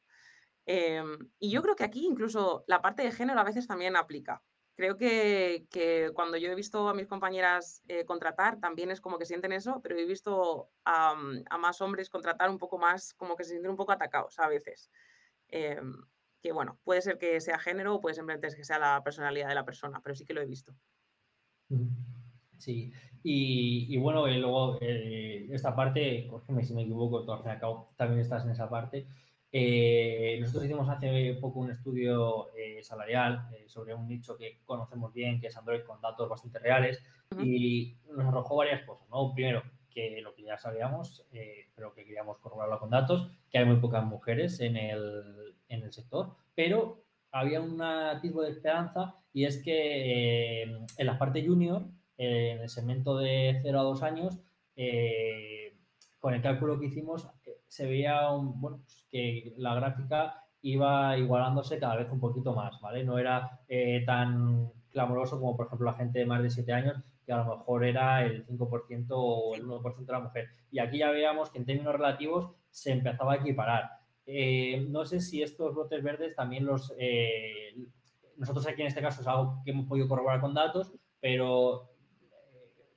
Em, 0.67 1.31
y 1.39 1.51
yo 1.51 1.63
creo 1.63 1.77
que 1.77 1.85
aquí 1.85 2.07
incluso 2.07 2.65
la 2.67 2.83
parte 2.83 3.03
de 3.03 3.13
género 3.13 3.39
a 3.41 3.45
veces 3.45 3.67
también 3.67 3.97
aplica 3.97 4.43
creo 4.77 4.97
que, 4.97 6.13
cuando 6.15 6.37
yo 6.37 6.51
he 6.51 6.55
visto 6.55 6.89
a 6.89 6.95
mis 6.95 7.07
compañeras 7.07 7.83
eh, 7.89 8.05
contratar, 8.05 8.61
también 8.61 8.91
es 8.91 9.01
como 9.01 9.19
que 9.19 9.25
sienten 9.25 9.53
eso, 9.53 9.81
pero 9.83 9.99
he 9.99 10.05
visto 10.05 10.71
a, 10.85 11.15
más 11.59 11.81
hombres 11.81 12.11
contratar 12.11 12.51
un 12.51 12.59
poco 12.59 12.79
más, 12.79 13.15
como 13.15 13.37
que 13.37 13.45
se 13.45 13.51
sienten 13.51 13.71
un 13.71 13.77
poco 13.77 13.93
atacados 13.93 14.39
a 14.39 14.49
veces. 14.49 14.91
Em, 15.49 16.05
que 16.43 16.53
bueno, 16.53 16.79
puede 16.85 17.01
ser 17.01 17.19
que 17.19 17.41
sea 17.41 17.59
género 17.59 17.95
o 17.95 18.01
puede 18.01 18.15
simplemente 18.15 18.55
que 18.55 18.65
sea 18.65 18.79
la 18.79 19.03
personalidad 19.03 19.49
de 19.49 19.55
la 19.55 19.65
persona, 19.65 20.01
pero 20.03 20.15
sí 20.15 20.25
que 20.27 20.35
lo 20.35 20.43
he 20.43 20.47
visto. 20.47 20.77
Sí, 22.59 22.93
y, 23.23 23.97
bueno, 23.99 24.27
luego 24.27 24.79
eh, 24.81 25.49
esta 25.51 25.75
parte, 25.75 26.27
corrígeme 26.29 26.63
si 26.65 26.75
me 26.75 26.83
equivoco, 26.83 27.25
tú 27.25 27.33
al 27.33 27.39
fin 27.41 27.49
y 27.49 27.51
al 27.51 27.61
cabo 27.61 27.91
también 27.97 28.21
estás 28.21 28.45
en 28.45 28.51
esa 28.51 28.69
parte. 28.71 29.07
Eh, 29.59 30.37
nosotros 30.41 30.65
hicimos 30.65 30.87
hace 30.89 31.39
poco 31.41 31.61
un 31.61 31.71
estudio 31.71 32.55
eh, 32.55 32.83
salarial 32.83 33.49
eh, 33.53 33.65
sobre 33.69 33.95
un 33.95 34.07
nicho 34.07 34.37
que 34.37 34.61
conocemos 34.67 35.15
bien, 35.15 35.41
que 35.41 35.47
es 35.47 35.57
Android, 35.57 35.83
con 35.83 36.01
datos 36.01 36.29
bastante 36.29 36.59
reales, 36.59 37.03
y 37.43 37.97
nos 38.15 38.27
arrojó 38.27 38.57
varias 38.57 38.83
cosas. 38.83 39.09
¿no? 39.09 39.33
Primero, 39.35 39.63
que 39.91 40.21
lo 40.21 40.35
que 40.35 40.43
ya 40.43 40.59
sabíamos, 40.59 41.25
pero 41.75 41.95
que 41.95 42.05
queríamos 42.05 42.39
corroborarlo 42.39 42.79
con 42.79 42.91
datos, 42.91 43.31
que 43.51 43.57
hay 43.57 43.65
muy 43.65 43.77
pocas 43.77 44.05
mujeres 44.05 44.61
en 44.61 44.77
el, 44.77 45.55
en 45.69 45.83
el 45.83 45.93
sector, 45.93 46.35
pero 46.55 47.03
había 47.33 47.63
un 47.63 47.81
atisbo 47.81 48.43
de 48.43 48.51
esperanza 48.51 49.17
y 49.33 49.47
es 49.47 49.63
que 49.63 50.65
en 50.65 51.07
la 51.07 51.19
parte 51.19 51.47
junior, 51.47 51.87
en 52.17 52.61
el 52.61 52.69
segmento 52.69 53.17
de 53.19 53.59
0 53.63 53.81
a 53.81 53.83
2 53.83 54.03
años, 54.03 54.41
con 56.19 56.35
el 56.35 56.43
cálculo 56.43 56.79
que 56.79 56.87
hicimos, 56.87 57.29
se 57.69 57.87
veía 57.87 58.31
un, 58.31 58.61
bueno, 58.61 58.79
pues 58.79 59.05
que 59.11 59.55
la 59.59 59.75
gráfica 59.75 60.43
iba 60.63 61.17
igualándose 61.17 61.79
cada 61.79 61.97
vez 61.97 62.11
un 62.11 62.21
poquito 62.21 62.55
más, 62.55 62.81
¿vale? 62.81 63.05
No 63.05 63.19
era 63.19 63.61
eh, 63.69 64.03
tan 64.05 64.73
clamoroso 64.91 65.39
como, 65.39 65.57
por 65.57 65.67
ejemplo, 65.67 65.87
la 65.87 65.97
gente 65.97 66.21
de 66.21 66.27
más 66.27 66.43
de 66.43 66.51
7 66.51 66.73
años, 66.73 66.97
que 67.25 67.33
a 67.33 67.39
lo 67.39 67.57
mejor 67.57 67.85
era 67.85 68.25
el 68.25 68.47
5% 68.47 69.07
o 69.11 69.55
el 69.55 69.65
1% 69.65 70.07
de 70.07 70.13
la 70.13 70.21
mujer. 70.21 70.49
Y 70.71 70.79
aquí 70.79 70.99
ya 70.99 71.11
veíamos 71.11 71.51
que 71.51 71.59
en 71.59 71.67
términos 71.67 71.95
relativos 71.95 72.51
se 72.71 72.93
empezaba 72.93 73.35
a 73.35 73.37
equiparar. 73.37 73.91
Eh, 74.27 74.87
no 74.89 75.05
sé 75.05 75.21
si 75.21 75.43
estos 75.43 75.75
brotes 75.75 76.03
verdes 76.03 76.35
también 76.35 76.65
los... 76.65 76.93
Eh, 76.99 77.77
nosotros 78.37 78.67
aquí 78.67 78.83
en 78.83 78.89
este 78.89 79.01
caso 79.01 79.21
es 79.23 79.27
algo 79.27 79.63
que 79.65 79.71
hemos 79.71 79.87
podido 79.87 80.09
corroborar 80.09 80.41
con 80.41 80.53
datos, 80.53 80.93
pero 81.21 81.91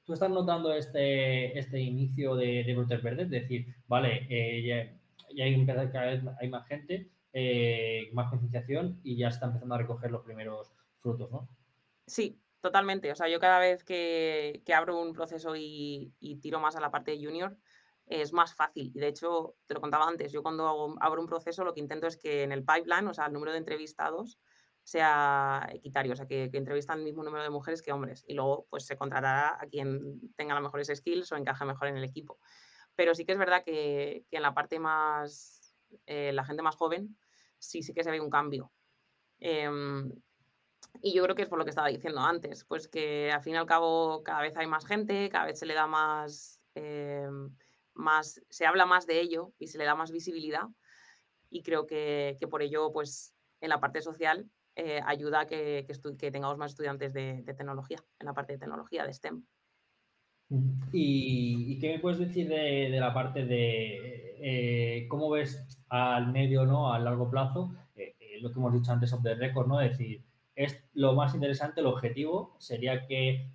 ¿Tú 0.10 0.14
estás 0.14 0.32
notando 0.32 0.74
este, 0.74 1.56
este 1.60 1.80
inicio 1.80 2.36
de, 2.36 2.64
de 2.64 2.74
brotes 2.74 3.04
verdes? 3.04 3.26
Es 3.26 3.30
decir, 3.30 3.76
vale, 3.88 4.26
eh, 4.28 4.98
ya, 5.36 5.44
hay, 5.44 5.66
cada 5.68 6.06
vez 6.08 6.24
hay 6.42 6.50
más 6.50 6.68
gente, 6.68 7.12
eh, 7.32 8.10
más 8.14 8.28
concienciación 8.32 9.00
y 9.04 9.18
ya 9.18 9.28
está 9.28 9.46
empezando 9.46 9.76
a 9.76 9.78
recoger 9.78 10.10
los 10.10 10.24
primeros 10.24 10.72
frutos, 11.00 11.30
¿no? 11.30 11.48
Sí, 12.08 12.42
totalmente. 12.60 13.12
O 13.12 13.16
sea, 13.16 13.30
yo 13.30 13.40
cada 13.40 13.60
vez 13.60 13.84
que, 13.84 14.64
abro 14.76 15.00
un 15.00 15.14
proceso 15.14 15.56
y, 15.56 16.12
tiro 16.42 16.60
más 16.60 16.76
a 16.76 16.82
la 16.82 16.90
parte 16.90 17.12
de 17.12 17.24
junior, 17.24 17.56
es 18.08 18.34
más 18.34 18.56
fácil. 18.56 18.92
Y 18.96 19.00
de 19.00 19.10
hecho, 19.10 19.58
te 19.68 19.76
lo 19.76 19.80
contaba 19.80 20.08
antes, 20.08 20.32
yo 20.32 20.42
cuando 20.42 20.96
abro 21.02 21.22
un 21.22 21.28
proceso 21.28 21.64
lo 21.64 21.76
que 21.76 21.82
intento 21.82 22.08
es 22.08 22.18
que 22.18 22.42
en 22.42 22.52
el 22.52 22.66
pipeline, 22.66 23.08
o 23.08 23.14
sea, 23.14 23.28
el 23.28 23.34
número 23.34 23.52
de 23.52 23.60
entrevistados, 23.60 24.40
sea 24.84 25.68
equitario, 25.72 26.14
o 26.14 26.16
sea, 26.16 26.26
que, 26.26 26.50
entrevistan 26.54 27.00
el 27.00 27.06
mismo 27.06 27.24
número 27.24 27.44
de 27.44 27.50
mujeres 27.50 27.82
que 27.82 27.92
hombres 27.92 28.24
y 28.28 28.34
luego 28.34 28.66
pues 28.70 28.86
se 28.86 28.98
contratará 28.98 29.58
a 29.62 29.68
quien 29.68 30.34
tenga 30.36 30.54
las 30.54 30.64
mejores 30.64 30.92
skills 30.94 31.32
o 31.32 31.36
encaje 31.36 31.66
mejor 31.66 31.88
en 31.88 31.98
el 31.98 32.04
equipo. 32.04 32.40
Pero 32.96 33.16
sí 33.16 33.26
que 33.26 33.34
es 33.34 33.38
verdad 33.38 33.64
que, 33.64 34.26
en 34.32 34.42
la 34.42 34.54
parte 34.54 34.80
más, 34.80 35.74
eh, 36.06 36.32
la 36.34 36.44
gente 36.44 36.64
más 36.64 36.76
joven, 36.76 37.18
sí, 37.58 37.82
sí 37.82 37.94
que 37.94 38.04
se 38.04 38.12
ve 38.12 38.20
un 38.20 38.30
cambio. 38.30 38.72
Em, 39.40 40.12
y 41.02 41.14
yo 41.14 41.24
creo 41.24 41.36
que 41.36 41.44
es 41.44 41.50
por 41.50 41.60
lo 41.60 41.66
que 41.66 41.70
estaba 41.70 41.88
diciendo 41.88 42.22
antes, 42.22 42.66
pues 42.66 42.88
que 42.88 43.32
al 43.32 43.42
fin 43.42 43.54
y 43.54 43.58
al 43.58 43.66
cabo 43.66 44.24
cada 44.24 44.42
vez 44.42 44.58
hay 44.58 44.68
más 44.68 44.86
gente, 44.86 45.30
cada 45.30 45.46
vez 45.46 45.60
se 45.60 45.66
le 45.66 45.76
da 45.76 45.88
más, 45.88 46.62
em, 46.76 47.56
más 47.94 48.42
se 48.50 48.66
habla 48.66 48.86
más 48.86 49.06
de 49.06 49.22
ello 49.22 49.54
y 49.60 49.68
se 49.68 49.78
le 49.78 49.86
da 49.86 49.96
más 49.96 50.12
visibilidad. 50.12 50.68
Y 51.50 51.64
creo 51.64 51.88
que, 51.88 52.38
que 52.40 52.48
por 52.48 52.62
ello, 52.62 52.92
pues 52.92 53.34
en 53.62 53.70
la 53.70 53.80
parte 53.80 54.02
social 54.02 54.50
eh, 54.80 55.02
ayuda 55.06 55.42
a 55.42 55.46
que, 55.46 55.86
tengamos 56.32 56.58
más 56.58 56.72
estudiantes 56.72 57.14
de, 57.14 57.44
tecnología, 57.58 57.98
en 58.20 58.26
la 58.26 58.34
parte 58.34 58.54
de 58.54 58.60
tecnología, 58.60 59.06
de 59.06 59.14
STEM. 59.14 59.44
¿Y, 60.94 61.78
qué 61.80 61.90
me 61.94 62.00
puedes 62.00 62.18
decir 62.18 62.48
de, 62.48 62.90
la 62.92 63.14
parte 63.14 63.46
de 63.46 64.38
eh, 64.40 65.08
cómo 65.10 65.30
ves 65.30 65.68
al 65.90 66.32
medio, 66.32 66.66
¿no? 66.66 66.94
a 66.94 67.00
largo 67.00 67.30
plazo? 67.30 67.76
Eh, 67.96 68.16
lo 68.42 68.52
que 68.52 68.60
hemos 68.60 68.74
dicho 68.74 68.92
antes 68.92 69.12
of 69.12 69.22
the 69.22 69.36
record, 69.36 69.68
¿no? 69.68 69.82
Es 69.82 69.98
decir, 69.98 70.24
es 70.56 70.82
lo 70.94 71.14
más 71.14 71.36
interesante, 71.36 71.82
el 71.82 71.88
objetivo 71.88 72.56
sería 72.60 73.06
que 73.06 73.52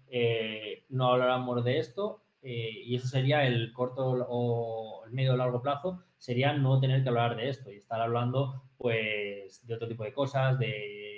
no 0.90 1.12
habláramos 1.12 1.64
de 1.64 1.78
esto 1.78 2.22
y 2.42 2.94
eso 2.94 3.08
sería 3.08 3.46
el 3.46 3.72
corto 3.72 4.26
o 4.28 5.04
el 5.06 5.12
medio 5.12 5.32
o 5.32 5.36
largo 5.36 5.62
plazo, 5.62 6.02
sería 6.18 6.52
no 6.52 6.80
tener 6.80 7.02
que 7.02 7.08
hablar 7.08 7.36
de 7.36 7.48
esto 7.48 7.70
y 7.70 7.76
estar 7.76 8.00
hablando 8.00 8.62
pues 8.78 9.66
de 9.66 9.74
otro 9.74 9.88
tipo 9.88 10.04
de 10.04 10.12
cosas, 10.12 10.58
de 10.58 11.13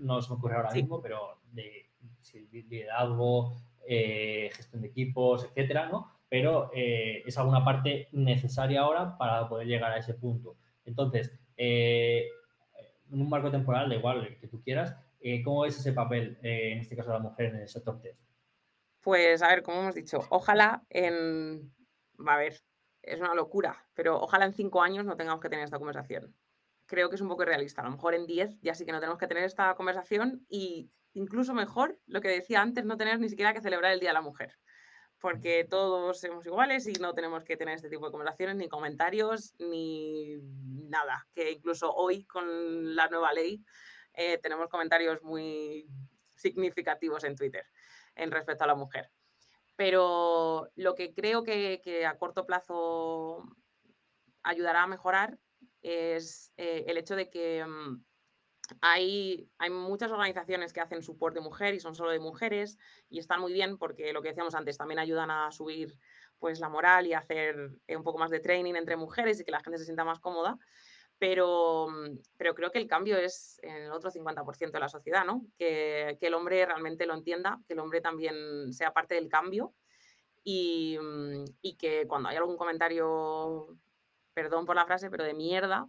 no 0.00 0.20
se 0.20 0.30
me 0.30 0.36
ocurre 0.36 0.56
ahora 0.56 0.72
mismo, 0.72 1.00
pero 1.00 1.40
de 1.52 1.90
liderazgo, 2.50 3.54
eh, 3.86 4.50
gestión 4.54 4.82
de 4.82 4.88
equipos, 4.88 5.44
etcétera, 5.44 5.88
¿no? 5.88 6.10
Pero 6.28 6.70
eh, 6.74 7.22
es 7.26 7.36
alguna 7.38 7.64
parte 7.64 8.08
necesaria 8.12 8.82
ahora 8.82 9.16
para 9.18 9.48
poder 9.48 9.66
llegar 9.66 9.92
a 9.92 9.98
ese 9.98 10.14
punto. 10.14 10.56
Entonces, 10.84 11.32
eh, 11.56 12.26
en 13.10 13.20
un 13.20 13.28
marco 13.28 13.50
temporal, 13.50 13.88
da 13.88 13.96
igual 13.96 14.24
el 14.24 14.38
que 14.38 14.46
tú 14.46 14.62
quieras, 14.62 14.96
¿cómo 15.44 15.66
es 15.66 15.78
ese 15.78 15.92
papel, 15.92 16.38
en 16.42 16.78
este 16.78 16.96
caso 16.96 17.10
de 17.10 17.18
la 17.18 17.22
mujer, 17.22 17.46
en 17.46 17.56
el 17.56 17.68
sector 17.68 18.00
test? 18.00 18.20
Pues, 19.00 19.42
a 19.42 19.48
ver, 19.48 19.62
como 19.62 19.80
hemos 19.80 19.94
dicho, 19.94 20.20
ojalá 20.30 20.84
en. 20.88 21.74
Va 22.24 22.34
a 22.34 22.38
ver, 22.38 22.62
es 23.02 23.18
una 23.18 23.34
locura, 23.34 23.84
pero 23.94 24.20
ojalá 24.20 24.44
en 24.44 24.52
cinco 24.52 24.82
años 24.82 25.04
no 25.04 25.16
tengamos 25.16 25.40
que 25.40 25.48
tener 25.48 25.64
esta 25.64 25.78
conversación 25.78 26.34
creo 26.90 27.08
que 27.08 27.14
es 27.14 27.20
un 27.20 27.28
poco 27.28 27.44
realista. 27.44 27.82
A 27.82 27.84
lo 27.84 27.92
mejor 27.92 28.14
en 28.14 28.26
10 28.26 28.58
ya 28.62 28.74
sí 28.74 28.84
que 28.84 28.90
no 28.90 28.98
tenemos 28.98 29.18
que 29.18 29.28
tener 29.28 29.44
esta 29.44 29.76
conversación 29.76 30.44
y 30.48 30.90
incluso 31.12 31.54
mejor, 31.54 32.00
lo 32.06 32.20
que 32.20 32.28
decía 32.28 32.60
antes, 32.60 32.84
no 32.84 32.96
tener 32.96 33.20
ni 33.20 33.28
siquiera 33.28 33.54
que 33.54 33.60
celebrar 33.60 33.92
el 33.92 34.00
Día 34.00 34.10
de 34.10 34.14
la 34.14 34.22
Mujer, 34.22 34.58
porque 35.20 35.64
todos 35.70 36.20
somos 36.20 36.44
iguales 36.46 36.88
y 36.88 36.94
no 36.94 37.14
tenemos 37.14 37.44
que 37.44 37.56
tener 37.56 37.76
este 37.76 37.90
tipo 37.90 38.06
de 38.06 38.10
conversaciones, 38.10 38.56
ni 38.56 38.68
comentarios, 38.68 39.54
ni 39.60 40.38
nada. 40.88 41.28
Que 41.32 41.52
incluso 41.52 41.92
hoy 41.94 42.24
con 42.24 42.96
la 42.96 43.06
nueva 43.06 43.32
ley 43.32 43.64
eh, 44.14 44.38
tenemos 44.38 44.68
comentarios 44.68 45.22
muy 45.22 45.86
significativos 46.34 47.22
en 47.22 47.36
Twitter 47.36 47.66
en 48.16 48.32
respecto 48.32 48.64
a 48.64 48.66
la 48.66 48.74
mujer. 48.74 49.12
Pero 49.76 50.68
lo 50.74 50.96
que 50.96 51.14
creo 51.14 51.44
que, 51.44 51.80
que 51.84 52.04
a 52.04 52.18
corto 52.18 52.46
plazo 52.46 53.44
ayudará 54.42 54.82
a 54.82 54.88
mejorar 54.88 55.38
es 55.82 56.52
eh, 56.56 56.84
el 56.86 56.98
hecho 56.98 57.16
de 57.16 57.30
que 57.30 57.64
mm, 57.64 58.04
hay, 58.80 59.50
hay, 59.58 59.70
muchas 59.70 60.12
organizaciones 60.12 60.72
que 60.72 60.80
hacen 60.80 61.02
support 61.02 61.34
de 61.34 61.40
mujer 61.40 61.74
y 61.74 61.80
son 61.80 61.94
solo 61.94 62.10
de 62.10 62.20
mujeres 62.20 62.78
y 63.08 63.18
están 63.18 63.40
muy 63.40 63.52
bien 63.52 63.78
porque 63.78 64.12
lo 64.12 64.22
que 64.22 64.28
decíamos 64.28 64.54
antes 64.54 64.78
también 64.78 64.98
ayudan 64.98 65.30
a 65.30 65.50
subir 65.50 65.98
pues 66.38 66.60
la 66.60 66.68
moral 66.68 67.06
y 67.06 67.12
hacer 67.12 67.70
eh, 67.86 67.96
un 67.96 68.02
poco 68.02 68.18
más 68.18 68.30
de 68.30 68.40
training 68.40 68.74
entre 68.74 68.96
mujeres 68.96 69.40
y 69.40 69.44
que 69.44 69.50
la 69.50 69.60
gente 69.60 69.78
se 69.78 69.84
sienta 69.84 70.04
más 70.04 70.20
cómoda. 70.20 70.58
Pero, 71.18 71.88
mm, 71.88 72.18
pero 72.38 72.54
creo 72.54 72.70
que 72.70 72.78
el 72.78 72.86
cambio 72.86 73.18
es 73.18 73.60
en 73.62 73.76
el 73.76 73.92
otro 73.92 74.10
50% 74.10 74.78
de 74.78 74.80
la 74.80 74.88
sociedad, 74.88 75.24
¿no? 75.24 75.44
Que, 75.58 76.16
que, 76.18 76.28
el 76.28 76.34
hombre 76.34 76.64
realmente 76.64 77.04
lo 77.06 77.12
entienda, 77.12 77.60
que 77.66 77.74
el 77.74 77.80
hombre 77.80 78.00
también 78.00 78.72
sea 78.72 78.92
parte 78.92 79.16
del 79.16 79.28
cambio 79.28 79.74
y, 80.42 80.96
mm, 80.98 81.44
y 81.60 81.76
que 81.76 82.06
cuando 82.06 82.30
hay 82.30 82.36
algún 82.36 82.56
comentario 82.56 83.76
perdón 84.42 84.64
por 84.64 84.76
la 84.76 84.86
frase, 84.86 85.10
pero 85.10 85.24
de 85.24 85.34
mierda, 85.34 85.86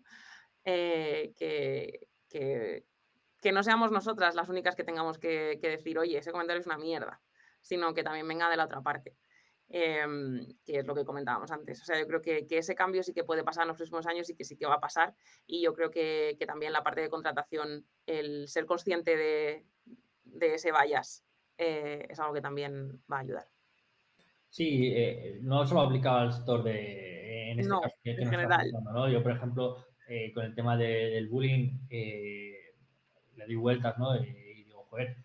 eh, 0.66 1.34
que, 1.38 2.84
no 3.52 3.64
seamos 3.64 3.92
nosotras 3.92 4.36
las 4.36 4.50
únicas 4.50 4.76
que 4.76 4.84
tengamos 4.84 5.18
que, 5.18 5.58
decir, 5.62 5.98
oye, 5.98 6.18
ese 6.18 6.34
comentario 6.34 6.60
es 6.60 6.68
una 6.68 6.78
mierda, 6.78 7.22
sino 7.62 7.94
que 7.94 8.04
también 8.04 8.28
venga 8.28 8.50
de 8.50 8.58
la 8.58 8.66
otra 8.66 8.82
parte. 8.82 9.16
Em, 9.74 10.46
que 10.66 10.80
es 10.80 10.86
lo 10.86 10.94
que 10.94 11.06
comentábamos 11.06 11.50
antes. 11.50 11.82
O 11.82 11.86
sea, 11.86 11.98
yo 11.98 12.06
creo 12.06 12.22
que, 12.22 12.46
ese 12.50 12.76
cambio 12.76 13.04
sí 13.04 13.14
que 13.14 13.24
puede 13.24 13.46
pasar 13.46 13.62
en 13.64 13.70
los 13.70 13.78
próximos 13.78 14.06
años 14.06 14.30
y 14.30 14.36
que 14.36 14.44
sí 14.44 14.58
que 14.58 14.66
va 14.66 14.76
a 14.76 14.82
pasar. 14.82 15.16
Y 15.48 15.62
yo 15.62 15.74
creo 15.74 15.90
que, 15.90 16.38
también 16.46 16.74
la 16.74 16.84
parte 16.84 17.00
de 17.00 17.10
contratación, 17.10 17.86
el 18.06 18.50
ser 18.50 18.66
consciente 18.66 19.16
de, 19.16 19.66
ese 20.42 20.74
vallas, 20.74 21.24
eh, 21.58 22.06
es 22.10 22.20
algo 22.20 22.34
que 22.34 22.42
también 22.42 23.02
va 23.10 23.18
a 23.18 23.22
ayudar. 23.22 23.48
Sí, 24.50 24.92
eh, 24.94 25.40
no 25.42 25.66
solo 25.66 25.82
aplicado 25.84 26.18
al 26.18 26.34
sector 26.34 26.64
de, 26.64 27.21
en 27.52 27.60
este 27.60 27.72
caso 27.72 27.96
que, 28.04 28.12
en 28.12 28.30
general. 28.30 28.72
¿no? 28.94 29.10
Yo, 29.10 29.22
por 29.24 29.32
ejemplo, 29.32 29.86
eh, 30.08 30.32
con 30.34 30.46
el 30.46 30.56
tema 30.56 30.78
del 30.78 31.28
bullying, 31.28 31.80
eh, 31.90 32.56
le 33.36 33.46
di 33.46 33.56
vueltas, 33.56 33.98
¿no? 33.98 34.16
y 34.16 34.64
digo, 34.64 34.86
joder, 34.90 35.18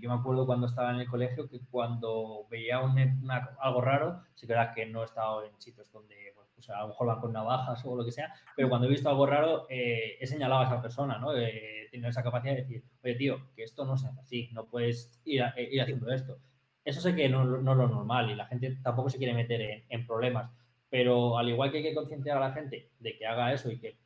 yo 0.00 0.10
me 0.10 0.16
acuerdo 0.16 0.44
cuando 0.46 0.66
estaba 0.66 0.90
en 0.90 1.00
el 1.00 1.08
colegio 1.08 1.48
que 1.48 1.60
cuando 1.70 2.46
veía 2.50 2.80
algo 3.60 3.80
raro, 3.80 4.22
sí 4.34 4.46
que 4.46 4.52
era 4.52 4.72
que 4.74 4.86
no 4.86 5.02
he 5.02 5.04
estado 5.04 5.44
en 5.44 5.60
sitios 5.60 5.90
donde 5.92 6.34
pues, 6.54 6.68
a 6.70 6.80
lo 6.80 6.88
mejor 6.88 7.06
van 7.06 7.20
con 7.20 7.32
navajas 7.32 7.84
o 7.84 7.94
lo 7.94 8.04
que 8.04 8.10
sea, 8.10 8.34
pero 8.56 8.68
cuando 8.68 8.86
he 8.86 8.90
visto 8.90 9.08
algo 9.08 9.26
raro 9.26 9.66
he 9.68 10.26
señalado 10.26 10.62
a 10.62 10.64
esa 10.64 10.82
persona, 10.82 11.18
¿no? 11.18 11.36
He 11.36 11.88
tenido 11.90 12.08
esa 12.08 12.22
capacidad 12.22 12.54
de 12.54 12.62
decir, 12.62 12.84
oye, 13.04 13.14
tío, 13.14 13.52
que 13.54 13.62
esto 13.62 13.84
no 13.84 13.96
se 13.96 14.08
hace 14.08 14.20
así, 14.20 14.50
no 14.52 14.66
puedes 14.66 15.20
ir, 15.24 15.44
ir 15.70 15.80
haciendo 15.80 16.10
esto. 16.10 16.38
Eso 16.86 17.00
sé 17.00 17.16
que 17.16 17.28
no, 17.28 17.42
es 17.42 17.62
lo 17.62 17.74
normal 17.74 18.30
y 18.30 18.36
la 18.36 18.46
gente 18.46 18.78
tampoco 18.80 19.10
se 19.10 19.18
quiere 19.18 19.34
meter 19.34 19.84
en, 19.88 20.06
problemas, 20.06 20.52
pero 20.96 21.36
al 21.36 21.46
igual 21.50 21.70
que 21.70 21.76
hay 21.76 21.82
que 21.82 21.94
concienciar 21.94 22.38
a 22.38 22.48
la 22.48 22.52
gente 22.52 22.88
de 23.00 23.18
que 23.18 23.26
haga 23.26 23.52
eso 23.52 23.70
y 23.70 23.78
que 23.78 23.98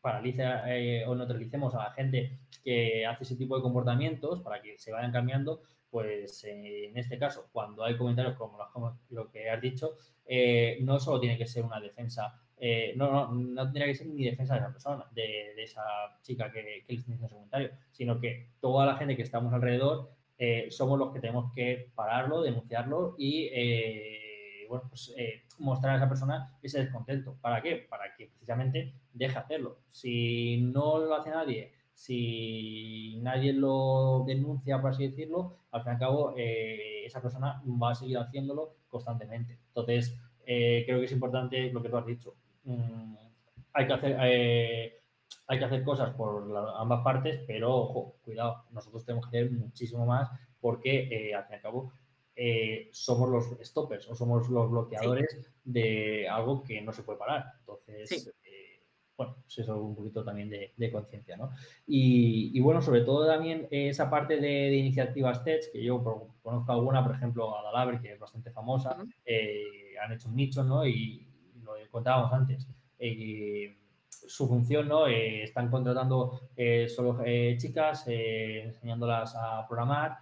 paralice 0.00 0.42
eh, 0.66 1.04
o 1.06 1.14
neutralicemos 1.14 1.72
a 1.76 1.84
la 1.84 1.92
gente 1.92 2.36
que 2.64 3.06
hace 3.06 3.22
ese 3.22 3.36
tipo 3.36 3.54
de 3.54 3.62
comportamientos 3.62 4.40
para 4.40 4.60
que 4.60 4.76
se 4.76 4.90
vayan 4.90 5.12
cambiando, 5.12 5.62
pues 5.88 6.42
eh, 6.42 6.86
en 6.86 6.98
este 6.98 7.16
caso, 7.16 7.48
cuando 7.52 7.84
hay 7.84 7.96
comentarios 7.96 8.34
como, 8.34 8.58
lo 9.10 9.30
que 9.30 9.50
has 9.50 9.60
dicho, 9.60 9.92
eh, 10.26 10.78
no 10.80 10.98
solo 10.98 11.20
tiene 11.20 11.38
que 11.38 11.46
ser 11.46 11.64
una 11.64 11.78
defensa, 11.78 12.36
no, 12.96 13.12
no, 13.12 13.32
no 13.32 13.62
tendría 13.66 13.86
que 13.86 13.94
ser 13.94 14.08
ni 14.08 14.24
defensa 14.24 14.54
de 14.54 14.60
esa 14.62 14.72
persona, 14.72 15.04
de, 15.12 15.62
esa 15.62 15.82
chica 16.22 16.50
que, 16.50 16.82
que 16.84 16.92
le 16.92 16.98
está 16.98 17.06
diciendo 17.06 17.26
ese 17.26 17.34
comentario, 17.36 17.70
sino 17.92 18.18
que 18.18 18.48
toda 18.60 18.84
la 18.84 18.96
gente 18.96 19.14
que 19.14 19.22
estamos 19.22 19.52
alrededor 19.52 20.10
somos 20.70 20.98
los 20.98 21.12
que 21.12 21.20
tenemos 21.20 21.52
que 21.52 21.92
pararlo, 21.94 22.42
denunciarlo 22.42 23.14
y 23.16 23.48
bueno, 24.72 24.88
pues 24.88 25.12
eh, 25.18 25.42
mostrar 25.58 25.92
a 25.92 25.96
esa 25.98 26.08
persona 26.08 26.56
ese 26.62 26.80
descontento. 26.80 27.36
¿Para 27.42 27.60
qué? 27.60 27.86
Para 27.90 28.14
que 28.16 28.28
precisamente 28.28 28.94
deje 29.12 29.38
hacerlo. 29.38 29.76
Si 29.90 30.62
no 30.62 30.98
lo 30.98 31.14
hace 31.14 31.28
nadie, 31.28 31.72
si 31.92 33.18
nadie 33.20 33.52
lo 33.52 34.24
denuncia, 34.26 34.80
por 34.80 34.92
así 34.92 35.08
decirlo, 35.08 35.58
al 35.72 35.82
fin 35.82 35.90
y 35.90 35.92
al 35.92 35.98
cabo 35.98 36.34
eh, 36.38 37.04
esa 37.04 37.20
persona 37.20 37.62
va 37.66 37.90
a 37.90 37.94
seguir 37.94 38.16
haciéndolo 38.16 38.76
constantemente. 38.88 39.58
Entonces, 39.68 40.18
eh, 40.46 40.84
creo 40.86 41.00
que 41.00 41.04
es 41.04 41.12
importante 41.12 41.70
lo 41.70 41.82
que 41.82 41.90
tú 41.90 41.98
has 41.98 42.06
dicho. 42.06 42.34
Mm, 42.64 43.14
hay 43.74 43.86
que 43.86 43.92
hacer 43.92 44.16
hay 45.48 45.58
que 45.58 45.64
hacer 45.64 45.82
cosas 45.84 46.14
por 46.14 46.50
ambas 46.78 47.02
partes, 47.04 47.42
pero 47.46 47.76
ojo, 47.76 48.14
cuidado, 48.24 48.64
nosotros 48.70 49.04
tenemos 49.04 49.28
que 49.28 49.38
hacer 49.38 49.50
muchísimo 49.50 50.06
más 50.06 50.30
porque 50.60 51.34
al 51.36 51.44
fin 51.44 51.52
y 51.52 51.56
al 51.56 51.60
cabo 51.60 51.92
eh, 52.34 52.88
somos 52.92 53.28
los 53.28 53.56
stoppers 53.62 54.08
o 54.08 54.14
somos 54.14 54.48
los 54.48 54.70
bloqueadores 54.70 55.38
de 55.64 56.26
algo 56.28 56.62
que 56.62 56.80
no 56.80 56.92
se 56.92 57.02
puede 57.02 57.18
parar. 57.18 57.52
Entonces, 57.60 58.32
eh, 58.44 58.82
bueno, 59.16 59.36
pues 59.42 59.58
eso 59.58 59.74
es 59.74 59.80
un 59.80 59.94
poquito 59.94 60.24
también 60.24 60.48
de, 60.48 60.90
conciencia, 60.90 61.36
¿no? 61.36 61.50
Y, 61.86 62.58
bueno, 62.60 62.80
sobre 62.80 63.02
todo 63.02 63.26
también 63.26 63.68
esa 63.70 64.08
parte 64.08 64.38
de, 64.38 64.74
iniciativas 64.74 65.44
TEDx, 65.44 65.68
que 65.68 65.84
yo 65.84 66.02
conozco 66.42 66.72
alguna, 66.72 67.04
por 67.04 67.14
ejemplo, 67.14 67.56
Adalabre, 67.56 68.00
que 68.00 68.12
es 68.12 68.18
bastante 68.18 68.50
famosa, 68.50 68.96
eh, 69.26 69.94
han 70.02 70.12
hecho 70.12 70.28
un 70.28 70.36
nicho, 70.36 70.64
¿no? 70.64 70.86
Y 70.86 71.26
lo 71.62 71.74
contábamos 71.90 72.32
antes. 72.32 72.66
su 74.08 74.48
función, 74.48 74.88
¿no? 74.88 75.06
están 75.06 75.70
contratando 75.70 76.40
solo 76.88 77.22
chicas, 77.58 78.04
enseñándolas 78.06 79.34
a 79.36 79.66
programar, 79.68 80.18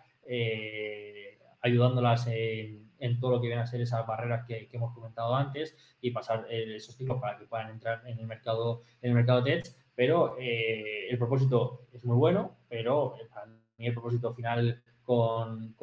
ayudándolas 1.62 2.26
en, 2.28 3.18
todo 3.18 3.32
lo 3.32 3.40
que 3.40 3.48
vienen 3.48 3.64
a 3.64 3.66
ser 3.66 3.80
esas 3.80 4.06
barreras 4.06 4.46
que, 4.46 4.68
hemos 4.72 4.94
comentado 4.94 5.34
antes 5.34 5.76
y 6.00 6.10
pasar 6.10 6.46
eh, 6.50 6.76
esos 6.76 6.96
ciclos 6.96 7.20
para 7.20 7.38
que 7.38 7.46
puedan 7.46 7.70
entrar 7.70 8.02
en 8.06 8.18
el 8.18 8.26
mercado, 8.26 8.82
en 9.00 9.10
el 9.10 9.16
mercado 9.16 9.42
tech. 9.42 9.64
Pero 9.94 10.36
eh, 10.38 11.08
el 11.08 11.18
propósito 11.18 11.86
es 11.92 12.04
muy 12.04 12.16
bueno, 12.16 12.56
pero 12.68 13.16
eh, 13.18 13.26
para 13.32 13.46
mí 13.46 13.86
el 13.86 13.92
propósito 13.92 14.32
final 14.32 14.82
con, 15.02 15.74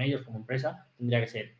ellos 0.00 0.22
como 0.22 0.38
empresa 0.38 0.86
tendría 0.96 1.20
que 1.20 1.26
ser 1.26 1.56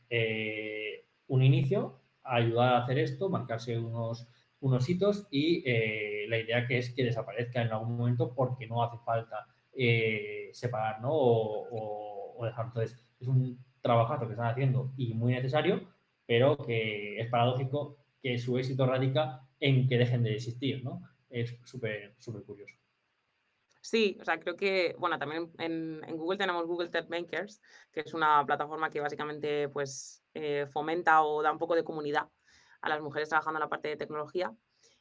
un 1.27 1.43
inicio, 1.43 2.01
ayudar 2.22 2.74
a 2.74 2.79
hacer 2.85 2.99
esto, 2.99 3.29
marcarse 3.29 3.79
unos, 3.79 4.29
unos 4.61 4.89
hitos 4.89 5.27
y 5.31 5.64
la 6.29 6.39
idea 6.39 6.66
que 6.66 6.79
es 6.79 6.95
que 6.95 7.05
desaparezca 7.05 7.62
en 7.62 7.72
algún 7.72 7.97
momento 7.97 8.33
porque 8.33 8.66
no 8.68 8.85
hace 8.85 8.99
falta 9.05 9.49
separar 10.53 11.01
¿no? 11.01 11.11
o, 11.12 12.37
o 12.37 12.45
dejar. 12.45 12.66
Entonces, 12.66 12.97
es 13.18 13.27
un 13.27 13.59
trabajazo 13.87 14.26
que 14.26 14.32
están 14.32 14.49
haciendo 14.49 14.93
y 14.97 15.14
muy 15.14 15.32
necesario, 15.32 15.80
pero 16.26 16.57
que 16.59 17.20
es 17.20 17.30
paradójico 17.30 17.97
que 18.22 18.39
su 18.39 18.59
éxito 18.59 18.87
radica 18.87 19.47
en 19.61 19.89
que 19.89 19.99
dejen 19.99 20.22
de 20.22 20.34
existir, 20.34 20.84
¿no? 20.84 21.03
Es 21.30 21.57
súper, 21.64 22.14
súper 22.18 22.43
curioso. 22.43 22.74
Sí, 23.80 24.18
o 24.20 24.24
sea, 24.24 24.41
creo 24.41 24.57
que, 24.57 24.97
bueno, 24.99 25.16
también 25.16 25.53
en, 25.59 26.01
Google 26.16 26.39
tenemos 26.39 26.66
Google 26.66 26.89
Tech 26.89 27.09
Makers, 27.09 27.62
que 27.93 28.01
es 28.01 28.14
una 28.14 28.45
plataforma 28.45 28.91
que 28.91 29.01
básicamente, 29.01 29.68
pues, 29.68 30.24
eh, 30.34 30.66
fomenta 30.66 31.22
o 31.22 31.41
da 31.41 31.53
un 31.53 31.59
poco 31.59 31.76
de 31.76 31.84
comunidad 31.84 32.28
a 32.80 32.89
las 32.89 33.01
mujeres 33.01 33.28
trabajando 33.28 33.59
en 33.59 33.62
la 33.62 33.68
parte 33.68 33.89
de 33.89 33.97
tecnología 33.97 34.53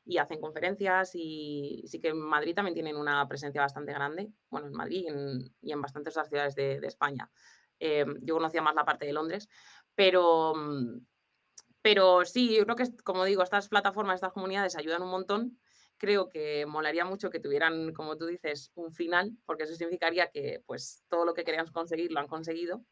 y 0.05 0.19
hacen 0.19 0.39
conferencias 0.39 1.11
y 1.15 1.83
sí 1.87 1.99
que 1.99 2.09
en 2.09 2.19
Madrid 2.19 2.53
también 2.53 2.75
tienen 2.75 2.95
una 2.95 3.27
presencia 3.27 3.61
bastante 3.61 3.91
grande, 3.91 4.29
bueno, 4.51 4.67
en 4.67 4.73
Madrid 4.73 5.05
y 5.61 5.71
en, 5.71 5.81
bastantes 5.81 6.13
otras 6.13 6.29
ciudades 6.29 6.53
de 6.53 6.79
España. 6.83 7.31
Eh, 7.79 8.05
yo 8.21 8.35
conocía 8.35 8.61
más 8.61 8.75
la 8.75 8.85
parte 8.85 9.05
de 9.05 9.13
Londres, 9.13 9.49
pero, 9.95 10.53
mm, 10.55 10.99
pero 11.81 12.25
sí, 12.25 12.55
yo 12.55 12.63
creo 12.65 12.75
que, 12.75 12.95
como 13.03 13.25
digo, 13.25 13.43
estas 13.43 13.69
plataformas, 13.69 14.15
estas 14.15 14.33
comunidades 14.33 14.75
ayudan 14.75 15.03
un 15.03 15.09
montón. 15.09 15.59
Creo 15.97 16.29
que 16.29 16.65
molaría 16.65 17.05
mucho 17.05 17.29
que 17.29 17.39
tuvieran, 17.39 17.93
como 17.93 18.17
tú 18.17 18.25
dices, 18.25 18.71
un 18.75 18.91
final, 18.91 19.37
porque 19.45 19.63
eso 19.63 19.75
significaría 19.75 20.29
que 20.29 20.61
pues, 20.65 21.03
todo 21.07 21.25
lo 21.25 21.33
que 21.33 21.43
querían 21.43 21.67
conseguir 21.67 22.11
lo 22.11 22.19
han 22.19 22.27
conseguido. 22.27 22.83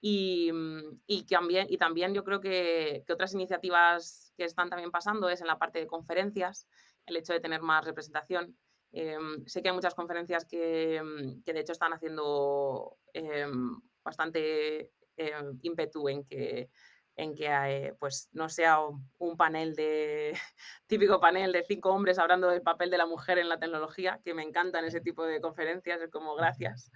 Y, 0.00 0.50
mm, 0.52 1.02
y, 1.06 1.24
también, 1.24 1.66
y 1.70 1.78
también 1.78 2.12
yo 2.12 2.24
creo 2.24 2.40
que, 2.40 3.04
otras 3.08 3.34
iniciativas 3.34 4.32
que 4.36 4.44
están 4.44 4.68
también 4.68 4.90
pasando 4.90 5.28
es 5.28 5.40
en 5.40 5.46
la 5.46 5.58
parte 5.58 5.78
de 5.78 5.86
conferencias, 5.86 6.66
el 7.06 7.16
hecho 7.16 7.32
de 7.32 7.40
tener 7.40 7.62
más 7.62 7.84
representación. 7.84 8.58
Em, 8.90 9.46
sé 9.46 9.62
que 9.62 9.68
hay 9.68 9.74
muchas 9.74 9.94
conferencias 9.94 10.44
que, 10.44 11.00
mm, 11.02 11.42
que 11.44 11.52
de 11.52 11.60
hecho 11.60 11.72
están 11.72 11.92
haciendo 11.92 12.98
em, 13.14 13.80
bastante 14.04 14.90
eh, 15.16 15.32
ímpetu 15.62 16.08
en 16.08 16.24
que, 16.24 16.70
en 17.16 17.34
que 17.34 17.46
eh, 17.46 17.94
pues 17.98 18.28
no 18.32 18.48
sea 18.48 18.78
un 19.18 19.36
panel 19.36 19.74
de 19.74 20.32
típico 20.86 21.20
panel 21.20 21.52
de 21.52 21.64
cinco 21.64 21.90
hombres 21.90 22.18
hablando 22.18 22.48
del 22.48 22.62
papel 22.62 22.90
de 22.90 22.98
la 22.98 23.06
mujer 23.06 23.38
en 23.38 23.48
la 23.48 23.58
tecnología, 23.58 24.20
que 24.24 24.34
me 24.34 24.42
encantan 24.42 24.84
ese 24.84 25.00
tipo 25.00 25.24
de 25.24 25.40
conferencias, 25.40 26.00
es 26.00 26.10
como 26.10 26.34
gracias. 26.34 26.90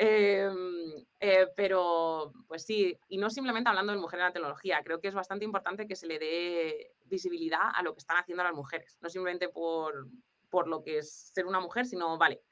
Em, 0.00 1.04
eh, 1.18 1.48
pero, 1.56 2.32
pues 2.46 2.64
sí, 2.64 2.96
y 3.08 3.18
no 3.18 3.30
simplemente 3.30 3.68
hablando 3.68 3.92
de 3.92 3.98
mujer 3.98 4.20
en 4.20 4.26
la 4.26 4.32
tecnología, 4.32 4.80
creo 4.84 5.00
que 5.00 5.08
es 5.08 5.14
bastante 5.14 5.44
importante 5.44 5.88
que 5.88 5.96
se 5.96 6.06
le 6.06 6.20
dé 6.20 6.92
visibilidad 7.06 7.70
a 7.74 7.82
lo 7.82 7.94
que 7.94 7.98
están 7.98 8.16
haciendo 8.16 8.44
las 8.44 8.54
mujeres, 8.54 8.96
no 9.00 9.08
simplemente 9.08 9.48
por, 9.48 10.06
por 10.50 10.68
lo 10.68 10.84
que 10.84 10.98
es 10.98 11.32
ser 11.34 11.46
una 11.46 11.58
mujer, 11.58 11.84
sino, 11.84 12.16
vale, 12.16 12.42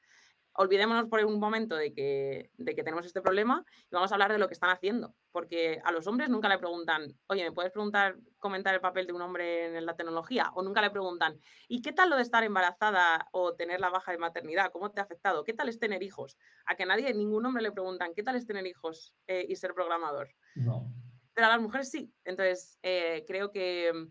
olvidémonos 0.57 1.07
por 1.07 1.23
un 1.23 1.39
momento 1.39 1.75
de 1.75 1.93
que, 1.93 2.49
de 2.57 2.75
que 2.75 2.83
tenemos 2.83 3.05
este 3.05 3.21
problema 3.21 3.63
y 3.83 3.95
vamos 3.95 4.11
a 4.11 4.15
hablar 4.15 4.31
de 4.31 4.39
lo 4.39 4.47
que 4.47 4.55
están 4.55 4.71
haciendo. 4.71 5.15
Porque 5.31 5.79
a 5.83 5.91
los 5.91 6.07
hombres 6.07 6.29
nunca 6.29 6.49
le 6.49 6.57
preguntan, 6.57 7.13
oye, 7.27 7.43
¿me 7.43 7.51
puedes 7.51 7.71
preguntar, 7.71 8.17
comentar 8.39 8.73
el 8.73 8.81
papel 8.81 9.05
de 9.05 9.13
un 9.13 9.21
hombre 9.21 9.77
en 9.77 9.85
la 9.85 9.95
tecnología? 9.95 10.51
O 10.55 10.63
nunca 10.63 10.81
le 10.81 10.89
preguntan, 10.89 11.39
¿y 11.67 11.81
qué 11.81 11.91
tal 11.91 12.09
lo 12.09 12.15
de 12.15 12.23
estar 12.23 12.43
embarazada 12.43 13.27
o 13.31 13.53
tener 13.53 13.79
la 13.79 13.89
baja 13.89 14.11
de 14.11 14.17
maternidad? 14.17 14.71
¿Cómo 14.71 14.91
te 14.91 14.99
ha 14.99 15.03
afectado? 15.03 15.43
¿Qué 15.43 15.53
tal 15.53 15.69
es 15.69 15.79
tener 15.79 16.01
hijos? 16.01 16.37
A 16.65 16.75
que 16.75 16.87
nadie, 16.87 17.13
ningún 17.13 17.45
hombre 17.45 17.61
le 17.61 17.71
preguntan, 17.71 18.13
¿qué 18.15 18.23
tal 18.23 18.35
es 18.35 18.47
tener 18.47 18.65
hijos 18.65 19.13
eh, 19.27 19.45
y 19.47 19.55
ser 19.55 19.75
programador? 19.75 20.33
No. 20.55 20.91
Pero 21.35 21.47
a 21.47 21.51
las 21.51 21.61
mujeres 21.61 21.91
sí. 21.91 22.11
Entonces, 22.25 22.79
eh, 22.81 23.23
creo 23.27 23.51
que 23.51 24.09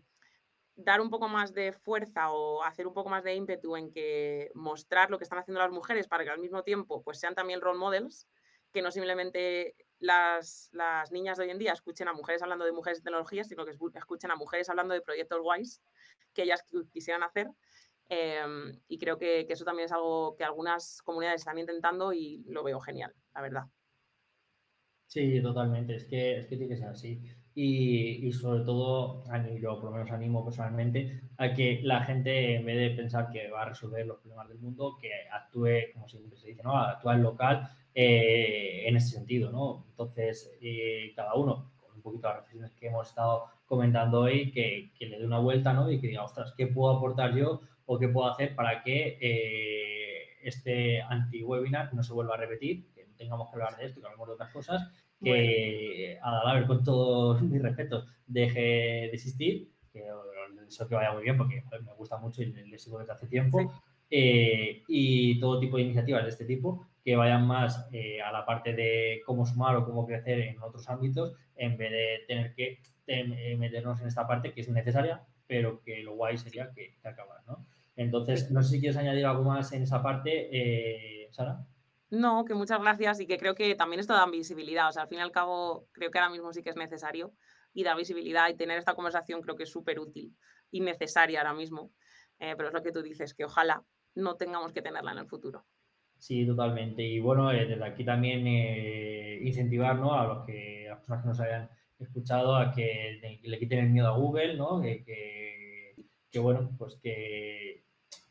dar 0.77 1.01
un 1.01 1.09
poco 1.09 1.27
más 1.27 1.53
de 1.53 1.73
fuerza 1.73 2.31
o 2.31 2.63
hacer 2.63 2.87
un 2.87 2.93
poco 2.93 3.09
más 3.09 3.23
de 3.23 3.33
ímpetu 3.35 3.75
en 3.75 3.91
que 3.91 4.51
mostrar 4.53 5.09
lo 5.09 5.17
que 5.17 5.23
están 5.23 5.39
haciendo 5.39 5.59
las 5.59 5.71
mujeres 5.71 6.07
para 6.07 6.23
que 6.23 6.29
al 6.29 6.39
mismo 6.39 6.63
tiempo 6.63 7.03
pues 7.03 7.19
sean 7.19 7.35
también 7.35 7.61
role 7.61 7.79
models, 7.79 8.27
que 8.71 8.81
no 8.83 8.91
simplemente 8.91 9.75
las, 9.99 10.69
las 10.71 11.11
niñas 11.11 11.37
de 11.37 11.45
hoy 11.45 11.49
en 11.49 11.57
día 11.57 11.73
escuchen 11.73 12.07
a 12.07 12.13
mujeres 12.13 12.43
hablando 12.43 12.63
de 12.63 12.71
mujeres 12.71 12.99
de 12.99 13.05
tecnología, 13.05 13.43
sino 13.43 13.65
que 13.65 13.71
escuchen 13.71 14.31
a 14.31 14.35
mujeres 14.35 14.69
hablando 14.69 14.93
de 14.93 15.01
proyectos 15.01 15.41
guays 15.41 15.81
que 16.33 16.43
ellas 16.43 16.63
quisieran 16.91 17.23
hacer. 17.23 17.47
Em, 18.09 18.79
y 18.87 18.99
creo 18.99 19.17
que, 19.17 19.45
que 19.47 19.53
eso 19.53 19.65
también 19.65 19.87
es 19.87 19.91
algo 19.91 20.35
que 20.35 20.43
algunas 20.43 21.01
comunidades 21.01 21.41
están 21.41 21.57
intentando 21.57 22.13
y 22.13 22.43
lo 22.47 22.63
veo 22.63 22.79
genial, 22.79 23.13
la 23.33 23.41
verdad. 23.41 23.63
Sí, 25.07 25.41
totalmente. 25.41 25.95
Es 25.95 26.05
que, 26.05 26.39
es 26.39 26.47
que 26.47 26.55
tiene 26.55 26.75
que 26.75 26.77
ser 26.77 26.89
así. 26.89 27.21
Y, 27.59 28.27
y, 28.27 28.31
sobre 28.33 28.63
todo, 28.63 29.23
yo 29.59 29.79
por 29.79 29.85
lo 29.85 29.91
menos 29.97 30.11
animo 30.11 30.45
personalmente 30.45 31.21
a 31.37 31.55
que 31.55 31.79
la 31.81 32.03
gente, 32.03 32.57
en 32.57 32.63
vez 32.63 32.77
de 32.77 32.95
pensar 32.95 33.31
que 33.31 33.49
va 33.49 33.63
a 33.63 33.69
resolver 33.69 34.05
los 34.05 34.19
problemas 34.19 34.47
del 34.47 34.59
mundo, 34.59 34.95
que 35.01 35.09
actúe, 35.31 35.91
como 35.91 36.07
siempre 36.07 36.37
se 36.37 36.49
dice, 36.49 36.61
¿no? 36.61 36.77
Actúa 36.77 37.15
en 37.15 37.23
local 37.23 37.67
eh, 37.95 38.83
en 38.85 38.95
ese 38.95 39.15
sentido, 39.15 39.51
¿no? 39.51 39.87
Entonces, 39.89 40.55
eh, 40.61 41.11
cada 41.15 41.33
uno, 41.33 41.71
con 41.79 41.95
un 41.95 42.01
poquito 42.03 42.27
de 42.27 42.33
las 42.35 42.43
reflexiones 42.43 42.75
que 42.75 42.87
hemos 42.89 43.07
estado 43.07 43.45
comentando 43.65 44.19
hoy, 44.19 44.51
que, 44.51 44.91
que, 44.93 45.07
le 45.07 45.17
dé 45.17 45.25
una 45.25 45.39
vuelta, 45.39 45.73
¿no? 45.73 45.89
Y 45.89 45.99
que 45.99 46.09
diga, 46.09 46.25
ostras, 46.25 46.53
¿qué 46.55 46.67
puedo 46.67 46.95
aportar 46.95 47.33
yo 47.35 47.61
o 47.87 47.97
qué 47.97 48.07
puedo 48.07 48.29
hacer 48.29 48.53
para 48.53 48.83
que 48.83 49.17
eh, 49.19 50.37
este 50.43 51.01
anti-webinar 51.01 51.91
no 51.95 52.03
se 52.03 52.13
vuelva 52.13 52.35
a 52.35 52.37
repetir? 52.37 52.85
tengamos 53.17 53.49
que 53.49 53.55
hablar 53.55 53.75
de 53.77 53.85
esto, 53.87 53.99
que 53.99 54.05
hablemos 54.05 54.27
de 54.27 54.33
otras 54.35 54.51
cosas, 54.51 54.89
que 55.23 56.17
a 56.21 56.53
ver, 56.53 56.67
con 56.67 56.83
todos 56.83 57.41
mis 57.41 57.61
respetos, 57.61 58.07
deje 58.27 58.59
de 58.59 59.11
existir, 59.13 59.69
que 59.91 60.03
eso 60.67 60.87
que 60.87 60.95
vaya 60.95 61.13
muy 61.13 61.23
bien 61.23 61.37
porque 61.37 61.63
me 61.83 61.93
gusta 61.93 62.17
mucho 62.17 62.43
y 62.43 62.47
le 62.51 62.77
sigo 62.77 62.99
desde 62.99 63.13
hace 63.13 63.27
tiempo, 63.27 63.73
eh, 64.09 64.83
y 64.87 65.39
todo 65.39 65.59
tipo 65.59 65.77
de 65.77 65.83
iniciativas 65.83 66.23
de 66.23 66.29
este 66.29 66.45
tipo 66.45 66.87
que 67.03 67.15
vayan 67.15 67.47
más 67.47 67.87
eh, 67.93 68.21
a 68.21 68.31
la 68.31 68.45
parte 68.45 68.73
de 68.73 69.21
cómo 69.25 69.45
sumar 69.45 69.75
o 69.77 69.85
cómo 69.85 70.05
crecer 70.05 70.41
en 70.41 70.61
otros 70.61 70.89
ámbitos 70.89 71.33
en 71.55 71.77
vez 71.77 71.91
de 71.91 72.19
tener 72.27 72.53
que 72.53 72.79
eh, 73.07 73.55
meternos 73.57 74.01
en 74.01 74.07
esta 74.07 74.27
parte 74.27 74.51
que 74.51 74.59
es 74.59 74.69
necesaria, 74.69 75.23
pero 75.47 75.81
que 75.81 76.03
lo 76.03 76.15
guay 76.15 76.37
sería 76.37 76.69
que, 76.71 76.97
acabara, 77.03 77.41
¿no? 77.47 77.65
Entonces, 77.95 78.51
no 78.51 78.61
sé 78.61 78.71
si 78.71 78.79
quieres 78.81 78.97
añadir 78.97 79.25
algo 79.25 79.43
más 79.43 79.71
en 79.71 79.83
esa 79.83 80.03
parte, 80.03 80.49
eh, 80.51 81.29
Sara. 81.31 81.65
No, 82.09 82.45
que 82.45 82.53
muchas 82.53 82.79
gracias 82.79 83.19
y 83.19 83.27
que 83.27 83.37
creo 83.37 83.53
que 83.53 83.75
también 83.75 83.99
esto 83.99 84.13
da 84.13 84.25
visibilidad. 84.25 84.89
O 84.89 84.91
sea, 84.91 85.03
al 85.03 85.09
fin 85.09 85.19
y 85.19 85.21
al 85.21 85.31
cabo, 85.31 85.87
creo 85.91 86.09
que 86.09 86.19
ahora 86.19 86.31
mismo 86.31 86.53
sí 86.53 86.63
que 86.63 86.69
es 86.69 86.77
necesario 86.77 87.33
y 87.73 87.83
da 87.83 87.95
visibilidad 87.95 88.49
y 88.49 88.55
tener 88.55 88.77
esta 88.77 88.95
conversación 88.95 89.41
creo 89.41 89.55
que 89.55 89.63
es 89.63 89.71
súper 89.71 89.99
útil 89.99 90.35
y 90.71 90.81
necesaria 90.81 91.39
ahora 91.39 91.53
mismo. 91.53 91.91
Eh, 92.39 92.53
pero 92.55 92.69
es 92.69 92.73
lo 92.73 92.83
que 92.83 92.91
tú 92.91 93.01
dices, 93.01 93.33
que 93.33 93.45
ojalá 93.45 93.83
no 94.15 94.35
tengamos 94.35 94.71
que 94.71 94.81
tenerla 94.81 95.11
en 95.11 95.19
el 95.19 95.27
futuro. 95.27 95.65
Sí, 96.17 96.45
totalmente. 96.45 97.03
Y 97.03 97.19
bueno, 97.19 97.51
eh, 97.51 97.65
desde 97.65 97.85
aquí 97.85 98.03
también 98.03 98.45
eh, 98.47 99.39
incentivar 99.43 99.97
a 99.97 100.27
los 100.27 100.45
que, 100.45 100.85
las 100.87 100.99
personas 100.99 101.23
que 101.23 101.27
nos 101.27 101.39
hayan 101.39 101.69
escuchado 101.99 102.55
a 102.55 102.71
que, 102.71 103.39
le 103.43 103.59
quiten 103.59 103.79
el 103.79 103.89
miedo 103.89 104.07
a 104.07 104.17
Google, 104.17 104.55
¿no? 104.55 104.81
Que, 104.81 105.95
bueno, 106.39 106.75
pues 106.77 106.99
que 107.01 107.86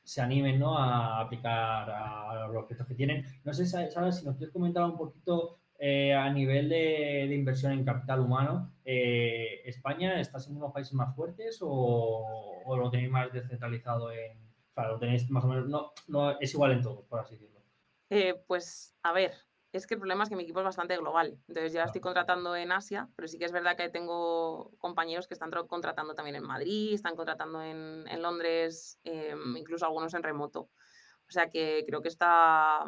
se 0.07 0.23
animen 0.23 0.59
¿no? 0.59 0.79
a 0.79 1.21
aplicar 1.21 1.91
a 1.91 2.49
los 2.53 2.65
proyectos 2.65 2.87
que 2.87 2.95
tienen. 2.95 3.27
No 3.45 3.53
sé, 3.53 3.67
¿sabes? 3.67 4.17
Si 4.17 4.25
nos 4.25 4.37
quieres 4.37 4.53
comentar 4.53 4.85
un 4.85 4.97
poquito 4.97 5.59
eh, 5.79 6.15
a 6.15 6.31
nivel 6.31 6.69
de, 6.69 7.25
inversión 7.35 7.73
en 7.73 7.85
capital 7.85 8.21
humano, 8.21 8.73
¿España 8.85 10.21
está 10.21 10.39
siendo 10.39 10.59
uno 10.59 10.67
de 10.67 10.69
los 10.69 10.75
países 10.75 10.95
más 10.95 11.15
fuertes 11.15 11.59
o, 11.61 12.63
o, 12.65 12.77
lo 12.77 12.91
tenéis 12.91 13.11
más 13.11 13.33
descentralizado 13.33 14.13
en... 14.13 14.39
O 14.71 14.75
sea, 14.75 14.89
lo 14.89 14.99
tenéis 14.99 15.29
más 15.29 15.45
o 15.45 15.49
menos... 15.49 15.69
No, 15.69 15.93
no 16.07 16.39
es 16.39 16.55
igual 16.55 16.73
en 16.73 16.83
todos, 16.83 17.05
por 17.07 17.21
así 17.21 17.35
decirlo. 17.35 17.57
Eh, 18.11 18.35
pues 18.47 18.97
a 19.03 19.13
ver, 19.13 19.33
es 19.77 19.87
que 19.87 19.95
el 19.95 20.01
problema 20.01 20.25
es 20.25 20.29
que 20.29 20.37
mi 20.37 20.43
equipo 20.43 20.61
es 20.61 20.65
bastante 20.65 20.97
global. 20.97 21.39
Entonces 21.49 21.73
ya 21.73 21.85
estoy 21.85 22.01
contratando 22.01 22.57
en 22.57 22.73
Asia, 22.73 23.09
pero 23.15 23.29
sí 23.29 23.39
que 23.39 23.45
es 23.45 23.53
verdad 23.53 23.77
que 23.77 23.89
tengo 23.89 24.73
compañeros 24.79 25.27
que 25.27 25.35
están 25.35 25.51
contratando 25.69 26.15
también 26.15 26.37
en 26.37 26.45
Madrid, 26.45 26.95
están 26.95 27.15
contratando 27.15 27.63
en, 27.63 28.05
Londres, 28.23 28.99
em, 29.05 29.57
incluso 29.57 29.85
algunos 29.87 30.15
en 30.15 30.23
remoto. 30.23 30.71
O 31.29 31.31
sea 31.31 31.49
que 31.49 31.85
creo 31.87 32.03
que 32.03 32.09
está... 32.09 32.85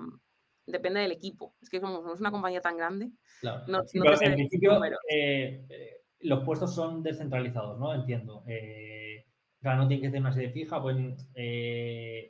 Depende 0.67 1.01
del 1.01 1.13
equipo. 1.13 1.55
Es 1.63 1.71
que 1.71 1.81
como 1.81 2.03
somos 2.03 2.21
una 2.21 2.31
compañía 2.31 2.61
tan 2.61 2.77
grande, 2.77 3.11
claro. 3.41 3.65
no, 3.69 3.81
en 4.21 4.35
principio 4.35 4.85
eh, 4.85 5.65
eh, 5.71 6.03
los 6.21 6.45
puestos 6.45 6.75
son 6.75 7.03
descentralizados, 7.03 7.79
¿no? 7.79 7.95
Entiendo. 7.95 8.45
Eh, 8.47 9.25
no 9.63 9.89
tienen 9.89 10.03
que 10.03 10.11
ser 10.11 10.21
una 10.21 10.33
sede 10.33 10.51
fija, 10.51 10.81
pues, 10.83 10.97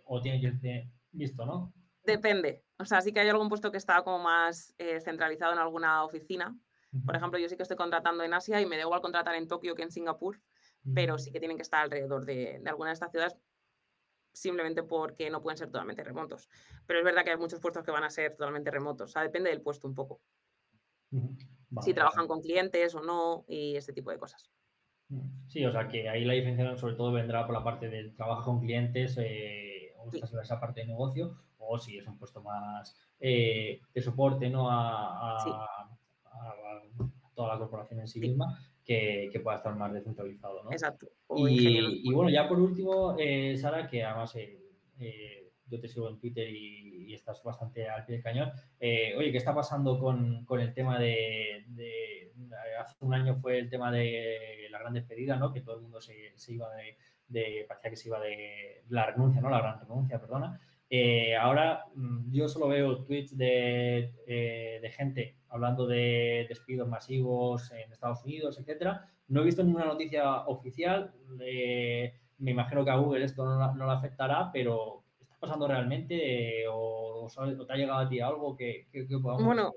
o 0.05 0.21
tienen 0.21 0.41
que 0.41 0.53
ser... 0.59 0.85
Listo, 1.13 1.47
¿no? 1.47 1.73
Depende. 2.09 2.65
O 2.79 2.87
sea, 2.87 3.03
sí 3.03 3.13
que 3.13 3.21
hay 3.21 3.29
algún 3.29 3.51
puesto 3.51 3.71
que 3.71 3.77
está 3.77 4.03
como 4.03 4.19
más 4.19 4.75
eh, 4.79 4.99
centralizado 5.01 5.53
en 5.53 5.59
alguna 5.59 6.05
oficina. 6.05 6.57
Por 7.05 7.15
ejemplo, 7.15 7.39
yo 7.39 7.51
sí 7.51 7.57
que 7.57 7.65
estoy 7.65 7.77
contratando 7.77 8.25
en 8.25 8.33
Asia 8.33 8.63
y 8.63 8.67
me 8.67 8.77
da 8.77 8.83
igual 8.83 9.03
contratar 9.03 9.35
en 9.35 9.47
Tokio 9.47 9.75
que 9.75 9.83
en 9.83 9.91
Singapur, 9.91 10.41
pero 10.95 11.19
sí 11.19 11.31
que 11.31 11.39
tienen 11.39 11.59
que 11.59 11.63
estar 11.63 11.83
alrededor 11.83 12.25
de, 12.25 12.63
alguna 12.65 12.91
de 12.91 12.95
estas 12.95 13.11
ciudades 13.11 13.37
simplemente 14.33 14.83
porque 14.83 15.29
no 15.29 15.43
pueden 15.43 15.59
ser 15.59 15.67
totalmente 15.69 16.03
remotos. 16.03 16.49
Pero 16.87 17.01
es 17.01 17.05
verdad 17.05 17.25
que 17.25 17.33
hay 17.33 17.37
muchos 17.37 17.61
puestos 17.61 17.85
que 17.85 17.91
van 17.91 18.05
a 18.05 18.11
ser 18.11 18.31
totalmente 18.37 18.71
remotos. 18.71 19.11
O 19.11 19.13
sea, 19.13 19.23
depende 19.23 19.51
del 19.51 19.61
puesto 19.61 19.87
un 19.87 19.95
poco. 19.95 20.23
si 21.83 21.93
trabajan 21.93 22.27
con 22.27 22.41
clientes 22.41 22.95
o 22.95 23.03
no 23.03 23.45
y 23.49 23.77
este 23.77 23.93
tipo 23.93 24.11
de 24.11 24.19
cosas. 24.19 24.51
Sí, 25.49 25.63
o 25.67 25.73
sea 25.73 25.89
que 25.89 26.09
ahí 26.09 26.25
la 26.25 26.33
diferencia 26.33 26.75
sobre 26.79 26.95
todo 26.95 27.13
vendrá 27.13 27.45
por 27.45 27.55
la 27.55 27.65
parte 27.65 27.91
del 27.91 28.17
trabajo 28.17 28.45
con 28.45 28.61
clientes 28.61 29.19
eh, 29.19 29.93
o 29.99 30.11
esa 30.15 30.59
parte 30.59 30.81
de 30.81 30.87
negocio 30.87 31.37
o 31.69 31.79
si 31.79 31.99
es 31.99 32.07
un 32.07 32.19
puesto 32.19 32.43
más 32.43 32.97
eh, 33.21 33.81
de 33.93 34.01
soporte 34.01 34.49
¿no? 34.49 34.69
a, 34.71 35.89
toda 37.35 37.55
la 37.55 37.59
corporación 37.59 38.01
en 38.01 38.09
sí, 38.09 38.19
misma, 38.19 38.59
que, 38.85 39.31
pueda 39.45 39.59
estar 39.59 39.75
más 39.77 39.93
descentralizado. 39.93 40.65
¿no? 40.65 40.73
Exacto. 40.73 41.07
Y, 41.37 42.13
bueno, 42.13 42.31
ya 42.31 42.49
por 42.49 42.59
último, 42.59 43.15
eh, 43.19 43.57
Sara, 43.57 43.87
que 43.87 44.03
además 44.03 44.35
eh, 44.37 45.53
yo 45.67 45.81
te 45.81 45.89
sigo 45.89 46.09
en 46.09 46.19
Twitter 46.19 46.49
y, 46.49 46.89
estás 47.15 47.43
bastante 47.43 47.89
al 47.89 48.05
pie 48.05 48.17
del 48.17 48.23
cañón. 48.23 48.53
oye, 48.81 49.33
¿qué 49.33 49.39
está 49.39 49.55
pasando 49.55 49.99
con, 49.99 50.47
el 50.61 50.75
tema 50.75 50.99
de, 50.99 51.65
Hace 52.79 52.95
un 53.01 53.15
año 53.15 53.35
fue 53.37 53.59
el 53.59 53.69
tema 53.69 53.91
de 53.91 54.69
la 54.71 54.79
gran 54.79 54.95
despedida, 54.95 55.37
¿no? 55.37 55.53
Que 55.53 55.63
todo 55.63 55.77
el 55.77 55.83
mundo 55.83 56.01
se, 56.01 56.33
iba 56.49 56.69
de, 56.77 56.97
de, 57.27 57.65
parecía 57.67 57.91
que 57.91 57.97
se 57.97 58.09
iba 58.09 58.21
de 58.21 58.85
la 58.89 59.07
renuncia, 59.07 59.41
¿no? 59.41 59.51
La 59.51 59.59
gran 59.59 59.81
renuncia, 59.81 60.21
perdona. 60.21 60.61
Eh, 60.91 61.37
ahora 61.37 61.85
mm, 61.95 62.33
yo 62.33 62.49
solo 62.49 62.69
veo 62.69 63.05
tweets 63.05 63.35
eh, 63.39 64.11
de, 64.81 64.91
gente 64.91 65.37
hablando 65.49 65.87
de 65.87 66.47
despidos 66.49 66.89
masivos 66.89 67.71
en 67.73 67.93
Estados 67.93 68.25
Unidos, 68.25 68.59
etcétera. 68.59 69.11
No 69.29 69.43
he 69.43 69.45
visto 69.45 69.63
ninguna 69.63 69.85
noticia 69.85 70.47
oficial. 70.47 71.13
me 72.39 72.51
imagino 72.51 72.85
que 72.85 72.91
a 72.91 72.97
Google 72.97 73.25
esto 73.25 73.45
no, 73.45 73.87
le 73.87 73.93
afectará, 73.93 74.51
pero 74.53 75.05
¿está 75.21 75.37
pasando 75.39 75.69
realmente 75.69 76.65
o, 76.71 77.29
te 77.67 77.73
ha 77.73 77.77
llegado 77.77 78.01
a 78.01 78.09
ti 78.09 78.21
algo 78.21 78.57
que, 78.57 78.87
podamos... 79.23 79.45
Bueno, 79.45 79.75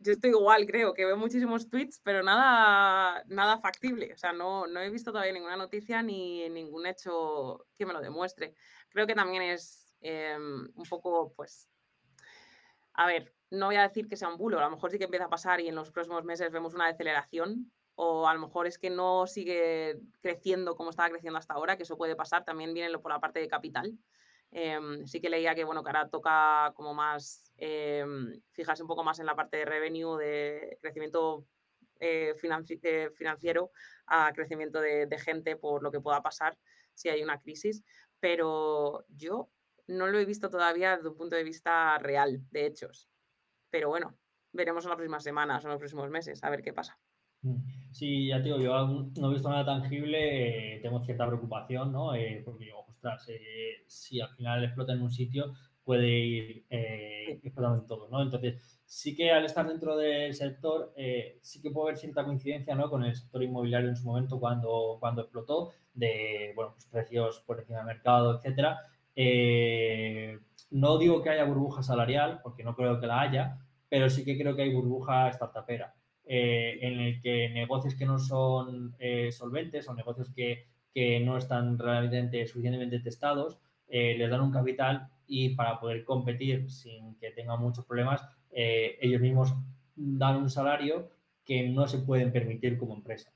yo 0.00 0.12
estoy 0.12 0.30
igual, 0.30 0.66
creo, 0.66 0.94
que 0.94 1.04
veo 1.04 1.16
muchísimos 1.18 1.68
tweets, 1.68 2.00
pero 2.02 2.22
nada, 2.22 3.22
nada 3.26 3.58
factible. 3.58 4.14
O 4.14 4.16
sea, 4.16 4.32
no, 4.32 4.66
no 4.66 4.80
he 4.80 4.88
visto 4.88 5.10
todavía 5.10 5.34
ninguna 5.34 5.56
noticia 5.56 6.02
ni 6.02 6.48
ningún 6.48 6.86
hecho 6.86 7.66
que 7.76 7.84
me 7.84 7.92
lo 7.92 8.00
demuestre. 8.00 8.54
Creo 8.88 9.06
que 9.06 9.14
también 9.14 9.42
es 9.42 9.85
Em, 10.00 10.68
un 10.74 10.84
poco, 10.88 11.32
pues, 11.34 11.68
a 12.94 13.06
ver, 13.06 13.34
no 13.50 13.66
voy 13.66 13.76
a 13.76 13.88
decir 13.88 14.08
que 14.08 14.16
sea 14.16 14.28
un 14.28 14.38
bulo, 14.38 14.58
a 14.58 14.62
lo 14.62 14.70
mejor 14.70 14.90
sí 14.90 14.98
que 14.98 15.04
empieza 15.04 15.26
a 15.26 15.30
pasar 15.30 15.60
y 15.60 15.68
en 15.68 15.74
los 15.74 15.90
próximos 15.90 16.24
meses 16.24 16.50
vemos 16.50 16.74
una 16.74 16.86
deceleración, 16.88 17.70
o 17.94 18.28
a 18.28 18.34
lo 18.34 18.40
mejor 18.40 18.66
es 18.66 18.78
que 18.78 18.90
no 18.90 19.26
sigue 19.26 19.98
creciendo 20.20 20.76
como 20.76 20.90
estaba 20.90 21.08
creciendo 21.10 21.38
hasta 21.38 21.54
ahora, 21.54 21.76
que 21.76 21.84
eso 21.84 21.96
puede 21.96 22.14
pasar, 22.14 22.44
también 22.44 22.74
viene 22.74 22.98
por 22.98 23.10
la 23.10 23.20
parte 23.20 23.40
de 23.40 23.48
capital. 23.48 23.98
Em, 24.50 25.06
sí 25.06 25.20
que 25.20 25.30
leía 25.30 25.54
que, 25.54 25.64
bueno, 25.64 25.82
ahora 25.84 26.08
toca 26.08 26.72
como 26.76 26.94
más, 26.94 27.52
em, 27.56 28.40
fijarse 28.52 28.82
un 28.82 28.88
poco 28.88 29.02
más 29.02 29.18
en 29.18 29.26
la 29.26 29.34
parte 29.34 29.58
de 29.58 29.64
revenue, 29.64 30.16
de 30.18 30.78
crecimiento 30.80 31.46
eh, 32.00 32.34
eh, 32.34 33.10
financiero 33.14 33.70
a 34.06 34.32
crecimiento 34.34 34.80
de, 34.80 35.08
gente 35.18 35.56
por 35.56 35.82
lo 35.82 35.90
que 35.90 36.00
pueda 36.00 36.22
pasar 36.22 36.56
si 36.94 37.08
hay 37.08 37.22
una 37.22 37.40
crisis. 37.40 37.82
Pero 38.20 39.04
yo 39.08 39.50
no 39.86 40.06
lo 40.06 40.18
he 40.18 40.24
visto 40.24 40.50
todavía 40.50 40.96
desde 40.96 41.08
un 41.08 41.16
punto 41.16 41.36
de 41.36 41.44
vista 41.44 41.98
real, 41.98 42.40
de 42.50 42.66
hechos. 42.66 43.08
Pero 43.70 43.88
bueno, 43.88 44.16
veremos 44.52 44.84
en 44.84 44.90
las 44.90 44.96
próximas 44.96 45.22
semanas 45.22 45.64
o 45.64 45.68
en 45.68 45.72
los 45.72 45.78
próximos 45.78 46.10
meses 46.10 46.42
a 46.42 46.50
ver 46.50 46.62
qué 46.62 46.72
pasa. 46.72 46.98
Mm. 47.42 47.56
Sí, 47.92 48.26
ya 48.28 48.38
te 48.38 48.44
digo, 48.44 48.58
yo 48.58 49.10
no 49.18 49.30
he 49.30 49.34
visto 49.34 49.48
nada 49.48 49.64
tangible, 49.64 50.76
eh, 50.76 50.80
tengo 50.80 51.02
cierta 51.02 51.26
preocupación, 51.26 51.92
¿no? 51.92 52.14
Eh, 52.14 52.42
porque 52.44 52.66
digo, 52.66 52.84
ostras, 52.86 53.26
eh, 53.28 53.84
si 53.86 54.20
al 54.20 54.28
final 54.36 54.64
explota 54.64 54.92
en 54.92 55.02
un 55.02 55.10
sitio, 55.10 55.54
puede 55.82 56.08
ir 56.08 56.66
explotando 56.68 57.80
en 57.80 57.86
todo, 57.86 58.08
¿no? 58.08 58.20
Entonces, 58.20 58.60
sí 58.84 59.14
que 59.14 59.30
al 59.30 59.44
estar 59.44 59.66
dentro 59.68 59.96
del 59.96 60.34
sector, 60.34 60.92
sí 61.40 61.62
que 61.62 61.70
puede 61.70 61.90
haber 61.90 61.98
cierta 61.98 62.24
coincidencia, 62.24 62.74
¿no? 62.74 62.90
Con 62.90 63.04
el 63.04 63.14
sector 63.14 63.42
inmobiliario 63.42 63.88
en 63.88 63.96
su 63.96 64.04
momento 64.04 64.40
cuando, 64.40 64.96
cuando 64.98 65.22
explotó, 65.22 65.72
de, 65.94 66.52
bueno, 66.56 66.72
pues 66.72 66.86
precios 66.86 67.40
por 67.46 67.60
encima 67.60 67.78
del 67.78 67.86
mercado, 67.86 68.36
etcétera, 68.36 68.80
eh, 69.16 70.38
no 70.70 70.98
digo 70.98 71.22
que 71.22 71.30
haya 71.30 71.44
burbuja 71.44 71.82
salarial, 71.82 72.40
porque 72.42 72.62
no 72.62 72.76
creo 72.76 73.00
que 73.00 73.06
la 73.06 73.22
haya, 73.22 73.58
pero 73.88 74.10
sí 74.10 74.24
que 74.24 74.38
creo 74.38 74.54
que 74.54 74.62
hay 74.62 74.74
burbuja 74.74 75.32
startupera, 75.32 75.94
eh, 76.26 76.78
en 76.82 77.00
el 77.00 77.20
que 77.22 77.48
negocios 77.48 77.94
que 77.94 78.04
no 78.04 78.18
son 78.18 78.94
eh, 78.98 79.32
solventes 79.32 79.88
o 79.88 79.94
negocios 79.94 80.30
que, 80.34 80.68
no 81.22 81.36
están 81.36 81.78
realmente 81.78 82.46
suficientemente 82.46 83.00
testados, 83.00 83.58
les 83.86 84.30
dan 84.30 84.40
un 84.40 84.50
capital 84.50 85.08
y 85.26 85.50
para 85.50 85.78
poder 85.78 86.04
competir 86.04 86.70
sin 86.70 87.16
que 87.16 87.32
tengan 87.32 87.60
muchos 87.60 87.84
problemas, 87.84 88.26
ellos 88.50 89.20
mismos 89.20 89.54
dan 89.94 90.36
un 90.36 90.48
salario 90.48 91.10
que 91.44 91.68
no 91.68 91.86
se 91.86 91.98
pueden 91.98 92.32
permitir 92.32 92.78
como 92.78 92.94
empresa. 92.94 93.30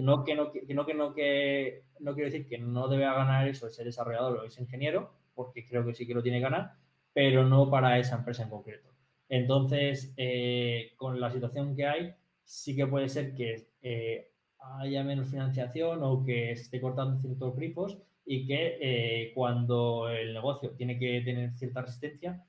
No, 0.00 0.24
que 0.24 0.34
no, 0.34 0.52
que, 0.52 0.74
no, 0.74 0.86
que, 0.86 0.94
no, 0.94 1.12
que 1.12 1.82
no 2.00 2.14
quiero 2.14 2.30
decir 2.30 2.46
que 2.48 2.56
no 2.56 2.88
debe 2.88 3.04
ganar 3.04 3.46
eso 3.48 3.66
de 3.66 3.72
ser 3.72 3.84
desarrollador 3.84 4.38
o 4.38 4.44
ese 4.44 4.62
ingeniero, 4.62 5.12
porque 5.34 5.66
creo 5.66 5.84
que 5.84 5.94
sí 5.94 6.06
que 6.06 6.14
lo 6.14 6.22
tiene 6.22 6.38
que 6.38 6.44
ganar, 6.44 6.74
pero 7.12 7.44
no 7.44 7.70
para 7.70 7.98
esa 7.98 8.16
empresa 8.16 8.42
en 8.42 8.50
concreto. 8.50 8.90
Entonces, 9.28 10.12
eh, 10.16 10.92
con 10.96 11.20
la 11.20 11.30
situación 11.30 11.74
que 11.74 11.86
hay, 11.86 12.14
sí 12.44 12.76
que 12.76 12.86
puede 12.86 13.08
ser 13.08 13.34
que 13.34 13.68
eh, 13.82 14.32
haya 14.78 15.02
menos 15.04 15.28
financiación 15.28 16.02
o 16.02 16.24
que 16.24 16.54
se 16.56 16.62
esté 16.62 16.80
cortando 16.80 17.18
ciertos 17.20 17.56
grifos 17.56 17.98
y 18.24 18.46
que 18.46 18.78
eh, 18.80 19.32
cuando 19.34 20.08
el 20.08 20.34
negocio 20.34 20.70
tiene 20.70 20.98
que 20.98 21.20
tener 21.22 21.52
cierta 21.54 21.82
resistencia, 21.82 22.44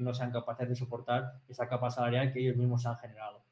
no 0.00 0.14
sean 0.14 0.30
capaces 0.30 0.68
de 0.68 0.76
soportar 0.76 1.40
esa 1.48 1.68
capa 1.68 1.90
salarial 1.90 2.32
que 2.32 2.40
ellos 2.40 2.56
mismos 2.56 2.86
han 2.86 2.96
generado. 2.98 3.44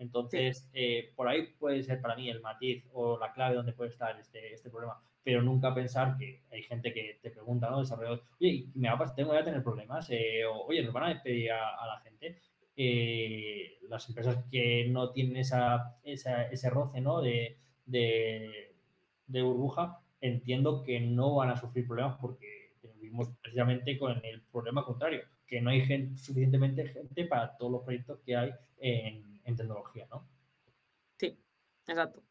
Entonces, 0.00 0.66
eh, 0.72 1.12
por 1.14 1.28
ahí 1.28 1.48
puede 1.58 1.82
ser 1.82 2.00
para 2.00 2.16
mí 2.16 2.30
el 2.30 2.40
matiz 2.40 2.82
o 2.94 3.18
la 3.18 3.34
clave 3.34 3.54
donde 3.54 3.74
puede 3.74 3.90
estar 3.90 4.18
este, 4.18 4.54
este 4.54 4.70
problema, 4.70 4.98
pero 5.22 5.42
nunca 5.42 5.74
pensar 5.74 6.16
que 6.16 6.42
hay 6.50 6.62
gente 6.62 6.92
que 6.92 7.18
te 7.22 7.30
pregunta, 7.30 7.70
¿no? 7.70 7.80
Desarrollador, 7.80 8.24
oye, 8.40 8.66
me 8.74 8.88
va 8.88 9.04
a 9.04 9.14
tengo, 9.14 9.32
voy 9.32 9.44
tener 9.44 9.62
problemas, 9.62 10.08
eh, 10.10 10.44
o, 10.44 10.66
oye, 10.66 10.82
nos 10.82 10.92
van 10.92 11.04
a 11.04 11.08
despedir 11.10 11.52
a, 11.52 11.86
la 11.86 12.00
gente. 12.00 12.40
Eh, 12.76 13.78
las 13.88 14.08
empresas 14.08 14.44
que 14.50 14.86
no 14.88 15.10
tienen 15.10 15.36
esa, 15.36 15.98
ese 16.04 16.70
roce, 16.70 17.00
¿no? 17.00 17.20
De, 17.20 17.58
de, 17.84 19.42
burbuja, 19.42 20.00
entiendo 20.20 20.82
que 20.82 21.00
no 21.00 21.34
van 21.36 21.50
a 21.50 21.56
sufrir 21.56 21.86
problemas 21.86 22.16
porque 22.20 22.74
vimos 22.96 23.28
precisamente 23.42 23.98
con 23.98 24.24
el 24.24 24.42
problema 24.42 24.84
contrario, 24.84 25.22
que 25.46 25.60
no 25.60 25.70
hay 25.70 25.84
gente, 25.84 26.16
suficientemente 26.16 26.86
gente 26.86 27.24
para 27.26 27.56
todos 27.56 27.72
los 27.72 27.82
proyectos 27.82 28.20
que 28.24 28.36
hay 28.36 28.52
en, 28.78 29.40
en 29.44 29.56
tecnología, 29.56 30.06
¿no? 30.10 30.26
Sí, 31.18 31.38
exacto. 31.86 32.22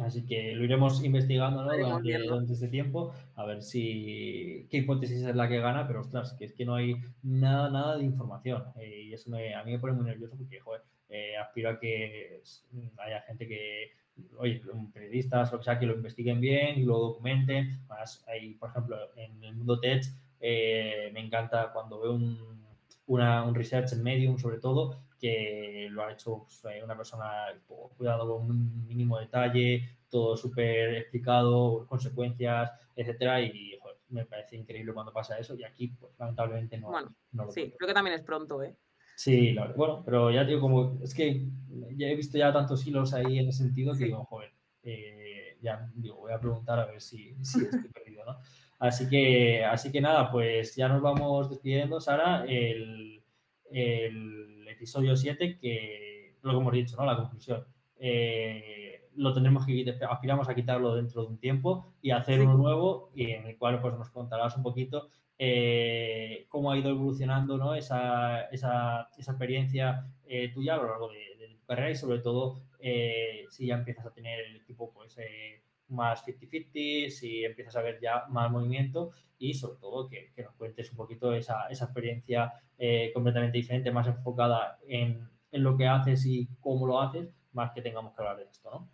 Así 0.00 0.24
que 0.24 0.52
lo 0.54 0.64
iremos 0.64 1.04
investigando 1.04 1.64
¿no? 1.64 1.70
durante, 1.70 2.52
este 2.52 2.68
tiempo, 2.68 3.12
a 3.34 3.44
ver 3.44 3.62
si 3.62 4.66
qué 4.70 4.78
hipótesis 4.78 5.22
es 5.22 5.36
la 5.36 5.48
que 5.48 5.60
gana, 5.60 5.86
pero 5.86 6.00
ostras, 6.00 6.34
que 6.38 6.46
es 6.46 6.54
que 6.54 6.64
no 6.64 6.74
hay 6.74 6.96
nada, 7.22 7.70
nada 7.70 7.96
de 7.98 8.04
información. 8.04 8.64
Eh, 8.76 9.02
y 9.02 9.12
eso 9.12 9.30
a 9.34 9.64
mí 9.64 9.72
me 9.72 9.78
pone 9.78 9.92
muy 9.92 10.06
nervioso 10.06 10.36
porque, 10.36 10.60
joder, 10.60 10.82
eh, 11.10 11.36
aspiro 11.36 11.70
a 11.70 11.78
que 11.78 12.40
haya 12.98 13.20
gente 13.22 13.46
que, 13.46 13.90
oye, 14.38 14.62
periodistas 14.94 15.52
o 15.52 15.58
que 15.58 15.64
sea, 15.64 15.78
que 15.78 15.86
lo 15.86 15.94
investiguen 15.94 16.40
bien 16.40 16.78
y 16.78 16.84
lo 16.84 16.98
documenten. 16.98 17.86
Más 17.86 18.24
hay, 18.28 18.54
por 18.54 18.70
ejemplo, 18.70 18.96
en 19.16 19.44
el 19.44 19.54
mundo 19.54 19.78
tech, 19.78 20.04
eh, 20.40 21.10
me 21.12 21.20
encanta 21.20 21.70
cuando 21.72 22.00
veo 22.00 22.14
un, 22.14 22.38
un 23.06 23.54
research 23.54 23.92
en 23.92 24.02
Medium, 24.02 24.38
sobre 24.38 24.58
todo, 24.58 25.02
que 25.22 25.86
lo 25.88 26.02
ha 26.02 26.12
hecho 26.12 26.38
pues, 26.40 26.64
eh, 26.64 26.82
una 26.82 26.96
persona 26.96 27.46
cuidado 27.96 28.26
con 28.26 28.50
un 28.50 28.86
mínimo 28.88 29.20
detalle, 29.20 29.98
todo 30.10 30.36
súper 30.36 30.96
explicado, 30.96 31.86
consecuencias, 31.86 32.72
etcétera, 32.96 33.40
y 33.40 33.78
me 34.08 34.26
parece 34.26 34.56
increíble 34.56 34.92
cuando 34.92 35.12
pasa 35.12 35.38
eso, 35.38 35.54
y 35.54 35.62
aquí, 35.62 35.94
pues 35.98 36.12
lamentablemente 36.18 36.76
no, 36.76 36.88
bueno, 36.88 37.14
Sí, 37.50 37.72
creo 37.78 37.86
que 37.86 37.94
también 37.94 38.16
es 38.16 38.22
pronto, 38.22 38.60
¿eh? 38.64 38.74
Sí, 39.14 39.54
bueno, 39.76 40.02
pero 40.04 40.32
ya 40.32 40.42
digo, 40.42 40.60
como 40.60 40.98
es 41.00 41.14
que 41.14 41.46
ya 41.94 42.08
he 42.08 42.16
visto 42.16 42.36
ya 42.36 42.52
tantos 42.52 42.84
hilos 42.84 43.14
ahí 43.14 43.38
en 43.38 43.48
ese 43.48 43.62
sentido 43.62 43.96
que 43.96 44.06
digo, 44.06 44.24
joder, 44.24 44.52
eh, 44.82 45.56
ya 45.60 45.88
digo, 45.94 46.16
voy 46.16 46.32
a 46.32 46.40
preguntar 46.40 46.80
a 46.80 46.86
ver 46.86 47.00
si, 47.00 47.36
si 47.44 47.62
estoy 47.62 47.90
perdido, 47.94 48.24
¿no? 48.24 48.38
Así 48.80 49.08
que, 49.08 49.64
así 49.64 49.92
que 49.92 50.00
nada, 50.00 50.32
pues 50.32 50.74
ya 50.74 50.88
nos 50.88 51.00
vamos 51.00 51.48
despidiendo, 51.48 52.00
Sara. 52.00 52.44
El, 52.48 53.21
el 53.72 54.66
episodio 54.68 55.16
7, 55.16 55.58
que 55.58 56.36
lo 56.42 56.52
que 56.52 56.58
hemos 56.58 56.72
dicho, 56.72 56.96
¿no? 56.96 57.06
La 57.06 57.16
conclusión. 57.16 57.64
Eh, 57.98 59.08
lo 59.14 59.32
tendremos 59.32 59.66
que 59.66 59.84
aspiramos 60.08 60.48
a 60.48 60.54
quitarlo 60.54 60.94
dentro 60.94 61.22
de 61.22 61.28
un 61.28 61.38
tiempo 61.38 61.94
y 62.00 62.10
hacer 62.10 62.40
uno 62.40 62.56
nuevo 62.56 63.12
y 63.14 63.30
en 63.30 63.46
el 63.46 63.58
cual 63.58 63.80
pues 63.80 63.94
nos 63.94 64.10
contarás 64.10 64.56
un 64.56 64.62
poquito 64.62 65.08
eh, 65.38 66.46
cómo 66.48 66.72
ha 66.72 66.78
ido 66.78 66.90
evolucionando 66.90 67.58
¿no? 67.58 67.74
esa, 67.74 68.42
esa, 68.46 69.08
esa 69.18 69.32
experiencia 69.32 70.06
eh, 70.24 70.48
tuya 70.52 70.74
a 70.74 70.76
lo 70.78 70.88
largo 70.88 71.08
de, 71.12 71.36
de, 71.38 71.54
tu 71.54 71.64
carrera 71.66 71.90
y 71.90 71.94
sobre 71.94 72.20
todo 72.20 72.62
si 73.50 73.66
ya 73.66 73.76
empiezas 73.76 74.06
a 74.06 74.12
tener 74.12 74.40
el 74.40 74.56
equipo 74.56 74.92
pues 74.92 75.16
más 75.92 76.24
50-50, 76.26 77.10
si 77.10 77.44
empiezas 77.44 77.76
a 77.76 77.82
ver 77.82 78.00
ya 78.00 78.24
más 78.28 78.50
movimiento 78.50 79.12
y 79.38 79.54
sobre 79.54 79.78
todo 79.78 80.08
que, 80.08 80.32
nos 80.36 80.54
cuentes 80.54 80.90
un 80.90 80.96
poquito 80.96 81.34
esa, 81.34 81.68
experiencia 81.68 82.52
eh, 82.78 83.10
completamente 83.12 83.58
diferente, 83.58 83.90
más 83.90 84.06
enfocada 84.06 84.78
en, 84.86 85.28
lo 85.52 85.76
que 85.76 85.86
haces 85.86 86.24
y 86.24 86.48
cómo 86.60 86.86
lo 86.86 87.00
haces, 87.00 87.28
más 87.52 87.72
que 87.72 87.82
tengamos 87.82 88.14
que 88.14 88.22
hablar 88.22 88.38
de 88.38 88.44
esto, 88.44 88.70
¿no? 88.70 88.88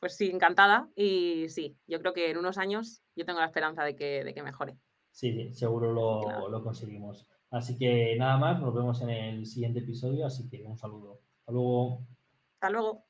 Pues 0.00 0.16
sí, 0.16 0.30
encantada 0.30 0.88
y 0.96 1.48
sí, 1.48 1.76
yo 1.86 2.00
creo 2.00 2.12
que 2.12 2.30
en 2.30 2.36
unos 2.36 2.58
años 2.58 3.02
yo 3.14 3.24
tengo 3.24 3.38
la 3.38 3.46
esperanza 3.46 3.84
de 3.84 3.94
que, 3.94 4.24
de 4.24 4.34
que 4.34 4.42
mejore. 4.42 4.76
Sí, 5.12 5.52
seguro 5.52 5.92
lo, 5.92 6.48
lo 6.48 6.62
conseguimos. 6.62 7.28
Así 7.50 7.78
que 7.78 8.16
nada 8.16 8.36
más, 8.36 8.60
nos 8.60 8.74
vemos 8.74 9.00
en 9.02 9.10
el 9.10 9.46
siguiente 9.46 9.78
episodio, 9.78 10.26
así 10.26 10.48
que 10.48 10.64
un 10.64 10.76
saludo. 10.76 11.20
Hasta 11.38 11.52
luego. 11.52 12.04
Hasta 12.54 12.70
luego. 12.70 13.04